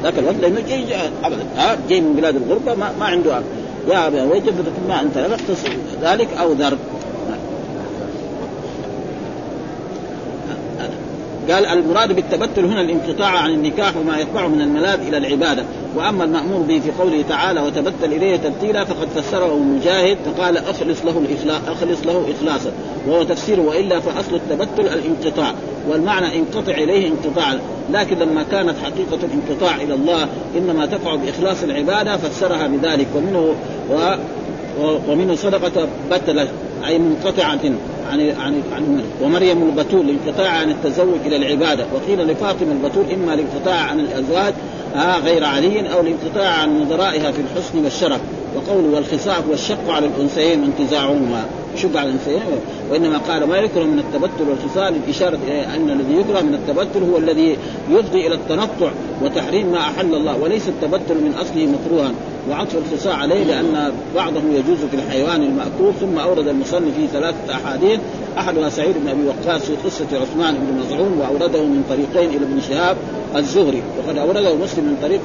ذاك 0.02 0.18
الوقت 0.18 0.36
لأنه 0.40 0.60
جاي 0.68 0.84
ابدا. 1.24 1.44
ها؟ 1.56 1.76
جاي 1.88 2.00
من 2.00 2.12
بلاد 2.16 2.36
الغربة 2.36 2.74
ما, 2.74 2.92
ما 3.00 3.06
عنده. 3.06 3.40
يا 3.88 4.06
أبي 4.06 4.20
وجب 4.20 4.54
ما 4.88 5.00
أنت 5.00 5.18
لا 5.18 5.36
تختص 5.36 5.64
ذلك 6.02 6.28
أو 6.40 6.52
ذر 6.52 6.76
قال 11.50 11.66
المراد 11.66 12.12
بالتبتل 12.12 12.64
هنا 12.64 12.80
الانقطاع 12.80 13.28
عن 13.28 13.50
النكاح 13.50 13.96
وما 13.96 14.18
يتبعه 14.18 14.48
من 14.48 14.60
الملاذ 14.60 15.00
إلى 15.06 15.16
العبادة. 15.16 15.64
وأما 15.96 16.24
المأمور 16.24 16.60
به 16.60 16.80
في 16.80 16.90
قوله 17.02 17.24
تعالى 17.28 17.60
وتبتل 17.60 18.12
إليه 18.12 18.36
تبتيلا 18.36 18.84
فقد 18.84 19.08
فسره 19.08 19.58
مجاهد 19.58 20.16
فقال 20.26 20.56
أخلص 20.56 21.04
له 21.04 21.18
الإخلاص 21.18 21.60
أخلص 21.68 22.06
له 22.06 22.26
إخلاصا. 22.38 22.70
وهو 23.08 23.22
تفسيره 23.22 23.60
وإلا 23.60 24.00
فأصل 24.00 24.34
التبتل 24.34 24.88
الانقطاع. 24.88 25.54
والمعنى 25.88 26.38
انقطع 26.38 26.72
إليه 26.72 27.08
انقطاعا 27.08 27.58
لكن 27.92 28.18
لما 28.18 28.42
كانت 28.42 28.75
حقيقة 28.85 29.18
الانقطاع 29.22 29.77
إلى 29.77 29.94
الله 29.94 30.29
إنما 30.56 30.87
تقع 30.87 31.14
بإخلاص 31.14 31.62
العبادة 31.62 32.16
فسرها 32.16 32.66
بذلك. 32.66 33.06
ومنه 33.16 33.54
و 33.90 34.14
ومنه 35.08 35.35
صدقة 35.35 35.88
بتلة 36.10 36.48
أي 36.87 36.98
منقطعة 36.98 37.58
عن 38.10 38.33
عن 38.38 38.62
عن 38.72 39.02
ومريم 39.22 39.62
البتول 39.62 40.10
الانقطاع 40.10 40.50
عن 40.50 40.70
التزوج 40.70 41.18
إلى 41.26 41.37
العبادة. 41.37 41.87
وقيل 41.94 42.26
لفاطمة 42.26 42.72
البتول 42.72 43.04
إما 43.14 43.35
الانقطاع 43.35 43.76
عن 43.76 44.00
الأزواج 44.00 44.54
آه 44.94 45.18
غير 45.18 45.44
علي 45.44 45.92
أو 45.92 46.00
الانقطاع 46.00 46.48
عن 46.48 46.83
نظرائها 46.83 47.33
في 47.33 47.40
الحسن 47.40 47.85
والشرف. 47.85 48.20
وقوله 48.56 48.88
والخصاء 48.88 49.44
هو 49.48 49.52
الشق 49.52 49.90
على 49.90 50.06
الأنثيين 50.06 50.62
وانتزاعهما 50.62 51.44
شق 51.76 51.96
على 51.96 52.08
الأنثيين؟ 52.08 52.40
وإنما 52.90 53.18
قال 53.18 53.44
ما 53.44 53.56
يكره 53.56 53.85
من 53.85 53.98
التبتل 53.98 54.50
والخصاء 54.50 54.92
للاشاره 54.92 55.38
إلى 55.46 55.64
أن 55.64 55.90
الذي 55.90 56.14
يكره 56.20 56.40
من 56.40 56.54
التبتل 56.54 57.02
هو 57.02 57.18
الذي 57.18 57.56
يفضي 57.90 58.26
إلى 58.26 58.35
التنطع 58.35 58.90
وتحريم 59.22 59.72
ما 59.72 59.78
أحل 59.78 60.14
الله 60.14 60.37
وليس 60.37 60.68
التبتل 60.68 61.14
من 61.14 61.35
أصله 61.40 61.66
مكروها. 61.66 62.12
وعطف 62.50 62.76
الخصاء 62.76 63.14
عليه 63.14 63.44
لأن 63.44 63.92
بعضه 64.14 64.40
يجوز 64.40 64.78
في 64.90 64.96
الحيوان 64.96 65.42
المأكول 65.42 65.92
ثم 66.00 66.18
أورد 66.18 66.48
المصنف 66.48 66.96
فيه 66.96 67.06
ثلاثة 67.06 67.54
أحاديث. 67.54 68.00
أحدها 68.38 68.68
سعيد 68.68 68.94
بن 68.98 69.08
أبي 69.08 69.20
وقاص 69.26 69.62
في 69.62 69.72
قصة 69.84 70.06
عثمان 70.20 70.54
بن 70.54 70.80
مزعون 70.80 71.18
وأورده 71.18 71.62
من 71.62 71.84
طريقين 71.88 72.30
إلى 72.30 72.44
ابن 72.44 72.60
شهاب 72.68 72.96
الزهري. 73.36 73.82
وقد 73.98 74.18
أورده 74.18 74.54
مسلم 74.54 74.84
من 74.84 74.96
طريق 75.02 75.20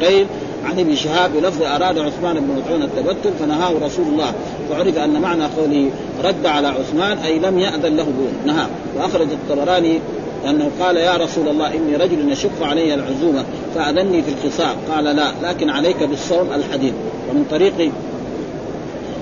عقيل 0.00 0.26
عن 0.64 0.78
ابن 0.78 0.94
شهاب 0.94 1.32
بلفظ 1.32 1.62
أراد 1.62 1.98
عثمان 1.98 2.40
بن 2.40 2.56
مطعون 2.56 2.82
التبتل 2.82 3.30
فنهاه 3.40 3.72
رسول 3.82 4.06
الله. 4.06 4.32
فعرف 4.70 4.98
أن 4.98 5.20
معنى 5.20 5.44
قوله 5.44 5.90
رد 6.24 6.46
على 6.46 6.68
عثمان 6.68 7.18
أي 7.18 7.38
لم 7.38 7.58
يأذن 7.58 7.96
له 7.96 8.06
نهى 8.46 8.66
وأخرج 8.96 9.28
الطبراني 9.32 10.00
انه 10.46 10.70
قال 10.80 10.96
يا 10.96 11.16
رسول 11.16 11.48
الله 11.48 11.74
إني 11.74 11.96
رجل 11.96 12.32
يشق 12.32 12.62
علي 12.62 12.94
العزومة 12.94 13.44
فأذني 13.74 14.22
في 14.22 14.28
الخصاء 14.30 14.76
قال 14.90 15.04
لا 15.04 15.32
لكن 15.42 15.70
عليك 15.70 16.02
بالصوم 16.02 16.52
الحديث 16.52 16.92
ومن 17.30 17.44
طريق 17.50 17.92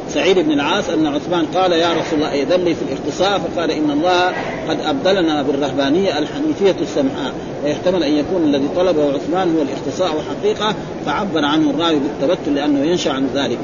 سعيد 0.09 0.39
بن 0.39 0.53
العاص 0.53 0.91
أن 0.91 1.07
عثمان 1.07 1.47
قال 1.47 1.73
يا 1.73 1.93
رسول 1.93 2.15
الله 2.15 2.43
اذن 2.43 2.65
لي 2.65 2.75
في 2.75 2.83
الاختصاء 2.83 3.39
فقال 3.39 3.71
إن 3.71 3.91
الله 3.91 4.27
قد 4.69 4.81
أبدلنا 4.81 5.43
بالرهبانية 5.43 6.19
الحنيفية 6.19 6.77
السمحاء 6.81 7.33
ويحتمل 7.65 8.03
أن 8.03 8.13
يكون 8.13 8.43
الذي 8.43 8.69
طلبه 8.77 9.15
عثمان 9.15 9.57
هو 9.57 9.63
الاختصاء 9.63 10.17
وحقيقة 10.17 10.75
فعبر 11.07 11.45
عنه 11.45 11.71
الراوي 11.71 11.99
بالتبتل 11.99 12.55
لأنه 12.55 12.85
ينشأ 12.85 13.11
عن 13.11 13.29
ذلك. 13.35 13.59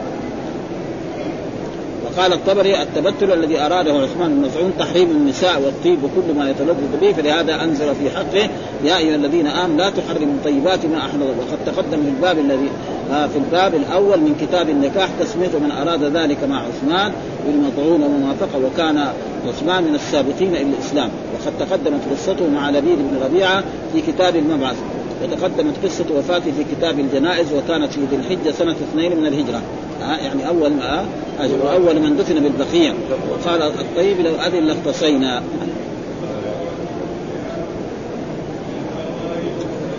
وقال 2.16 2.32
الطبري 2.32 2.82
التبتل 2.82 3.32
الذي 3.32 3.60
أراده 3.60 3.92
عثمان 3.92 4.34
بن 4.34 4.48
مسعود 4.48 4.72
تحريم 4.78 5.10
النساء 5.10 5.60
والطيب 5.60 5.98
وكل 6.04 6.38
ما 6.38 6.50
يتلذذ 6.50 7.00
به 7.00 7.12
فلهذا 7.12 7.62
أنزل 7.64 7.94
في 7.94 8.10
حقه 8.10 8.50
يا 8.84 8.98
أيها 8.98 9.14
الذين 9.14 9.46
آمنوا 9.46 9.76
لا 9.76 9.90
تحرموا 9.90 10.34
طيبات 10.44 10.86
ما 10.86 10.98
أحل 10.98 11.22
وقد 11.22 11.58
تقدم 11.66 12.02
في 12.02 12.08
الباب 12.08 12.38
الذي 12.38 12.70
آه 13.12 13.26
في 13.26 13.36
الباب 13.36 13.74
الأول 13.74 14.20
من 14.20 14.34
كتاب 14.40 14.68
النكاح 14.68 15.08
تسمية 15.20 15.58
من 15.58 15.70
أراد 15.70 16.02
ذلك 16.02 16.44
مع 16.44 16.62
عثمان 16.62 17.12
بالمطعون 17.46 18.02
وموافقه 18.02 18.58
وكان 18.66 19.08
عثمان 19.48 19.84
من 19.84 19.94
السابقين 19.94 20.56
إلى 20.56 20.62
الإسلام. 20.62 21.10
وقد 21.34 21.52
تقدمت 21.58 22.00
قصته 22.10 22.48
مع 22.48 22.70
لبيد 22.70 22.98
بن 22.98 23.18
ربيعة 23.24 23.64
في 23.92 24.00
كتاب 24.00 24.36
المبعث. 24.36 24.76
وتقدمت 25.24 25.74
قصة 25.84 26.04
وفاته 26.18 26.52
في 26.52 26.64
كتاب 26.76 26.98
الجنائز 26.98 27.52
وكانت 27.52 27.92
في 27.92 28.00
ذي 28.10 28.16
الحجة 28.16 28.50
سنة 28.50 28.76
اثنين 28.90 29.16
من 29.16 29.26
الهجرة. 29.26 29.62
آه 30.02 30.16
يعني 30.16 30.48
أول 30.48 30.72
ما 30.72 31.06
آه 31.40 31.72
أول 31.72 32.00
من 32.00 32.16
دفن 32.16 32.40
بالبقيع. 32.40 32.94
وقال 33.30 33.62
الطيب 33.62 34.20
لو 34.20 34.34
أذن 34.34 34.64
لاختصينا. 34.64 35.42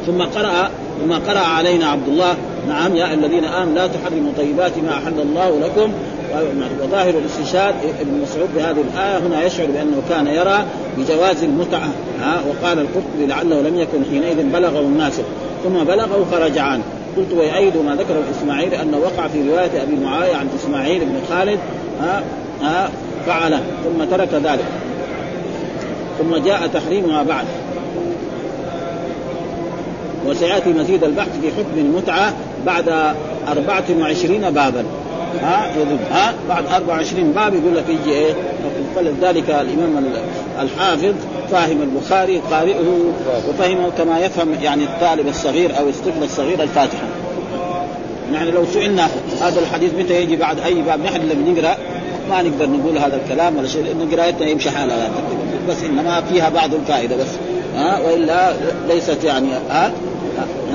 ثم 0.05 0.21
قرأ 0.21 0.69
ثم 1.01 1.13
قرأ 1.13 1.39
علينا 1.39 1.85
عبد 1.85 2.07
الله 2.07 2.35
نعم 2.67 2.95
يا 2.95 3.13
الذين 3.13 3.45
آمنوا 3.45 3.75
لا 3.75 3.87
تحرموا 3.87 4.31
طيبات 4.37 4.77
ما 4.77 4.93
أحل 4.93 5.19
الله 5.19 5.59
لكم. 5.59 5.91
وظاهر 6.83 7.09
الاستشهاد 7.09 7.75
ابن 8.01 8.21
مسعود 8.21 8.49
بهذه 8.55 8.83
الآية 8.93 9.17
هنا 9.17 9.43
يشعر 9.43 9.65
بأنه 9.65 10.01
كان 10.09 10.27
يرى 10.27 10.65
بجواز 10.97 11.43
المتعة. 11.43 11.89
ها 12.21 12.41
وقال 12.49 12.79
القرطبي 12.79 13.25
لعله 13.27 13.61
لم 13.61 13.79
يكن 13.79 14.05
حينئذ 14.11 14.43
بلغه 14.43 14.79
الناس. 14.79 15.21
ثم 15.63 15.83
بلغه 15.83 16.25
فرجع 16.31 16.63
عنه. 16.63 16.83
قلت 17.17 17.31
ويؤيد 17.31 17.77
ما 17.77 17.95
ذكره 17.95 18.23
الإسماعيلي 18.27 18.81
أنه 18.81 18.97
وقع 18.97 19.27
في 19.27 19.49
رواية 19.49 19.83
أبي 19.83 19.95
معاوية 20.03 20.35
عن 20.35 20.47
إسماعيل 20.55 21.05
بن 21.05 21.15
خالد. 21.29 21.59
ها 22.01 22.23
ها 22.61 22.89
فعله 23.25 23.61
ثم 23.83 24.03
ترك 24.03 24.33
ذلك. 24.33 24.65
ثم 26.19 26.35
جاء 26.35 26.67
تحريمها 26.67 27.23
بعد. 27.23 27.45
وسيأتي 30.27 30.69
مزيد 30.69 31.03
البحث 31.03 31.39
في 31.41 31.47
حكم 31.51 31.77
المتعة. 31.77 32.33
بعد 32.65 33.15
24 33.47 34.49
بابا. 34.49 34.85
ها 35.41 35.71
يذب 35.77 35.99
ها 36.11 36.33
بعد 36.49 36.65
24 36.65 37.31
باب 37.31 37.53
يقول 37.53 37.75
لك 37.75 37.83
يجي 37.89 38.11
إيه؟ 38.11 38.33
فلذلك 38.95 39.49
الإمام 39.49 40.05
الحافظ 40.61 41.13
فاهم 41.51 41.81
البخاري 41.81 42.41
قارئه 42.51 43.13
وفهمه 43.49 43.89
كما 43.97 44.19
يفهم 44.19 44.53
يعني 44.61 44.83
الطالب 44.83 45.27
الصغير 45.27 45.77
أو 45.77 45.89
الطفل 45.89 46.23
الصغير 46.23 46.63
الفاتحة. 46.63 47.07
يعني 48.33 48.51
لو 48.51 48.65
سئلنا 48.73 49.07
هذا 49.41 49.59
الحديث 49.59 49.93
متى 49.93 50.21
يجي 50.21 50.35
بعد 50.35 50.59
أي 50.59 50.73
باب 50.73 50.99
نحن 50.99 51.21
لما 51.21 51.51
نقرأ 51.51 51.77
ما 52.29 52.41
نقدر 52.41 52.69
نقول 52.69 52.97
هذا 52.97 53.19
الكلام 53.23 53.57
ولا 53.57 53.67
شيء 53.67 53.83
لأن 53.83 54.11
قراءتنا 54.11 54.47
يمشي 54.47 54.69
حالها. 54.69 55.09
بس 55.69 55.83
إنما 55.83 56.21
فيها 56.21 56.49
بعض 56.49 56.73
الفائدة 56.73 57.15
بس. 57.15 57.27
ها 57.75 57.99
وإلا 57.99 58.53
ليست 58.87 59.23
يعني 59.23 59.47
ها 59.69 59.91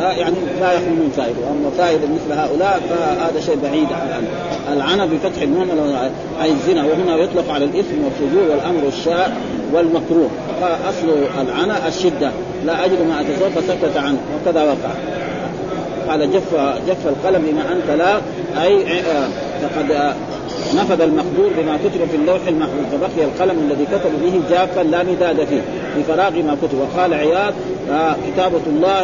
يعني 0.02 0.36
لا 0.60 0.72
يخلو 0.72 0.94
من 0.94 1.12
فائدة. 1.16 1.36
وأما 1.46 1.70
فائدة 1.78 2.06
مثل 2.06 2.32
هؤلاء 2.40 2.80
فهذا 2.90 3.40
شيء 3.40 3.58
بعيد 3.62 3.86
عن 3.92 4.24
العنى 4.72 5.06
بفتح 5.06 5.42
النون 5.42 5.70
أي 6.42 6.50
الزنا. 6.50 6.84
وهنا 6.84 7.16
يطلق 7.16 7.50
على 7.50 7.64
الإثم 7.64 8.04
والفجور 8.04 8.50
والأمر 8.50 8.88
الشاء 8.88 9.36
والمكروه. 9.72 10.30
فأصل 10.60 11.08
العنى 11.40 11.88
الشدة. 11.88 12.30
لا 12.66 12.84
أجد 12.84 12.98
ما 13.08 13.20
أتزوج 13.20 13.50
فسكت 13.50 13.96
عنه. 13.96 14.18
وكذا 14.36 14.62
وقع. 14.62 14.90
قال 16.08 16.32
جف 16.32 16.54
جف 16.88 17.06
القلم 17.06 17.42
بما 17.42 17.72
أنت 17.72 17.98
لا. 17.98 18.20
أي 18.62 19.02
فقد 19.62 20.14
نفذ 20.74 21.00
المقدور 21.00 21.50
بما 21.58 21.76
كتب 21.76 22.08
في 22.10 22.16
اللوح 22.16 22.40
المحفوظ. 22.48 22.84
فبقي 22.92 23.24
القلم 23.24 23.70
الذي 23.70 23.84
كتب 23.84 24.10
به 24.22 24.40
جافا 24.50 24.80
لا 24.80 25.02
مداد 25.02 25.44
فيه. 25.44 25.60
لفراغ 25.98 26.30
ما 26.30 26.56
كتب. 26.62 26.78
وقال 26.78 27.14
عياض 27.14 27.54
آه 27.90 28.16
كتابة 28.26 28.60
الله 28.66 29.02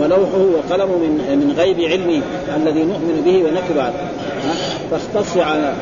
ولوحه 0.00 0.44
وقلمه 0.56 0.96
من 0.96 1.38
من 1.44 1.54
غيب 1.58 1.80
علمه 1.80 2.22
الذي 2.56 2.84
نؤمن 2.84 3.22
به 3.24 3.44
ونكتب 3.44 3.78
عنه 3.78 3.94
فاختص 4.90 5.36
على 5.36 5.72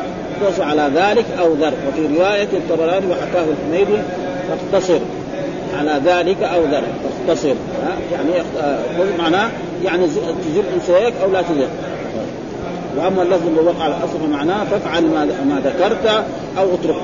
اختص 0.43 0.61
على 0.61 0.91
ذلك 0.95 1.25
أو 1.41 1.55
ذر. 1.55 1.73
وفي 1.89 2.17
رواية 2.19 2.49
الطبراني 2.53 3.07
وحكاه 3.07 3.45
الحميدي 3.45 4.03
فاقتصر 4.49 4.99
على 5.79 6.01
ذلك 6.05 6.43
أو 6.43 6.61
ذر. 6.61 6.83
فاختصر. 7.27 7.55
يعني 8.12 8.45
معناه 9.19 9.51
يعني 9.85 10.07
تزل 10.07 10.62
انسيك 10.75 11.14
أو 11.23 11.33
لا 11.33 11.43
تزل 11.43 11.69
وأما 12.97 13.23
اللفظ 13.23 13.47
اللي 13.47 13.61
وقع 13.61 13.85
على 13.85 13.95
الاصل 13.95 14.31
معناه 14.31 14.64
فافعل 14.64 15.05
ما 15.49 15.61
ذكرت 15.64 16.25
أو 16.59 16.75
اترك 16.75 16.97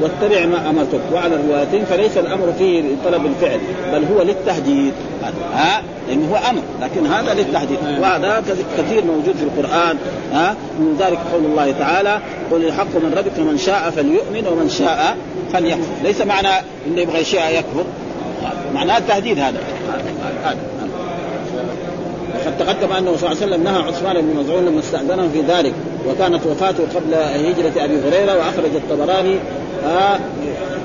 واتبع 0.00 0.46
ما 0.46 0.70
أمرتك. 0.70 1.00
وعلى 1.12 1.34
الروايتين 1.34 1.84
فليس 1.84 2.18
الأمر 2.18 2.52
فيه 2.58 2.82
لطلب 2.82 3.26
الفعل 3.26 3.60
بل 3.92 4.04
هو 4.04 4.22
للتهديد. 4.22 4.92
ها؟ 5.54 5.82
لأنه 6.08 6.32
هو 6.32 6.36
أمر 6.50 6.62
لكن 6.82 7.06
هذا 7.06 7.34
للتهديد. 7.34 7.78
وهذا 8.00 8.42
كثير 8.78 9.04
موجود 9.04 9.34
في 9.36 9.42
القرآن 9.42 9.96
ها؟ 10.32 10.56
من 10.78 10.96
ذلك 10.98 11.18
قول 11.32 11.44
الله 11.44 11.74
تعالى 11.78 12.18
قل 12.50 12.64
الحق 12.64 12.96
من 12.96 13.14
ربك 13.16 13.38
من 13.38 13.58
شاء 13.58 13.90
فليؤمن 13.90 14.46
ومن 14.46 14.68
شاء 14.68 15.16
فليكفر. 15.52 15.92
ليس 16.02 16.20
معنى 16.20 16.48
إنه 16.86 17.00
يبغى 17.00 17.24
شيء 17.24 17.40
يكفر. 17.40 17.84
معناه 18.74 18.98
التهديد 18.98 19.38
هذا 19.38 19.58
هذا. 20.44 20.58
وقد 22.34 22.58
تقدم 22.58 22.92
أنه 22.92 23.16
صلى 23.16 23.32
الله 23.32 23.42
عليه 23.42 23.46
وسلم 23.46 23.64
نهى 23.64 23.82
عثمان 23.82 24.16
بن 24.20 24.40
مزعون 24.40 24.64
لما 24.64 24.80
استاذنه 24.80 25.28
في 25.32 25.40
ذلك 25.40 25.72
وكانت 26.08 26.46
وفاته 26.46 26.84
قبل 26.94 27.14
هجرة 27.14 27.84
أبي 27.84 27.94
هريرة 28.08 28.36
وأخرج 28.36 28.74
الطبراني 28.74 29.36
آه 29.86 30.18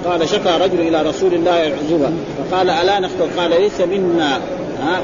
قال 0.05 0.29
شكى 0.29 0.49
رجل 0.61 0.81
إلى 0.81 1.01
رسول 1.01 1.33
الله 1.33 1.67
العزوبه 1.67 2.09
فقال 2.51 2.69
ألا 2.69 2.99
نختار 2.99 3.27
قال 3.37 3.49
ليس 3.49 3.81
منا 3.81 4.35
آه. 4.35 4.99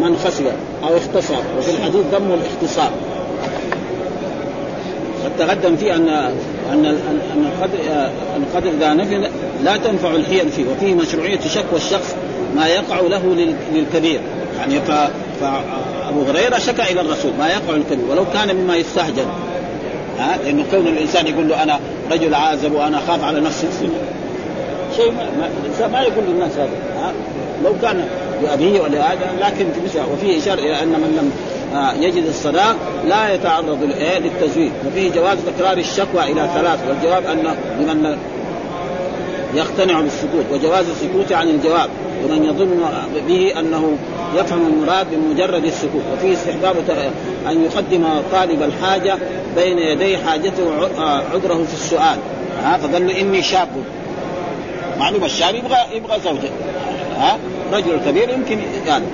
من 0.00 0.16
خسر 0.24 0.44
أو 0.82 0.96
اختصر 0.96 1.34
وفي 1.58 1.70
الحديث 1.70 2.06
ذم 2.12 2.32
الاختصار 2.32 2.90
قد 5.24 5.30
تقدم 5.38 5.76
فيه 5.76 5.96
ان 5.96 6.08
ان 6.72 6.86
أن 6.86 7.46
القدر 7.46 7.78
القدر 8.36 8.70
إذا 8.70 8.94
نفي 8.94 9.28
لا 9.64 9.76
تنفع 9.76 10.10
الحيل 10.10 10.48
فيه 10.48 10.64
وفيه 10.72 10.94
مشروعية 10.94 11.40
شكوى 11.40 11.76
الشخص 11.76 12.14
ما 12.56 12.68
يقع 12.68 13.00
له 13.00 13.50
للكبير 13.74 14.20
يعني. 14.58 14.80
فابو 15.42 16.22
هريرة 16.22 16.58
شكا 16.58 16.90
إلى 16.90 17.00
الرسول 17.00 17.32
ما 17.38 17.48
يقع 17.48 17.76
الكبير 17.76 18.04
ولو 18.10 18.24
كان 18.34 18.56
مما 18.56 18.76
يستهجن 18.76 19.26
ها؟ 20.18 20.38
لأنه 20.44 20.64
كون 20.70 20.86
الإنسان 20.86 21.26
يقول 21.26 21.48
له 21.48 21.62
أنا 21.62 21.80
رجل 22.12 22.34
عازب 22.34 22.72
وأنا 22.72 22.98
أخاف 22.98 23.24
على 23.24 23.40
نفسي. 23.40 23.66
شيء 24.96 25.12
ما, 25.12 25.48
الإنسان 25.64 25.92
ما 25.92 26.00
يقول 26.00 26.24
للناس 26.24 26.52
هذا 26.52 26.70
ها؟ 26.96 27.12
لو 27.64 27.74
كان 27.82 28.04
لأبيه 28.42 28.80
ولا 28.80 29.12
هذا 29.12 29.30
لكن 29.40 29.66
وفيه 30.12 30.38
إشارة 30.38 30.60
إلى 30.60 30.82
أن 30.82 30.88
من 30.88 31.16
لم 31.16 31.32
يجد 32.02 32.26
الصلاة 32.26 32.74
لا 33.08 33.34
يتعرض 33.34 33.78
للتزويد. 33.82 34.72
وفيه 34.86 35.10
جواز 35.10 35.38
تكرار 35.46 35.78
الشكوى 35.78 36.22
إلى 36.22 36.50
ثلاث 36.54 36.78
والجواب 36.88 37.26
أن 37.26 37.56
لمن 37.80 38.16
يقتنع 39.54 40.00
بالسكوت 40.00 40.44
وجواز 40.52 40.84
السكوت 40.88 41.32
عن 41.32 41.48
الجواب. 41.48 41.90
ومن 42.24 42.44
يظن 42.44 42.80
به 43.28 43.60
أنه 43.60 43.96
يفهم 44.36 44.66
المراد 44.66 45.06
بمجرد 45.12 45.64
السكوت. 45.64 46.02
وفيه 46.14 46.32
استحباب 46.32 46.76
أن 47.50 47.64
يقدم 47.64 48.04
طالب 48.32 48.62
الحاجة 48.62 49.18
بين 49.56 49.78
يدي 49.78 50.18
حاجته 50.18 50.62
عذره 51.32 51.64
في 51.64 51.74
السؤال. 51.74 52.18
ها 52.64 52.76
فقال 52.76 53.06
له 53.06 53.20
إني 53.20 53.42
شاب. 53.42 53.68
معلوم 54.98 55.24
الشاب 55.24 55.54
يبغى 55.54 55.78
يبغى 55.94 56.20
زوجة. 56.24 56.50
ها 57.18 57.38
رجل 57.72 58.00
كبير 58.06 58.30
يمكن 58.30 58.58
يعني. 58.86 59.04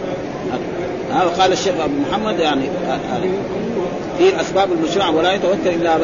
ها 1.13 1.25
وقال 1.25 1.53
الشيخ 1.53 1.75
أبو 1.81 1.95
محمد 2.11 2.41
يعني 2.41 2.63
في 4.19 4.41
أسباب 4.41 4.69
المشروع 4.73 5.09
ولا 5.09 5.33
يتوكل 5.33 5.57
إلا 5.67 5.97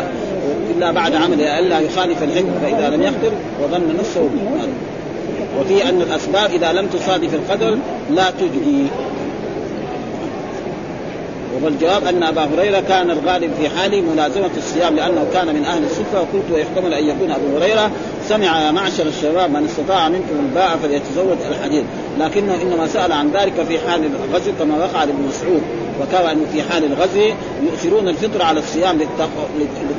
إلا 0.77 0.91
بعد 0.91 1.15
عمله 1.15 1.59
ألا 1.59 1.81
يخالف 1.81 2.23
العلم 2.23 2.55
فإذا 2.63 2.91
لم 2.97 3.03
يقدر 3.03 3.33
وظن 3.63 3.97
نفسه. 3.99 4.29
وفي 5.61 5.89
أن 5.89 6.03
الأسباب 6.03 6.51
إذا 6.51 6.73
لم 6.73 6.87
تصادف 6.87 7.35
القدر 7.35 7.79
لا 8.11 8.31
تجدي. 8.31 8.87
والجواب 11.63 12.05
أن 12.05 12.23
أبا 12.23 12.45
هريرة 12.45 12.81
كان 12.81 13.11
الغالب 13.11 13.51
في 13.61 13.69
حاله 13.69 14.01
ملازمة 14.01 14.51
الصيام 14.57 14.97
لأنه 14.97 15.27
كان 15.33 15.55
من 15.55 15.65
أهل 15.65 15.85
الصفه 15.85 16.21
وقلت 16.21 16.51
ويحتمل 16.53 16.95
أن 16.95 17.05
يكون 17.05 17.31
أبو 17.31 17.57
هريرة 17.57 17.91
سمع 18.29 18.61
يا 18.61 18.71
معشر 18.71 19.07
الشباب 19.07 19.51
من 19.51 19.65
استطاع 19.65 20.09
منكم 20.09 20.39
الباء 20.49 20.79
فليتزوج 20.83 21.37
الحديث 21.51 21.85
لكنه 22.19 22.63
إنما 22.63 22.87
سأل 22.87 23.13
عن 23.13 23.31
ذلك 23.31 23.53
في 23.69 23.79
حال 23.79 24.01
الغزو 24.05 24.53
كما 24.59 24.77
وقع 24.77 25.05
لابن 25.05 25.23
مسعود 25.29 25.63
وكما 26.03 26.33
أنه 26.33 26.47
في 26.53 26.63
حال 26.63 26.85
الغزو 26.85 27.35
يؤثرون 27.63 28.09
الفطر 28.09 28.43
على 28.43 28.61
الصيام 28.61 28.99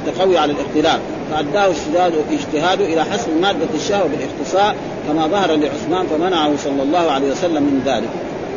للتقوي 0.07 0.37
على 0.37 0.51
الاختلاف 0.51 0.99
فأداه 1.31 1.67
اجتهاد 1.67 2.13
اجتهاده 2.31 2.85
إلى 2.85 3.03
حسب 3.03 3.29
مادة 3.41 3.67
الشهوة 3.75 4.07
بالاختصاء 4.07 4.75
كما 5.07 5.27
ظهر 5.27 5.55
لعثمان 5.55 6.07
فمنعه 6.07 6.51
صلى 6.63 6.83
الله 6.83 7.11
عليه 7.11 7.31
وسلم 7.31 7.63
من 7.63 7.81
ذلك. 7.85 8.09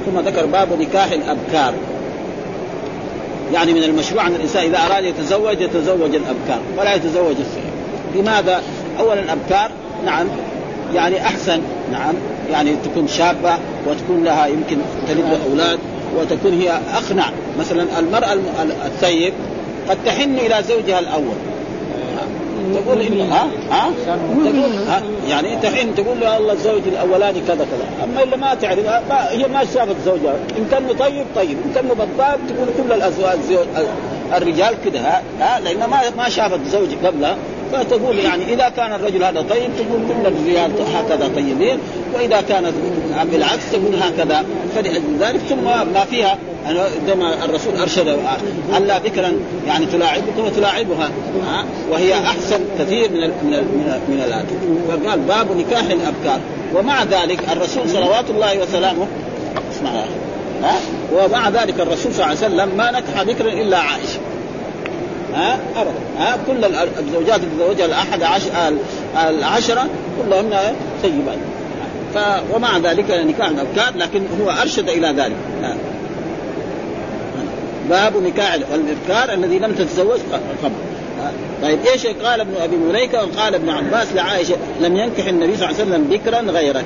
ثم 0.07 0.18
ذكر 0.28 0.46
باب 0.46 0.80
نكاح 0.80 1.12
الأبكار. 1.12 1.74
يعني 3.53 3.72
من 3.72 3.82
المشروع 3.82 4.26
أن 4.26 4.34
الإنسان 4.34 4.64
إذا 4.64 4.78
أراد 4.78 5.05
يتزوج 5.05 5.61
يتزوج 5.61 6.14
الأبكار 6.14 6.61
ولا 6.78 6.94
يتزوج 6.94 7.36
الصغير. 7.40 7.72
لماذا؟ 8.14 8.62
اولا 8.99 9.20
الأبكار 9.20 9.70
نعم 10.05 10.26
يعني 10.94 11.22
أحسن 11.22 11.61
نعم 11.92 12.14
يعني 12.51 12.76
تكون 12.84 13.09
شابة 13.09 13.59
وتكون 13.86 14.24
لها 14.24 14.46
يمكن 14.46 14.76
تلد 15.09 15.38
أولاد 15.51 15.78
وتكون 16.16 16.61
هي 16.61 16.80
أقنع. 16.94 17.30
مثلا 17.59 17.99
المرأة 17.99 18.36
الثيب 18.86 19.32
قد 19.88 19.99
تحن 20.07 20.34
إلى 20.34 20.62
زوجها 20.68 20.99
الأول. 20.99 21.36
تقول 22.74 23.00
إن 23.00 23.20
ها؟ 23.20 23.48
ها؟ 23.70 23.90
تقول 24.06 24.46
ها؟ 24.88 25.02
يعني 25.28 25.56
تحين 25.56 25.94
تقول 25.94 26.20
له 26.20 26.36
الله 26.36 26.52
الزوج 26.52 26.82
الأولاني 26.86 27.40
كذا 27.40 27.56
كذا. 27.56 28.04
أما 28.04 28.22
اللي 28.22 28.36
ما 28.36 28.54
تعرف 28.54 28.86
ما 28.86 29.30
هي 29.30 29.48
ما 29.48 29.64
شافت 29.74 29.96
زوجها. 30.04 30.34
إن 30.58 30.66
كان 30.70 30.96
طيب 30.98 31.26
طيب. 31.36 31.56
إن 31.64 31.72
كان 31.74 31.88
بطال 31.88 32.38
تقول 32.48 32.68
كل 32.76 32.92
الأزواج 32.92 33.38
الرجال 34.36 34.74
كذا 34.84 35.00
ها, 35.00 35.22
ها؟ 35.40 35.60
لأن 35.60 35.78
ما 35.90 36.00
ما 36.16 36.28
شافت 36.28 36.60
زوج 36.66 36.88
قبلها. 37.04 37.36
فتقول 37.72 38.18
يعني 38.18 38.54
إذا 38.54 38.68
كان 38.68 38.92
الرجل 38.92 39.24
هذا 39.24 39.40
طيب 39.42 39.70
تقول 39.78 40.00
كل 40.08 40.26
الرجال 40.26 40.72
هكذا 40.94 41.30
طيبين 41.36 41.78
وإذا 42.14 42.40
كان 42.40 42.72
بالعكس 43.32 43.72
تقول 43.72 43.94
هكذا 44.02 44.44
فلأجل 44.74 45.18
ذلك 45.20 45.40
ثم 45.48 45.64
ما 45.64 46.04
فيها 46.10 46.38
عندما 46.66 47.44
الرسول 47.44 47.76
أرشد 47.76 48.18
ألا 48.76 48.98
بكرا 48.98 49.32
يعني 49.66 49.86
تلاعبك 49.86 50.38
وتلاعبها 50.38 51.10
وهي 51.90 52.14
أحسن 52.14 52.60
كثير 52.78 53.10
من 53.10 53.20
من 53.20 53.50
من, 53.50 54.00
من 54.08 54.22
الان 54.26 54.46
فقال 54.88 55.20
باب 55.20 55.56
نكاح 55.56 55.84
الأبكار. 55.84 56.40
ومع 56.74 57.04
ذلك 57.04 57.38
الرسول 57.52 57.88
صلوات 57.88 58.30
الله 58.30 58.62
وسلامه 58.62 59.06
اسمع 59.72 59.90
ها؟ 60.62 60.76
ومع 61.12 61.48
ذلك 61.48 61.80
الرسول 61.80 62.14
صلى 62.14 62.24
الله 62.24 62.24
عليه 62.24 62.54
وسلم 62.54 62.76
ما 62.76 62.90
نكح 62.90 63.22
بكرا 63.22 63.52
إلا 63.52 63.78
عائشة. 63.78 64.18
ها؟ 65.39 66.39
كل 66.47 66.64
الزوجات 66.99 67.41
اللي 67.41 67.51
تزوجها 67.59 67.86
الاحد 67.86 68.22
عشر 68.22 68.51
العشرة 69.28 69.86
كلهن 70.22 70.74
طيبات 71.03 71.39
ف 72.14 72.18
ومع 72.55 72.78
ذلك 72.78 73.11
نكاح 73.11 73.49
الابكار 73.49 73.97
لكن 73.97 74.22
هو 74.43 74.51
أرشد 74.51 74.89
إلى 74.89 75.09
ذلك. 75.09 75.36
باب 77.91 78.16
نكاح 78.22 78.55
الابكار 78.55 79.34
الذي 79.34 79.59
لم 79.59 79.72
تتزوج 79.72 80.18
قبل. 80.62 80.72
طيب 81.62 81.78
إيش 81.93 82.07
قال 82.07 82.41
ابن 82.41 82.55
أبي 82.62 82.76
مليكة 82.76 83.24
وقال 83.24 83.55
ابن 83.55 83.68
عباس؟ 83.68 84.12
لعائشة 84.14 84.57
لم 84.80 84.97
ينكح 84.97 85.26
النبي 85.26 85.57
صلى 85.57 85.68
الله 85.68 85.80
عليه 85.80 85.91
وسلم 85.91 86.05
بكرا 86.05 86.41
غيرك. 86.41 86.84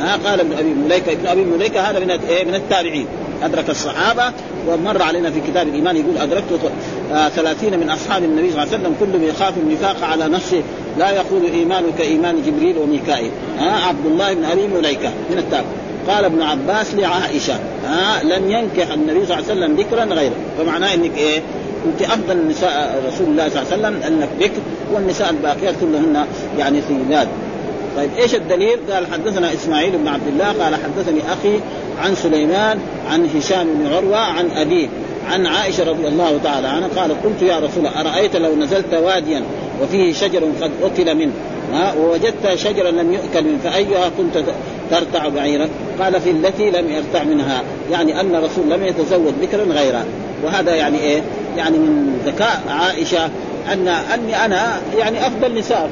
ها؟ 0.00 0.16
قال 0.24 0.40
ابن 0.40 0.52
أبي 0.52 0.74
مليكة. 0.74 1.12
ابن 1.12 1.26
أبي 1.26 1.44
مليكة 1.44 1.80
هذا 1.80 1.98
من 1.98 2.10
إيه؟ 2.10 2.44
من 2.44 2.54
التابعين. 2.54 3.06
أدرك 3.42 3.70
الصحابة 3.70 4.32
ومر 4.68 5.02
علينا 5.02 5.30
في 5.30 5.40
كتاب 5.40 5.68
الإيمان 5.68 5.96
يقول 5.96 6.18
أدركت 6.18 6.72
آه 7.12 7.28
ثلاثين 7.28 7.78
من 7.78 7.90
أصحاب 7.90 8.24
النبي 8.24 8.50
صلى 8.50 8.62
الله 8.62 8.74
عليه 8.74 8.82
وسلم 8.82 8.94
كلهم 9.00 9.28
يخاف 9.28 9.54
النفاق 9.58 10.04
على 10.04 10.28
نفسه 10.28 10.62
لا 10.98 11.10
يقول 11.10 11.44
إيمانك 11.44 12.00
إيمان 12.00 12.42
جبريل 12.46 12.78
وميكائيل. 12.78 13.30
ها 13.58 13.86
عبد 13.86 14.06
الله 14.06 14.34
بن 14.34 14.44
أبي 14.44 14.68
مليكة 14.68 15.08
من 15.30 15.38
التابع 15.38 15.66
قال 16.08 16.24
ابن 16.24 16.42
عباس 16.42 16.94
لعائشة 16.94 17.54
ها 17.86 18.22
لم 18.22 18.50
ينكح 18.50 18.92
النبي 18.92 19.26
صلى 19.26 19.38
الله 19.38 19.50
عليه 19.50 19.60
وسلم 19.60 19.76
ذكرا 19.76 20.04
غيره. 20.04 20.34
فمعناه 20.58 20.94
إنك 20.94 21.18
إيه؟ 21.18 21.42
أنت 21.86 22.02
أفضل 22.02 22.48
نساء 22.48 23.02
رسول 23.08 23.26
الله 23.26 23.48
صلى 23.48 23.62
الله 23.62 23.72
عليه 23.72 23.96
وسلم 23.98 24.02
أنك 24.02 24.28
بكر 24.40 24.60
والنساء 24.92 25.30
الباقيات 25.30 25.74
كلهن 25.80 26.26
يعني 26.58 26.80
ثيبات 26.80 27.28
طيب 27.98 28.10
إيش 28.18 28.34
الدليل؟ 28.34 28.78
قال 28.90 29.06
حدثنا 29.12 29.52
إسماعيل 29.52 29.98
بن 29.98 30.08
عبد 30.08 30.26
الله 30.28 30.64
قال 30.64 30.74
حدثني 30.74 31.20
أخي 31.32 31.60
عن 31.98 32.14
سليمان 32.14 32.78
عن 33.10 33.28
هشام 33.36 33.66
بن 33.74 33.86
عروة 33.86 34.18
عن 34.18 34.50
أبيه 34.50 34.88
عن 35.30 35.46
عائشة 35.46 35.90
رضي 35.90 36.08
الله 36.08 36.38
تعالى 36.44 36.68
عنها 36.68 36.88
قالت 36.96 37.16
قلت 37.24 37.42
يا 37.42 37.56
رسول 37.56 37.86
الله 37.86 38.00
أرأيت 38.00 38.36
لو 38.36 38.56
نزلت 38.56 38.94
واديا 38.94 39.42
وفيه 39.82 40.12
شجر 40.12 40.42
قد 40.62 40.70
أكل 40.82 41.14
منه 41.14 41.32
ها 41.72 41.94
ووجدت 41.94 42.54
شجرا 42.54 42.90
لم 42.90 43.12
يؤكل 43.12 43.44
منه 43.44 43.58
فأيها 43.64 44.10
كنت 44.18 44.44
ترتع 44.90 45.28
بعيرك؟ 45.28 45.70
قال 46.00 46.20
في 46.20 46.30
التي 46.30 46.70
لم 46.70 46.90
يرتع 46.90 47.24
منها 47.24 47.62
يعني 47.90 48.20
أن 48.20 48.34
الرسول 48.34 48.70
لم 48.70 48.82
يتزوج 48.84 49.32
بكرا 49.42 49.64
غيرها 49.64 50.04
وهذا 50.44 50.74
يعني 50.74 50.98
إيه؟ 50.98 51.22
يعني 51.56 51.78
من 51.78 52.20
ذكاء 52.26 52.62
عائشة 52.68 53.30
أن 53.72 53.88
أني 53.88 54.44
أنا 54.44 54.80
يعني 54.98 55.26
أفضل 55.26 55.58
نساء 55.58 55.90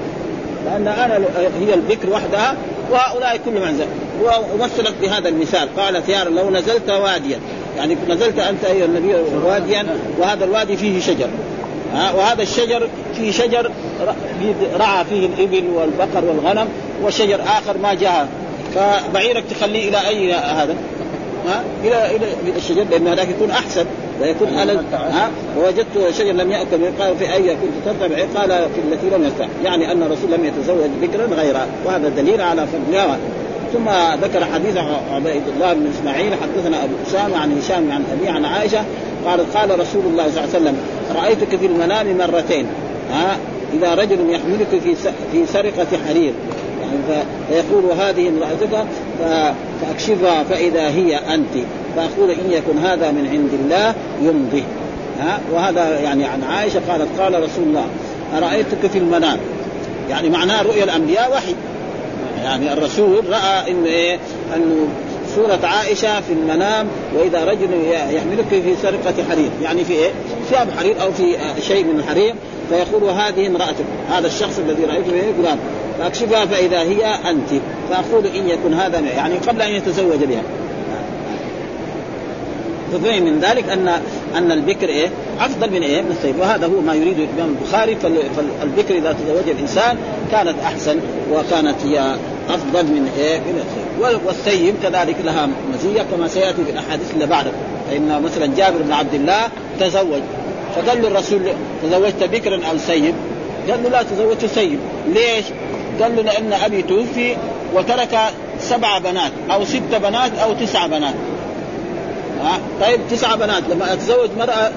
لأن 0.66 0.88
أنا 0.88 1.18
هي 1.60 1.74
البكر 1.74 2.10
وحدها 2.10 2.56
وهؤلاء 2.90 3.40
كلهم 3.44 3.62
عن 3.62 3.80
ومثلت 4.54 4.94
بهذا 5.02 5.28
المثال. 5.28 5.68
قالت 5.76 6.08
يا 6.08 6.24
لو 6.24 6.50
نزلت 6.50 6.90
واديا. 6.90 7.38
يعني 7.76 7.96
نزلت 8.08 8.38
أنت 8.38 8.64
أيها 8.64 8.84
النبي 8.84 9.14
واديا 9.44 9.86
وهذا 10.18 10.44
الوادي 10.44 10.76
فيه 10.76 11.00
شجر. 11.00 11.28
وهذا 11.94 12.42
الشجر 12.42 12.88
فيه 13.16 13.30
شجر 13.30 13.70
رعى 14.78 15.04
فيه 15.04 15.26
الإبل 15.26 15.64
والبقر 15.74 16.24
والغنم 16.24 16.68
وشجر 17.02 17.40
آخر 17.42 17.78
ما 17.78 17.94
جاء. 17.94 18.28
فبعيرك 18.74 19.44
تخليه 19.50 19.88
إلى 19.88 20.08
أي 20.08 20.32
هذا؟ 20.32 20.76
ها؟ 21.48 21.64
إلى 21.84 22.16
إلى 22.16 22.26
الشجر 22.56 22.84
لأن 22.90 23.08
هذاك 23.08 23.28
يكون 23.28 23.50
أحسن. 23.50 23.86
ويكون 24.22 24.48
ألد 24.48 24.84
ها؟ 24.92 25.30
ووجدت 25.58 26.14
شجر 26.18 26.32
لم 26.32 26.50
يأكل 26.52 26.76
قال 27.00 27.16
في 27.16 27.32
أي 27.34 27.48
كنت 27.48 27.98
ترتع 28.00 28.40
قال 28.40 28.48
في 28.48 28.80
التي 28.80 29.16
لم 29.16 29.24
يستع. 29.26 29.46
يعني 29.64 29.92
أن 29.92 30.02
الرسول 30.02 30.32
لم 30.32 30.44
يتزوج 30.44 30.90
بكرا 31.02 31.26
غيرها. 31.26 31.66
وهذا 31.86 32.08
دليل 32.08 32.40
على 32.40 32.66
فضلها 32.66 33.18
ثم 33.72 33.88
ذكر 34.24 34.44
حديث 34.44 34.76
عبيد 35.12 35.42
الله 35.54 35.72
بن 35.72 35.86
إسماعيل 35.98 36.32
حدثنا 36.34 36.84
أبو 36.84 36.92
أسامة 37.08 37.36
عن 37.36 37.58
هشام 37.58 37.92
عن 37.92 38.04
ابي 38.12 38.28
عن 38.28 38.44
عائشة 38.44 38.84
قالت 39.26 39.56
قال 39.56 39.80
رسول 39.80 40.02
الله 40.06 40.30
صلى 40.30 40.44
الله 40.44 40.54
عليه 40.54 40.64
وسلم 40.64 40.76
رأيتك 41.16 41.56
في 41.56 41.66
المنام 41.66 42.18
مرتين. 42.18 42.66
ها؟ 43.12 43.36
إذا 43.74 43.94
رجل 43.94 44.30
يحملك 44.30 44.68
في 44.82 44.94
في 45.32 45.46
سرقة 45.46 45.86
حرير. 46.08 46.32
فيقول 47.08 47.84
هذه 47.98 48.28
امرأتك 48.28 48.86
فأكشفها 49.82 50.44
فإذا 50.44 50.88
هي 50.88 51.16
أنت. 51.16 51.64
فأقول 51.96 52.30
إن 52.30 52.50
يكن 52.50 52.78
هذا 52.78 53.10
من 53.10 53.28
عند 53.28 53.50
الله 53.52 53.94
يمضي. 54.22 54.64
ها؟ 55.20 55.40
وهذا 55.52 56.00
يعني 56.00 56.24
عن 56.24 56.42
عائشة 56.42 56.80
قالت 56.88 57.20
قال 57.20 57.34
رسول 57.34 57.64
الله 57.64 57.86
أرأيتك 58.38 58.86
في 58.92 58.98
المنام؟ 58.98 59.38
يعني 60.10 60.30
معناه 60.30 60.62
رؤيا 60.62 60.84
الأنبياء 60.84 61.32
وحي. 61.32 61.54
يعني 62.44 62.72
الرسول 62.72 63.24
رأى 63.30 63.70
إنه 63.70 63.86
إيه؟ 63.86 64.18
أنه 64.56 64.88
صورة 65.34 65.58
عائشة 65.62 66.20
في 66.20 66.32
المنام 66.32 66.86
وإذا 67.14 67.44
رجل 67.44 67.68
يحملك 68.10 68.46
في 68.50 68.74
سرقة 68.82 69.14
حرير. 69.30 69.50
يعني 69.62 69.84
في 69.84 69.92
إيه؟ 69.92 70.10
ثياب 70.50 70.68
حرير 70.78 71.02
أو 71.02 71.12
في 71.12 71.36
شيء 71.60 71.84
من 71.84 71.98
الحرير 71.98 72.34
فيقول 72.70 73.10
هذه 73.10 73.46
امرأتك 73.46 73.84
هذا 74.10 74.26
الشخص 74.26 74.58
الذي 74.58 74.84
رأيته 74.84 75.32
فلان. 75.42 75.58
فاكشفها 75.98 76.46
فإذا 76.46 76.80
هي 76.80 77.04
أنت 77.30 77.62
فأقول 77.90 78.26
إن 78.26 78.48
يكن 78.48 78.74
هذا 78.74 78.98
يعني 78.98 79.34
قبل 79.34 79.62
أن 79.62 79.72
يتزوج 79.72 80.24
بها. 80.24 80.42
ففهم 82.92 83.22
من 83.22 83.40
ذلك 83.40 83.68
ان 83.68 83.88
أن 84.36 84.52
البكر 84.52 84.88
إيه؟ 84.88 85.08
أفضل 85.40 85.70
من 85.70 85.82
إيه؟ 85.82 86.02
من 86.02 86.10
الثيب 86.10 86.38
وهذا 86.38 86.66
هو 86.66 86.80
ما 86.80 86.94
يريده 86.94 87.24
الإمام 87.24 87.56
البخاري. 87.60 87.96
فالبكر 87.96 88.94
إذا 88.94 89.12
تزوج 89.12 89.48
الإنسان 89.48 89.96
كانت 90.32 90.54
أحسن 90.64 90.96
وكانت 91.32 91.76
هي 91.84 92.16
أفضل 92.48 92.84
من 92.84 93.10
إيه؟ 93.18 93.38
من 93.38 93.64
السيب 93.66 94.26
والسيب 94.26 94.74
كذلك 94.82 95.16
لها 95.24 95.48
مزية 95.74 96.02
كما 96.02 96.28
سيأتي 96.28 96.64
في 96.64 96.70
الأحاديث 96.70 97.14
اللي 97.14 97.26
بعده. 97.26 97.50
فإن 97.90 98.22
مثلا 98.22 98.46
جابر 98.56 98.82
بن 98.82 98.92
عبد 98.92 99.14
الله 99.14 99.48
تزوج. 99.80 100.22
فقال 100.76 101.02
له 101.02 101.08
الرسول 101.08 101.40
تزوجت 101.82 102.24
بكرا 102.24 102.60
أو 102.70 102.78
سيب 102.78 103.14
قال 103.70 103.82
له 103.82 103.88
لا 103.88 104.02
تزوجت 104.02 104.44
سيب 104.44 104.78
ليش؟ 105.08 105.44
قال 106.02 106.16
له 106.16 106.22
لأن 106.22 106.52
أبي 106.52 106.82
توفي 106.82 107.36
وترك 107.74 108.18
سبع 108.60 108.98
بنات 108.98 109.32
أو 109.50 109.64
ست 109.64 109.94
بنات 110.02 110.38
أو 110.38 110.52
تسع 110.52 110.86
بنات. 110.86 111.14
ها؟ 112.42 112.58
طيب 112.80 113.00
تسع 113.10 113.34
بنات 113.34 113.62
لما 113.70 113.92
أتزوج 113.92 114.30
مرأة 114.38 114.72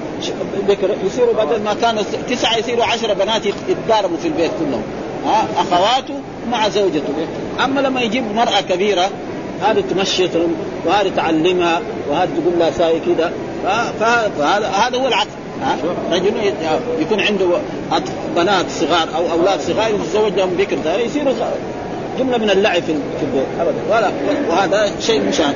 بكر 0.68 0.90
يصيروا 1.06 1.44
بدل 1.44 1.62
ما 1.62 1.74
كانوا 1.74 2.02
تسعة 2.30 2.56
يصيروا 2.56 2.84
عشرة 2.84 3.12
بنات 3.12 3.42
يتضاربوا 3.46 4.16
في 4.16 4.28
البيت 4.28 4.50
كلهم. 4.60 4.82
ها؟ 5.26 5.46
أخواته 5.56 6.14
مع 6.50 6.68
زوجته. 6.68 7.12
أما 7.64 7.80
لما 7.80 8.00
يجيب 8.00 8.34
مرأة 8.34 8.60
كبيرة 8.60 9.10
هذه 9.62 9.84
تمشطهم 9.90 10.54
وهذه 10.86 11.12
تعلمها 11.16 11.80
وهذه 12.10 12.28
تقول 12.28 12.58
لها 12.58 12.70
ساي 12.70 13.00
كذا 13.00 13.32
فهذا 14.00 14.68
هذا 14.68 14.96
هو 14.96 15.08
العقل 15.08 15.39
رجل 16.12 16.32
يكون 17.00 17.20
عنده 17.20 17.46
بنات 18.36 18.70
صغار 18.70 19.08
أو 19.16 19.38
أولاد 19.38 19.60
صغار 19.60 19.90
يتزوجهم 19.94 20.50
بكر 20.58 20.76
يصيروا 21.04 21.32
جملة 22.18 22.38
من 22.38 22.50
اللعب 22.50 22.82
في 22.82 22.92
البيت 23.22 23.46
ابدا. 23.60 23.78
ولا 23.90 24.10
وهذا 24.50 24.90
شيء 25.00 25.22
مشان 25.28 25.54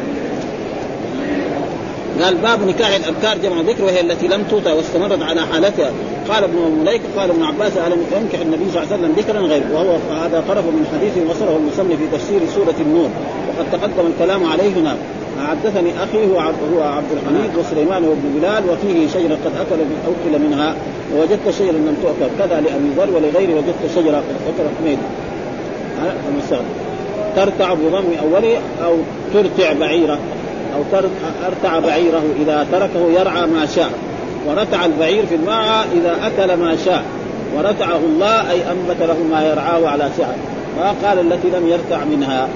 قال 2.22 2.34
باب 2.34 2.68
نكاح 2.68 2.88
الابكار 2.94 3.38
جمع 3.38 3.60
ذكر 3.60 3.84
وهي 3.84 4.00
التي 4.00 4.28
لم 4.28 4.42
توطى 4.50 4.72
واستمرت 4.72 5.22
على 5.22 5.40
حالتها. 5.52 5.90
قال 6.28 6.44
ابن 6.44 6.56
مليكه 6.80 7.04
قال 7.18 7.30
ابن 7.30 7.42
عباس 7.42 7.72
ألم 7.76 8.02
ينكح 8.16 8.40
النبي 8.40 8.64
صلى 8.72 8.82
الله 8.82 8.92
عليه 8.92 9.02
وسلم 9.02 9.14
ذكرا 9.18 9.40
غيره؟ 9.40 9.72
وهو 9.72 9.96
هذا 10.22 10.44
طرف 10.48 10.64
من 10.64 10.86
حديث 10.92 11.30
وصله 11.30 11.56
المسلم 11.56 11.96
في 11.96 12.16
تفسير 12.16 12.40
سورة 12.54 12.74
النور. 12.80 13.08
وقد 13.48 13.70
تقدم 13.72 14.06
الكلام 14.06 14.44
عليه 14.44 14.72
هنا 14.76 14.96
حدثني 15.48 15.90
أخي 16.04 16.32
هو 16.32 16.38
عبد 16.38 16.56
هو 16.74 16.82
عبد 16.82 17.06
الحميد 17.12 17.50
وسليمان 17.58 18.04
وابن 18.04 18.40
بلال 18.40 18.62
وفيه 18.70 19.08
شجرة 19.08 19.38
قد 19.44 19.52
أكل 19.60 19.80
أكل 20.06 20.42
منها 20.42 20.74
ووجدت 21.14 21.50
شجرة 21.58 21.72
لم 21.72 21.96
تؤكل 22.02 22.30
كذا 22.38 22.60
لأبي 22.60 22.88
ذر 22.96 23.16
ولغيره 23.16 23.54
وجدت 23.54 23.94
شجرة 23.96 24.16
قد 24.16 24.36
اكل 24.48 24.68
حميد 24.78 24.98
ترتع 27.36 27.74
بضم 27.74 28.04
أوله 28.22 28.58
أو 28.84 28.96
ترتع 29.34 29.72
بعيره 29.72 30.18
أو 30.74 31.00
أرتع 31.46 31.78
بعيره 31.78 32.22
إذا 32.42 32.66
تركه 32.72 33.20
يرعى 33.20 33.46
ما 33.46 33.66
شاء 33.66 33.90
ورتع 34.46 34.84
البعير 34.84 35.26
في 35.26 35.34
المرعى 35.34 35.84
إذا 35.94 36.16
أكل 36.26 36.54
ما 36.56 36.76
شاء 36.84 37.04
ورتعه 37.56 37.96
الله 37.96 38.50
أي 38.50 38.58
أنبت 38.70 39.02
له 39.02 39.16
ما 39.30 39.44
يرعاه 39.44 39.88
على 39.88 40.08
سعه 40.18 40.34
وقال 40.78 41.18
التي 41.18 41.48
لم 41.48 41.68
يرتع 41.68 42.04
منها؟ 42.04 42.48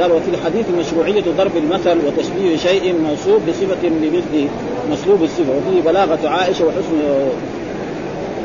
قال 0.00 0.12
وفي 0.12 0.28
الحديث 0.28 0.66
مشروعية 0.78 1.24
ضرب 1.38 1.56
المثل 1.56 1.98
وتشبيه 2.06 2.56
شيء 2.56 2.94
موصوف 2.98 3.48
بصفة 3.48 3.76
بمثل 3.82 4.48
مسلوب 4.90 5.22
الصفة. 5.22 5.52
وفيه 5.52 5.80
بلاغة 5.80 6.28
عائشة 6.28 6.64
وحسن 6.64 7.00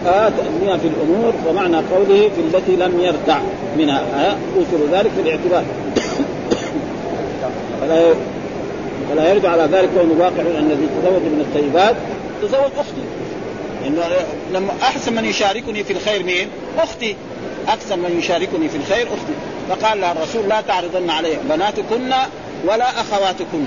آه 0.07 0.29
تأميها 0.29 0.77
في 0.77 0.87
الأمور 0.87 1.33
ومعنى 1.49 1.77
قوله 1.77 2.29
في 2.29 2.41
التي 2.41 2.75
لم 2.75 2.99
يرتع 2.99 3.39
منها. 3.77 3.99
آه 3.99 4.35
ذلك 4.91 5.11
في 5.15 5.21
الاعتبار. 5.21 5.63
فلا 7.81 8.13
فلا 9.09 9.33
يرجع 9.33 9.49
على 9.49 9.63
ذلك 9.63 9.89
كون 9.97 10.19
واقع 10.19 10.41
الذي 10.41 10.87
تزوج 11.01 11.21
من 11.21 11.45
الطيبات 11.47 11.95
تزوج 12.41 12.71
أختي. 12.77 13.01
انه 13.87 14.03
لما 14.53 14.73
أحسن 14.81 15.15
من 15.15 15.25
يشاركني 15.25 15.83
في 15.83 15.93
الخير 15.93 16.23
مين؟ 16.23 16.47
أختي. 16.77 17.15
أحسن 17.67 17.99
من 17.99 18.19
يشاركني 18.19 18.69
في 18.69 18.77
الخير 18.77 19.07
أختي. 19.07 19.33
فقال 19.69 20.01
لها 20.01 20.11
الرسول 20.11 20.49
لا 20.49 20.61
تعرضن 20.61 21.09
علي 21.09 21.37
بناتكن 21.49 22.13
ولا 22.65 23.01
أخواتكن. 23.01 23.65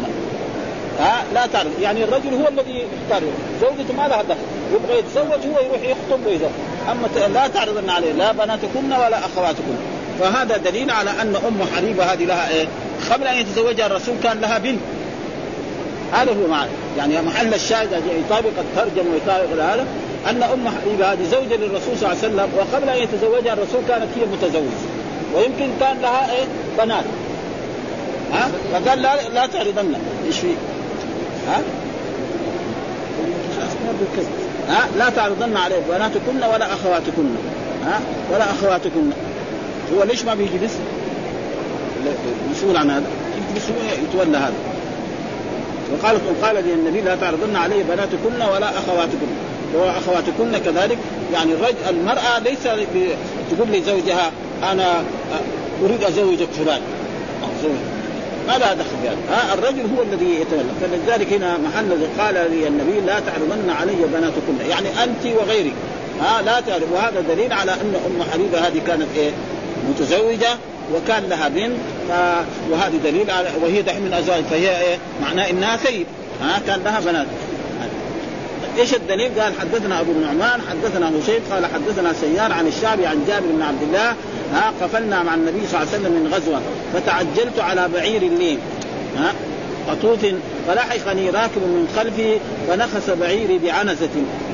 ها؟ 1.00 1.24
لا 1.34 1.46
تعرض. 1.46 1.70
يعني 1.80 2.04
الرجل 2.04 2.34
هو 2.34 2.48
الذي 2.48 2.86
يختار. 3.02 3.22
زوجته 3.60 3.94
ما 3.94 4.08
لها 4.08 4.22
دخل. 4.22 4.38
يبغى 4.74 4.98
يتزوج 4.98 5.46
هو 5.52 5.60
يروح 5.60 5.82
يخطب 5.82 6.26
ويزوج. 6.26 6.50
أما 6.90 7.28
لا 7.34 7.48
تعرضن 7.48 7.90
عليه. 7.90 8.12
لا 8.12 8.32
بناتكن 8.32 8.92
ولا 8.92 9.18
أخواتكن. 9.18 9.76
فهذا 10.20 10.56
دليل 10.56 10.90
على 10.90 11.10
أن 11.10 11.36
أم 11.36 11.66
حبيبه 11.76 12.04
هذه 12.04 12.24
لها 12.24 12.50
إيه؟ 12.50 12.66
قبل 13.10 13.26
أن 13.26 13.36
يتزوجها 13.36 13.86
الرسول 13.86 14.14
كان 14.22 14.40
لها 14.40 14.58
بنت. 14.58 14.80
هذا 16.12 16.32
هو 16.32 16.48
معنى 16.50 16.70
يعني 16.98 17.22
محل 17.22 17.54
الشاهد 17.54 18.02
يطابق 18.26 18.50
الترجمة 18.58 19.12
ويطابق 19.12 19.62
هذا 19.62 19.86
أن 20.30 20.42
أم 20.42 20.68
حبيبه 20.68 21.12
هذه 21.12 21.24
زوجة 21.30 21.56
للرسول 21.56 21.98
صلى 21.98 22.12
الله 22.12 22.22
عليه 22.22 22.34
وسلم 22.34 22.48
وقبل 22.56 22.88
أن 22.88 23.02
يتزوجها 23.02 23.52
الرسول 23.52 23.80
كانت 23.88 24.08
هي 24.16 24.26
متزوجة. 24.26 24.91
ويمكن 25.34 25.70
كان 25.80 25.96
لها 26.02 26.32
إيه؟ 26.32 26.44
بنات. 26.78 27.04
ها؟ 28.32 28.48
فقال 28.72 29.02
لا 29.02 29.28
لا 29.28 29.46
تعرضن. 29.46 29.94
إيش 30.26 30.38
في؟ 30.38 30.54
ها؟ 31.48 31.60
ها؟ 34.68 34.88
لا 34.98 35.10
تعرضن 35.10 35.56
عليه 35.56 35.80
بناتكن 35.90 36.36
ولا 36.54 36.72
أخواتكن. 36.74 37.24
ها؟ 37.86 38.00
ولا 38.32 38.44
أخواتكن. 38.44 39.10
هو 39.96 40.02
ليش 40.02 40.24
ما 40.24 40.34
بيجي 40.34 40.58
بس؟ 40.64 40.70
مسؤول 42.50 42.76
عن 42.76 42.90
هذا. 42.90 43.06
يتولى 44.02 44.38
هذا. 44.38 44.54
وقال 45.92 46.16
قال 46.42 46.64
لي 46.64 46.74
النبي 46.74 47.00
لا 47.00 47.16
تعرضن 47.16 47.56
علي 47.56 47.82
بناتكن 47.82 48.42
ولا 48.54 48.78
أخواتكن. 48.78 49.26
وأخواتكن 49.74 50.58
كذلك. 50.64 50.98
يعني 51.32 51.52
الرجل 51.52 51.76
المرأة 51.90 52.38
ليس 52.38 52.62
تقول 53.50 53.68
لزوجها 53.68 54.30
أنا 54.72 55.04
أريد 55.84 56.04
ازوجك 56.04 56.48
فلان. 56.52 56.80
ما 58.48 58.58
لها 58.58 58.74
دخل 58.74 58.88
في 59.02 59.08
هذا؟ 59.08 59.54
الرجل 59.54 59.96
هو 59.96 60.02
الذي 60.02 60.40
يتولى. 60.40 60.64
فلذلك 60.80 61.32
هنا 61.32 61.58
محل 61.58 62.06
قال 62.18 62.34
لي 62.34 62.68
النبي 62.68 63.00
لا 63.06 63.20
تعرضن 63.20 63.70
علي 63.70 63.94
بناتكن. 64.12 64.70
يعني 64.70 64.88
أنت 65.04 65.36
وغيرك. 65.40 65.72
ها 66.20 66.42
لا 66.42 66.60
تعرف 66.60 66.92
وهذا 66.92 67.20
دليل 67.20 67.52
على 67.52 67.72
أن 67.72 67.94
أم 68.06 68.22
حبيبة 68.32 68.58
هذه 68.58 68.80
كانت 68.86 69.06
إيه؟ 69.16 69.30
متزوجة 69.88 70.58
وكان 70.94 71.22
لها 71.28 71.48
بنت. 71.48 71.76
ف... 72.08 72.12
وهذه 72.70 72.96
دليل 73.04 73.30
على 73.30 73.48
وهي 73.62 73.82
دحين 73.82 74.02
من 74.02 74.12
ازواج 74.14 74.44
فهي 74.44 74.80
إيه؟ 74.80 74.98
معناه 75.22 75.50
إنها 75.50 75.76
سيد. 75.76 76.06
ها 76.42 76.60
كان 76.66 76.80
لها 76.84 77.00
بنات. 77.00 77.26
إيش 78.78 78.94
الدليل؟ 78.94 79.40
قال 79.40 79.52
حدثنا 79.60 80.00
أبو 80.00 80.12
النعمان 80.12 80.60
حدثنا 80.70 81.08
هشيم 81.08 81.40
قال 81.52 81.66
حدثنا 81.66 82.12
سيار 82.12 82.52
عن 82.52 82.66
الشعبي 82.66 83.06
عن 83.06 83.24
جابر 83.28 83.46
بن 83.46 83.62
عبد 83.62 83.82
الله 83.82 84.14
ها 84.54 84.72
قفلنا 84.82 85.22
مع 85.22 85.34
النبي 85.34 85.66
صلى 85.66 85.80
الله 85.80 85.92
عليه 85.92 86.00
وسلم 86.00 86.12
من 86.12 86.34
غزوة 86.34 86.60
فتعجلت 86.94 87.58
على 87.58 87.88
بعير 87.94 88.20
لي 88.20 88.58
ها 89.18 89.32
قطوف 89.88 90.26
فلحقني 90.68 91.30
راكب 91.30 91.62
من 91.62 91.88
خلفي 91.96 92.36
فنخس 92.68 93.10
بعيري 93.10 93.58
بعنزة 93.58 94.08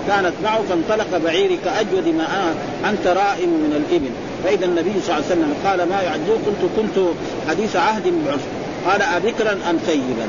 كانت 0.09 0.33
معه 0.45 0.63
فانطلق 0.69 1.19
بعيري 1.25 1.59
كأجود 1.65 2.09
ما 2.09 2.55
أنت 2.91 3.07
رائم 3.07 3.49
من 3.49 3.85
الإبل. 3.85 4.11
فإذا 4.45 4.65
النبي 4.65 4.93
صلى 5.07 5.17
الله 5.17 5.25
عليه 5.25 5.27
وسلم 5.27 5.55
قال 5.65 5.89
ما 5.89 6.03
يعجل؟ 6.03 6.33
قلت 6.47 6.71
كنت 6.77 7.07
حديث 7.49 7.77
عهد 7.77 8.03
بعشر 8.27 8.41
قال 8.87 9.03
أبكرا 9.03 9.53
أم 9.71 9.79
ثيبا؟ 9.87 10.29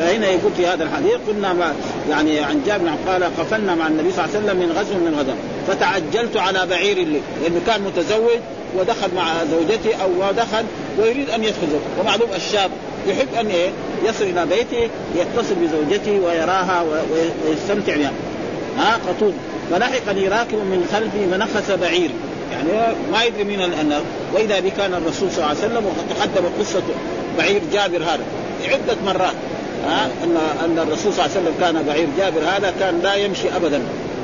فهنا 0.00 0.26
يقول 0.26 0.52
في 0.56 0.66
هذا 0.66 0.84
الحديث 0.84 1.16
قلنا 1.28 1.52
ما 1.52 1.74
يعني 2.10 2.40
عن 2.40 2.62
جابر 2.66 2.90
قال 3.06 3.24
قفلنا 3.24 3.74
مع 3.74 3.86
النبي 3.86 4.10
صلى 4.12 4.24
الله 4.24 4.36
عليه 4.36 4.46
وسلم 4.46 4.56
من 4.56 4.72
غزو 4.72 4.94
من 4.94 5.14
غزو. 5.18 5.32
فتعجلت 5.68 6.36
على 6.36 6.66
بعير 6.66 6.96
لي 6.96 7.20
لأنه 7.42 7.60
كان 7.66 7.82
متزوج 7.82 8.38
ودخل 8.78 9.14
مع 9.16 9.32
زوجته 9.44 10.02
أو 10.02 10.32
دخل 10.32 10.64
ويريد 10.98 11.30
أن 11.30 11.44
يدخل 11.44 11.68
ومعلوم 12.00 12.28
الشاب 12.36 12.70
يحب 13.06 13.34
أن 13.40 13.46
إيه؟ 13.46 13.70
يصل 14.04 14.24
إلى 14.24 14.46
بيته 14.46 14.90
يتصل 15.16 15.54
بزوجته 15.54 16.20
ويراها 16.26 16.84
ويستمتع 17.46 17.96
بها. 17.96 18.12
ها؟ 18.78 18.98
قطوب 19.08 19.34
فلحقني 19.70 20.28
راكب 20.28 20.54
من 20.54 20.88
خلفي 20.92 21.30
فنخس 21.30 21.70
بعيري 21.70 22.14
يعني 22.52 22.96
ما 23.12 23.24
يدري 23.24 23.44
مين 23.44 23.60
الأنر 23.60 24.02
وإذا 24.34 24.60
به 24.60 24.72
كان 24.76 24.94
الرسول 24.94 25.30
صلى 25.30 25.38
الله 25.38 25.48
عليه 25.48 25.58
وسلم 25.58 25.86
وقد 25.86 26.04
تقدم 26.16 26.48
قصة 26.60 26.82
بعير 27.38 27.62
جابر 27.72 28.02
هذا. 28.02 28.24
عده 28.64 28.96
مرات. 29.06 29.34
ها 29.86 30.08
ان 30.24 30.36
أن 30.64 30.78
الرسول 30.78 31.12
صلى 31.12 31.26
الله 31.26 31.36
عليه 31.36 31.40
وسلم 31.40 31.54
كان 31.60 31.82
بعير. 31.82 32.08
جابر 32.18 32.40
هذا 32.40 32.74
كان 32.80 33.00
لا 33.00 33.14
يمشي 33.14 33.56
ابدا. 33.56 33.82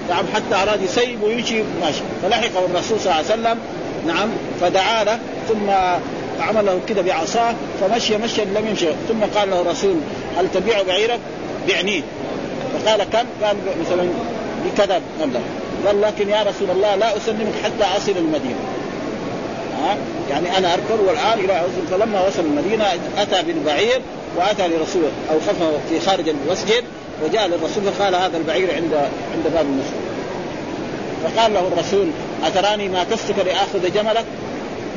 نعم 0.09 0.25
حتى 0.35 0.63
أراد 0.63 0.83
يسيب 0.83 1.23
ويمشي 1.23 1.63
ماشي. 1.81 2.03
فلحقه 2.23 2.67
الرسول 2.67 3.01
صلى 3.01 3.13
الله 3.13 3.15
عليه 3.15 3.25
وسلم. 3.27 3.59
نعم 4.07 4.29
فدعا 4.61 5.05
له. 5.05 5.19
ثم 5.49 5.71
عمل 6.41 6.67
له 6.67 6.81
كده 6.89 7.03
بعصاه. 7.03 7.55
فمشي 7.81 8.17
مشي 8.17 8.45
لم 8.45 8.67
يمشي. 8.69 8.89
ثم 9.09 9.39
قال 9.39 9.51
له 9.51 9.61
الرسول 9.61 9.97
هل 10.39 10.49
تبيع 10.55 10.83
بعيرك؟ 10.83 11.21
بعنيه 11.69 12.03
فقال 12.73 13.05
كم؟ 13.05 13.27
قال 13.47 13.57
مثلا 13.81 14.09
بكذا. 14.65 15.01
مبلغ 15.23 15.41
قال 15.87 16.01
لكن 16.01 16.29
يا 16.29 16.43
رسول 16.43 16.71
الله 16.71 16.95
لا 16.95 17.17
أسلمك 17.17 17.53
حتى 17.65 17.85
أصل 17.97 18.13
المدينة. 18.17 18.59
ها؟ 19.83 19.97
يعني 20.31 20.59
أنا 20.59 20.75
أركب 20.75 21.01
والآن 21.07 21.39
إلى 21.39 21.63
فلما 21.91 22.27
وصل 22.27 22.43
المدينة 22.43 22.85
أتى 23.19 23.43
بالبعير. 23.43 24.01
وآتى 24.37 24.69
لرسول 24.69 25.03
اوقفه 25.31 25.71
في 25.89 26.01
خارج 26.01 26.29
المسجد 26.29 26.85
وجاء 27.25 27.47
للرسول 27.47 27.93
فقال 27.93 28.15
هذا 28.15 28.37
البعير 28.37 28.75
عند 28.75 28.95
عند 29.35 29.55
باب 29.55 29.67
المسجد. 29.67 30.07
فقال 31.25 31.55
له 31.55 31.69
الرسول 31.73 32.07
أتراني 32.45 32.89
ما 32.89 33.05
تستك 33.05 33.39
لآخذ 33.39 33.93
جملك؟ 33.95 34.25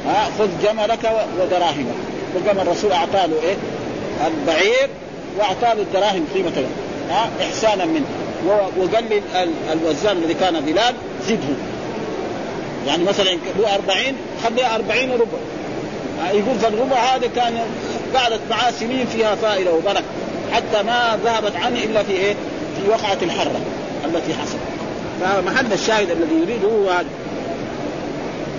ها 0.07 0.29
خذ 0.39 0.49
جملك 0.63 1.11
ودراهمك. 1.39 1.95
وقام 2.35 2.59
الرسول 2.59 2.91
اعطى 2.91 3.27
له 3.27 3.41
إيه؟ 3.43 3.55
البعير 4.27 4.89
واعطى 5.37 5.75
له 5.75 5.81
الدراهم 5.81 6.25
قيمه 6.33 6.63
ها 7.09 7.29
إحسانا 7.41 7.85
منه. 7.85 8.05
وقال 8.77 9.03
لي 9.09 9.21
الوزان 9.73 10.17
الذي 10.17 10.33
كان 10.33 10.59
بلال 10.59 10.95
زده. 11.27 11.55
يعني 12.87 13.03
مثلا 13.03 13.31
له 13.59 13.75
40 13.75 14.15
خليها 14.43 14.75
40 14.75 15.09
وربع 15.11 15.37
يقول 16.31 16.59
فالربع 16.61 17.15
هذا 17.15 17.27
كان 17.35 17.59
قعدت 18.16 18.39
معاه 18.49 18.72
سنين 18.72 19.05
فيها 19.05 19.36
فائدة 19.36 19.74
وبركة. 19.74 20.03
حتى 20.51 20.84
ما 20.84 21.20
ذهبت 21.26 21.55
عنه 21.55 21.84
إلا 21.84 22.03
في 22.03 22.12
إيه؟ 22.12 22.34
في 22.76 22.89
وقعة 22.89 23.18
الحرة 23.22 23.60
التي 24.05 24.34
حصلت. 24.34 24.60
فمحل 25.22 25.74
الشاهد 25.74 26.12
الذي 26.12 26.36
يريده 26.41 26.68
هو 26.68 26.89
هذا. 26.89 27.05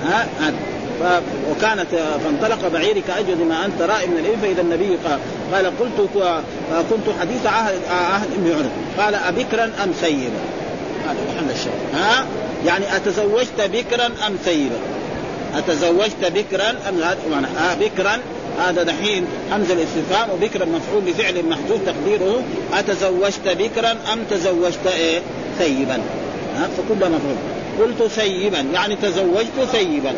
ها؟ 0.05 0.26
هذا. 0.40 0.55
وكانت 1.51 1.86
فانطلق 2.24 2.68
بعيرك 2.68 3.11
أجود 3.11 3.40
ما 3.40 3.64
أنت 3.64 3.82
رائي 3.82 4.07
من 4.07 4.18
الابل 4.18 4.38
فإذا 4.42 4.61
النبي 4.61 4.96
قال 5.05 5.18
قال 5.53 5.66
قلت 5.66 6.11
كنت 6.90 7.16
حديث 7.20 7.46
عهد 7.46 7.78
عهد 7.90 8.28
ابن 8.32 8.53
عمر 8.53 8.70
قال 9.05 9.14
ابكرا 9.14 9.64
أم 9.64 9.92
سيبا؟ 10.01 10.40
هذا 11.09 11.18
محل 11.34 11.51
الشاهد. 11.51 11.94
ها؟ 11.94 12.26
يعني 12.66 12.96
أتزوجت 12.96 13.61
بكرا 13.61 14.07
أم 14.07 14.36
سيبا؟ 14.44 14.76
أتزوجت 15.55 16.24
بكرا 16.24 16.70
أم 16.70 17.03
آه 17.03 17.74
بكرا 17.74 18.18
هذا 18.59 18.82
دحين 18.82 19.26
همزه 19.53 19.74
الاستفهام 19.74 20.30
وبكرا 20.30 20.64
مفعول 20.64 21.05
لفعل 21.07 21.44
محذوف 21.48 21.80
تقديره. 21.86 22.42
أتزوجت 22.72 23.48
بكرا 23.59 23.90
أم 24.12 24.24
تزوجت 24.30 24.86
إيه؟ 24.86 25.20
ثيبا 25.59 25.98
ها؟ 26.57 26.68
فكلها 26.78 27.09
مفعول. 27.09 27.36
قلت 27.80 28.03
ثيبا 28.03 28.59
يعني 28.74 28.96
تزوجت 28.96 29.61
ثيبا 29.72 30.12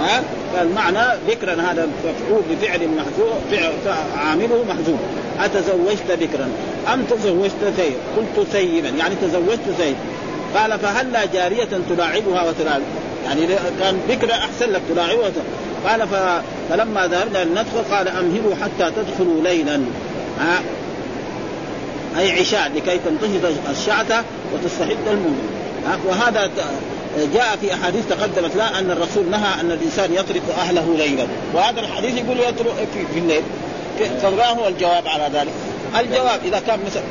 ها؟ 0.00 0.22
فالمعنى 0.54 1.18
بكرا 1.28 1.52
هذا 1.52 1.88
مفعول 2.04 2.42
بفعل 2.50 2.88
محذوف 2.88 3.32
عامله 4.16 4.64
محذوف 4.68 4.98
أتزوجت 5.40 6.10
بكرا 6.10 6.48
أم 6.92 7.02
تزوجت 7.02 7.72
ثيب 7.76 7.94
قلت 8.16 8.46
ثيبا 8.52 8.88
يعني 8.88 9.14
تزوجت 9.22 9.60
ثيب 9.78 9.96
قال 10.54 10.78
فهلا 10.78 11.24
جارية 11.24 11.68
تلاعبها 11.90 12.42
وتلاعب؟ 12.42 12.82
يعني 13.28 13.46
كان 13.80 14.00
بكرة 14.08 14.32
أحسن 14.32 14.70
لك 14.72 14.82
تلاعبها 14.88 15.30
قال 15.86 16.08
فلما 16.70 17.06
ذهبنا 17.06 17.44
لندخل 17.44 17.94
قال 17.94 18.08
أمهلوا 18.08 18.54
حتى 18.62 18.92
تدخلوا 18.96 19.42
ليلا. 19.42 19.80
ها 20.40 20.60
أي 22.18 22.40
عشاء 22.40 22.72
لكي 22.74 22.98
تنتشط 22.98 23.44
الشعثة 23.70 24.24
وتستحد 24.54 24.96
المؤمن 25.06 25.48
وهذا 26.06 26.50
جاء 27.34 27.56
في 27.60 27.74
أحاديث 27.74 28.06
تقدمت 28.08 28.56
لا 28.56 28.78
أن 28.78 28.90
الرسول 28.90 29.30
نهى 29.30 29.60
أن 29.60 29.70
الإنسان 29.70 30.12
يترك 30.12 30.42
أهله 30.58 30.94
ليلا. 30.98 31.26
وهذا 31.54 31.80
الحديث 31.80 32.16
يقول 32.16 32.38
يترك 32.40 32.88
في, 33.12 33.18
الليل. 33.18 33.42
فما 34.22 34.46
هو 34.46 34.68
الجواب 34.68 35.08
على 35.08 35.30
ذلك؟ 35.32 35.52
الجواب 36.00 36.40
إذا 36.44 36.60
كان 36.66 36.78
مثلا 36.86 37.02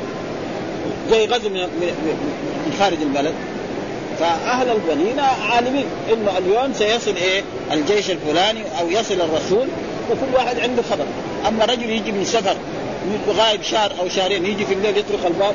زي 1.10 1.26
غزو 1.26 1.48
من 1.48 2.74
خارج 2.78 2.98
البلد. 3.02 3.34
فأهل 4.20 4.70
المدينة 4.70 5.22
عالمين 5.22 5.86
إنه 6.12 6.38
اليوم 6.38 6.72
سيصل 6.72 7.16
إيه؟ 7.16 7.42
الجيش 7.72 8.10
الفلاني 8.10 8.62
أو 8.80 8.90
يصل 8.90 9.14
الرسول 9.14 9.68
وكل 10.10 10.34
واحد 10.34 10.58
عنده 10.60 10.82
خبر. 10.90 11.04
أما 11.48 11.64
رجل 11.64 11.90
يجي 11.90 12.12
من 12.12 12.24
سفر 12.24 12.56
غايب 13.28 13.62
شهر 13.62 13.92
أو 14.00 14.08
شهرين 14.08 14.46
يجي 14.46 14.64
في 14.64 14.74
الليل 14.74 14.98
يطرق 14.98 15.26
الباب. 15.26 15.54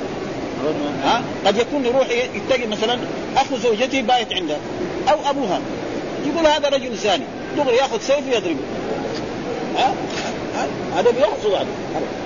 ها؟ 1.03 1.23
قد 1.45 1.57
يكون 1.57 1.85
يروح 1.85 2.07
يتقي 2.09 2.67
مثلا 2.67 2.99
اخو 3.37 3.57
زوجته 3.57 4.01
بايت 4.01 4.33
عندها 4.33 4.57
أو 5.11 5.29
أبوها. 5.29 5.59
يقول 6.25 6.47
هذا 6.47 6.69
رجل 6.69 6.95
زاني 6.95 7.23
دغري 7.57 7.75
يأخذ 7.75 7.99
سيف 7.99 8.27
ويضربه 8.27 8.59
ها؟ 9.77 9.93
هذا 10.95 11.11
بيحصل. 11.11 11.55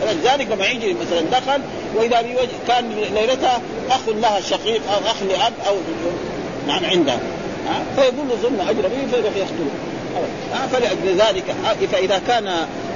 هذا 0.01 0.13
لذلك 0.13 0.51
لما 0.51 0.65
يجي 0.65 0.93
مثلا 0.93 1.21
دخل 1.21 1.61
وإذا 1.97 2.21
كان 2.67 2.91
ليلتها 3.13 3.61
أخ 3.89 4.01
لها 4.07 4.41
شقيق 4.41 4.81
أو 4.91 4.99
أخ 5.11 5.23
لأب 5.23 5.53
أو 5.67 5.75
نعم 6.67 6.85
عندها. 6.85 7.19
ها؟ 7.67 7.83
فيقول 7.95 8.27
له 8.27 8.35
ظن 8.35 8.59
اجنبي 8.69 9.11
فيروح 9.11 9.35
يقتله 9.35 9.71
فلأجل 10.71 11.17
ذلك 11.17 11.43
فإذا 11.91 12.21
كان 12.27 12.49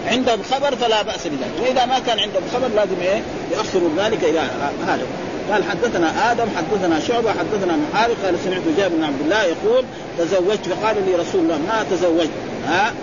عندهم 0.08 0.40
خبر 0.52 0.76
فلا 0.76 1.02
بأس 1.02 1.28
بذلك. 1.28 1.62
وإذا 1.62 1.86
ما 1.86 2.00
كان 2.00 2.20
عندهم 2.20 2.44
خبر 2.54 2.68
لازم 2.68 3.02
إيه؟ 3.02 3.22
يؤخروا 3.52 3.90
ذلك 3.98 4.24
إلى 4.24 4.40
هذا. 4.88 5.04
قال 5.52 5.64
حدثنا 5.64 6.32
آدم 6.32 6.46
حدثنا 6.58 7.00
شعبة 7.00 7.30
حدثنا 7.32 7.78
محارب. 7.78 8.16
قال 8.26 8.36
سمعت 8.44 8.62
جابر 8.78 8.96
بن 8.96 9.04
عبد 9.04 9.22
الله 9.22 9.44
يقول 9.44 9.86
تزوجت. 10.18 10.68
فقال 10.68 10.96
لي 11.06 11.16
رسول 11.16 11.42
الله 11.42 11.58
ما 11.58 11.86
تزوجت؟ 11.92 12.32
ها؟ 12.68 12.94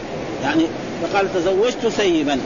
يعني 0.43 0.67
فقال 1.03 1.35
تزوجت 1.35 1.93
سيبا. 1.97 2.41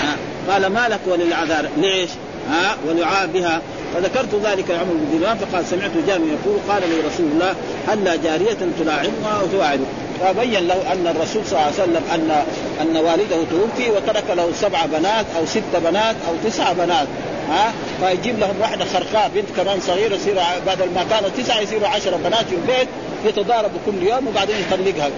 ها؟ 0.00 0.16
قال 0.52 0.66
ما 0.66 0.88
لك 0.88 1.00
وللعذار؟ 1.06 1.68
ليش؟ 1.76 2.10
ها 2.50 2.76
ولعاب 2.88 3.32
بها. 3.32 3.60
فذكرت 3.94 4.34
ذلك 4.44 4.70
لعمر 4.70 4.92
بن 4.92 5.18
دينار 5.18 5.36
فقال 5.36 5.66
سمعت 5.66 5.90
جابر 6.06 6.24
يقول 6.26 6.58
قال 6.68 6.82
لي 6.82 6.96
رسول 7.08 7.26
الله 7.32 7.54
هلا 7.88 8.16
جارية 8.16 8.58
تلاعبها 8.78 9.42
وتواعد 9.42 9.80
فبين 10.20 10.68
له 10.68 10.92
أن 10.92 11.06
الرسول 11.16 11.42
صلى 11.46 11.52
الله 11.58 11.64
عليه 11.64 11.82
وسلم 11.82 12.02
أن 12.14 12.44
أن 12.80 12.96
والده 12.96 13.36
توفي 13.50 13.90
وترك 13.90 14.24
له 14.36 14.52
سبع 14.60 14.86
بنات 14.86 15.26
أو 15.38 15.46
ست 15.46 15.76
بنات 15.84 16.16
أو 16.28 16.50
تسع 16.50 16.72
بنات 16.72 17.06
ها؟ 17.50 17.72
فيجيب 18.00 18.38
لهم 18.38 18.54
واحدة 18.60 18.84
خرقاء 18.84 19.30
بنت 19.34 19.46
كمان 19.56 19.80
صغيرة 19.80 20.14
يصير 20.14 20.34
بدل 20.66 20.94
ما 20.94 21.04
كانوا 21.10 21.28
تسعه 21.38 21.60
يصيروا 21.60 21.88
عشرة 21.88 22.16
بنات 22.24 22.46
في 22.46 22.54
البيت 22.54 22.88
يتضاربوا 23.24 23.78
كل 23.86 24.02
يوم 24.02 24.26
وبعدين 24.28 24.56
يطلقها. 24.56 25.10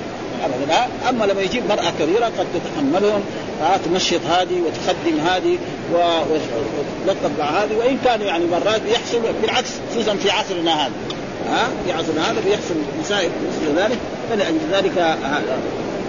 ابدا. 0.45 0.89
أما 1.09 1.25
لما 1.25 1.43
يجيب 1.43 1.63
مرأة 1.69 1.93
كبيرة 2.01 2.25
قد 2.25 2.47
تتحملهم 2.55 3.23
تمشط 3.85 4.21
هذه 4.31 4.63
وتخدم 4.67 5.21
هذه 5.21 5.59
وتلطف 5.93 7.39
مع 7.39 7.45
هذه 7.45 7.77
وإن 7.79 7.99
كان 8.05 8.21
يعني 8.21 8.45
مرات 8.47 8.81
يحصل 8.89 9.21
بالعكس 9.43 9.71
خصوصا 9.91 10.15
في 10.17 10.31
عصرنا 10.31 10.87
هذا. 10.87 10.93
ها 11.49 11.69
في 11.85 11.93
عصرنا 11.93 12.31
هذا 12.31 12.41
بيحصل 12.45 12.75
مسائل 13.01 13.31
مثل 13.49 13.79
ذلك 13.79 13.99
فلأجل 14.31 14.59
ذلك 14.73 15.17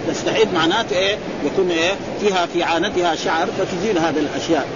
تستعيد 0.08 0.48
معناته 0.54 0.96
إيه 0.96 1.16
يكون 1.44 1.70
إيه 1.70 1.92
فيها 2.20 2.46
في 2.46 2.62
عانتها 2.62 3.14
شعر 3.14 3.46
فتزيل 3.58 3.98
هذه 3.98 4.18
الأشياء. 4.18 4.66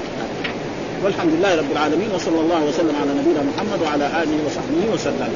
والحمد 1.04 1.32
لله 1.32 1.56
رب 1.56 1.72
العالمين 1.72 2.08
وصلى 2.14 2.40
الله 2.40 2.64
وسلم 2.64 2.94
على 3.02 3.10
نبينا 3.10 3.42
محمد 3.42 3.82
وعلى 3.82 4.06
آله 4.06 4.38
وصحبه 4.46 4.94
وسلم. 4.94 5.28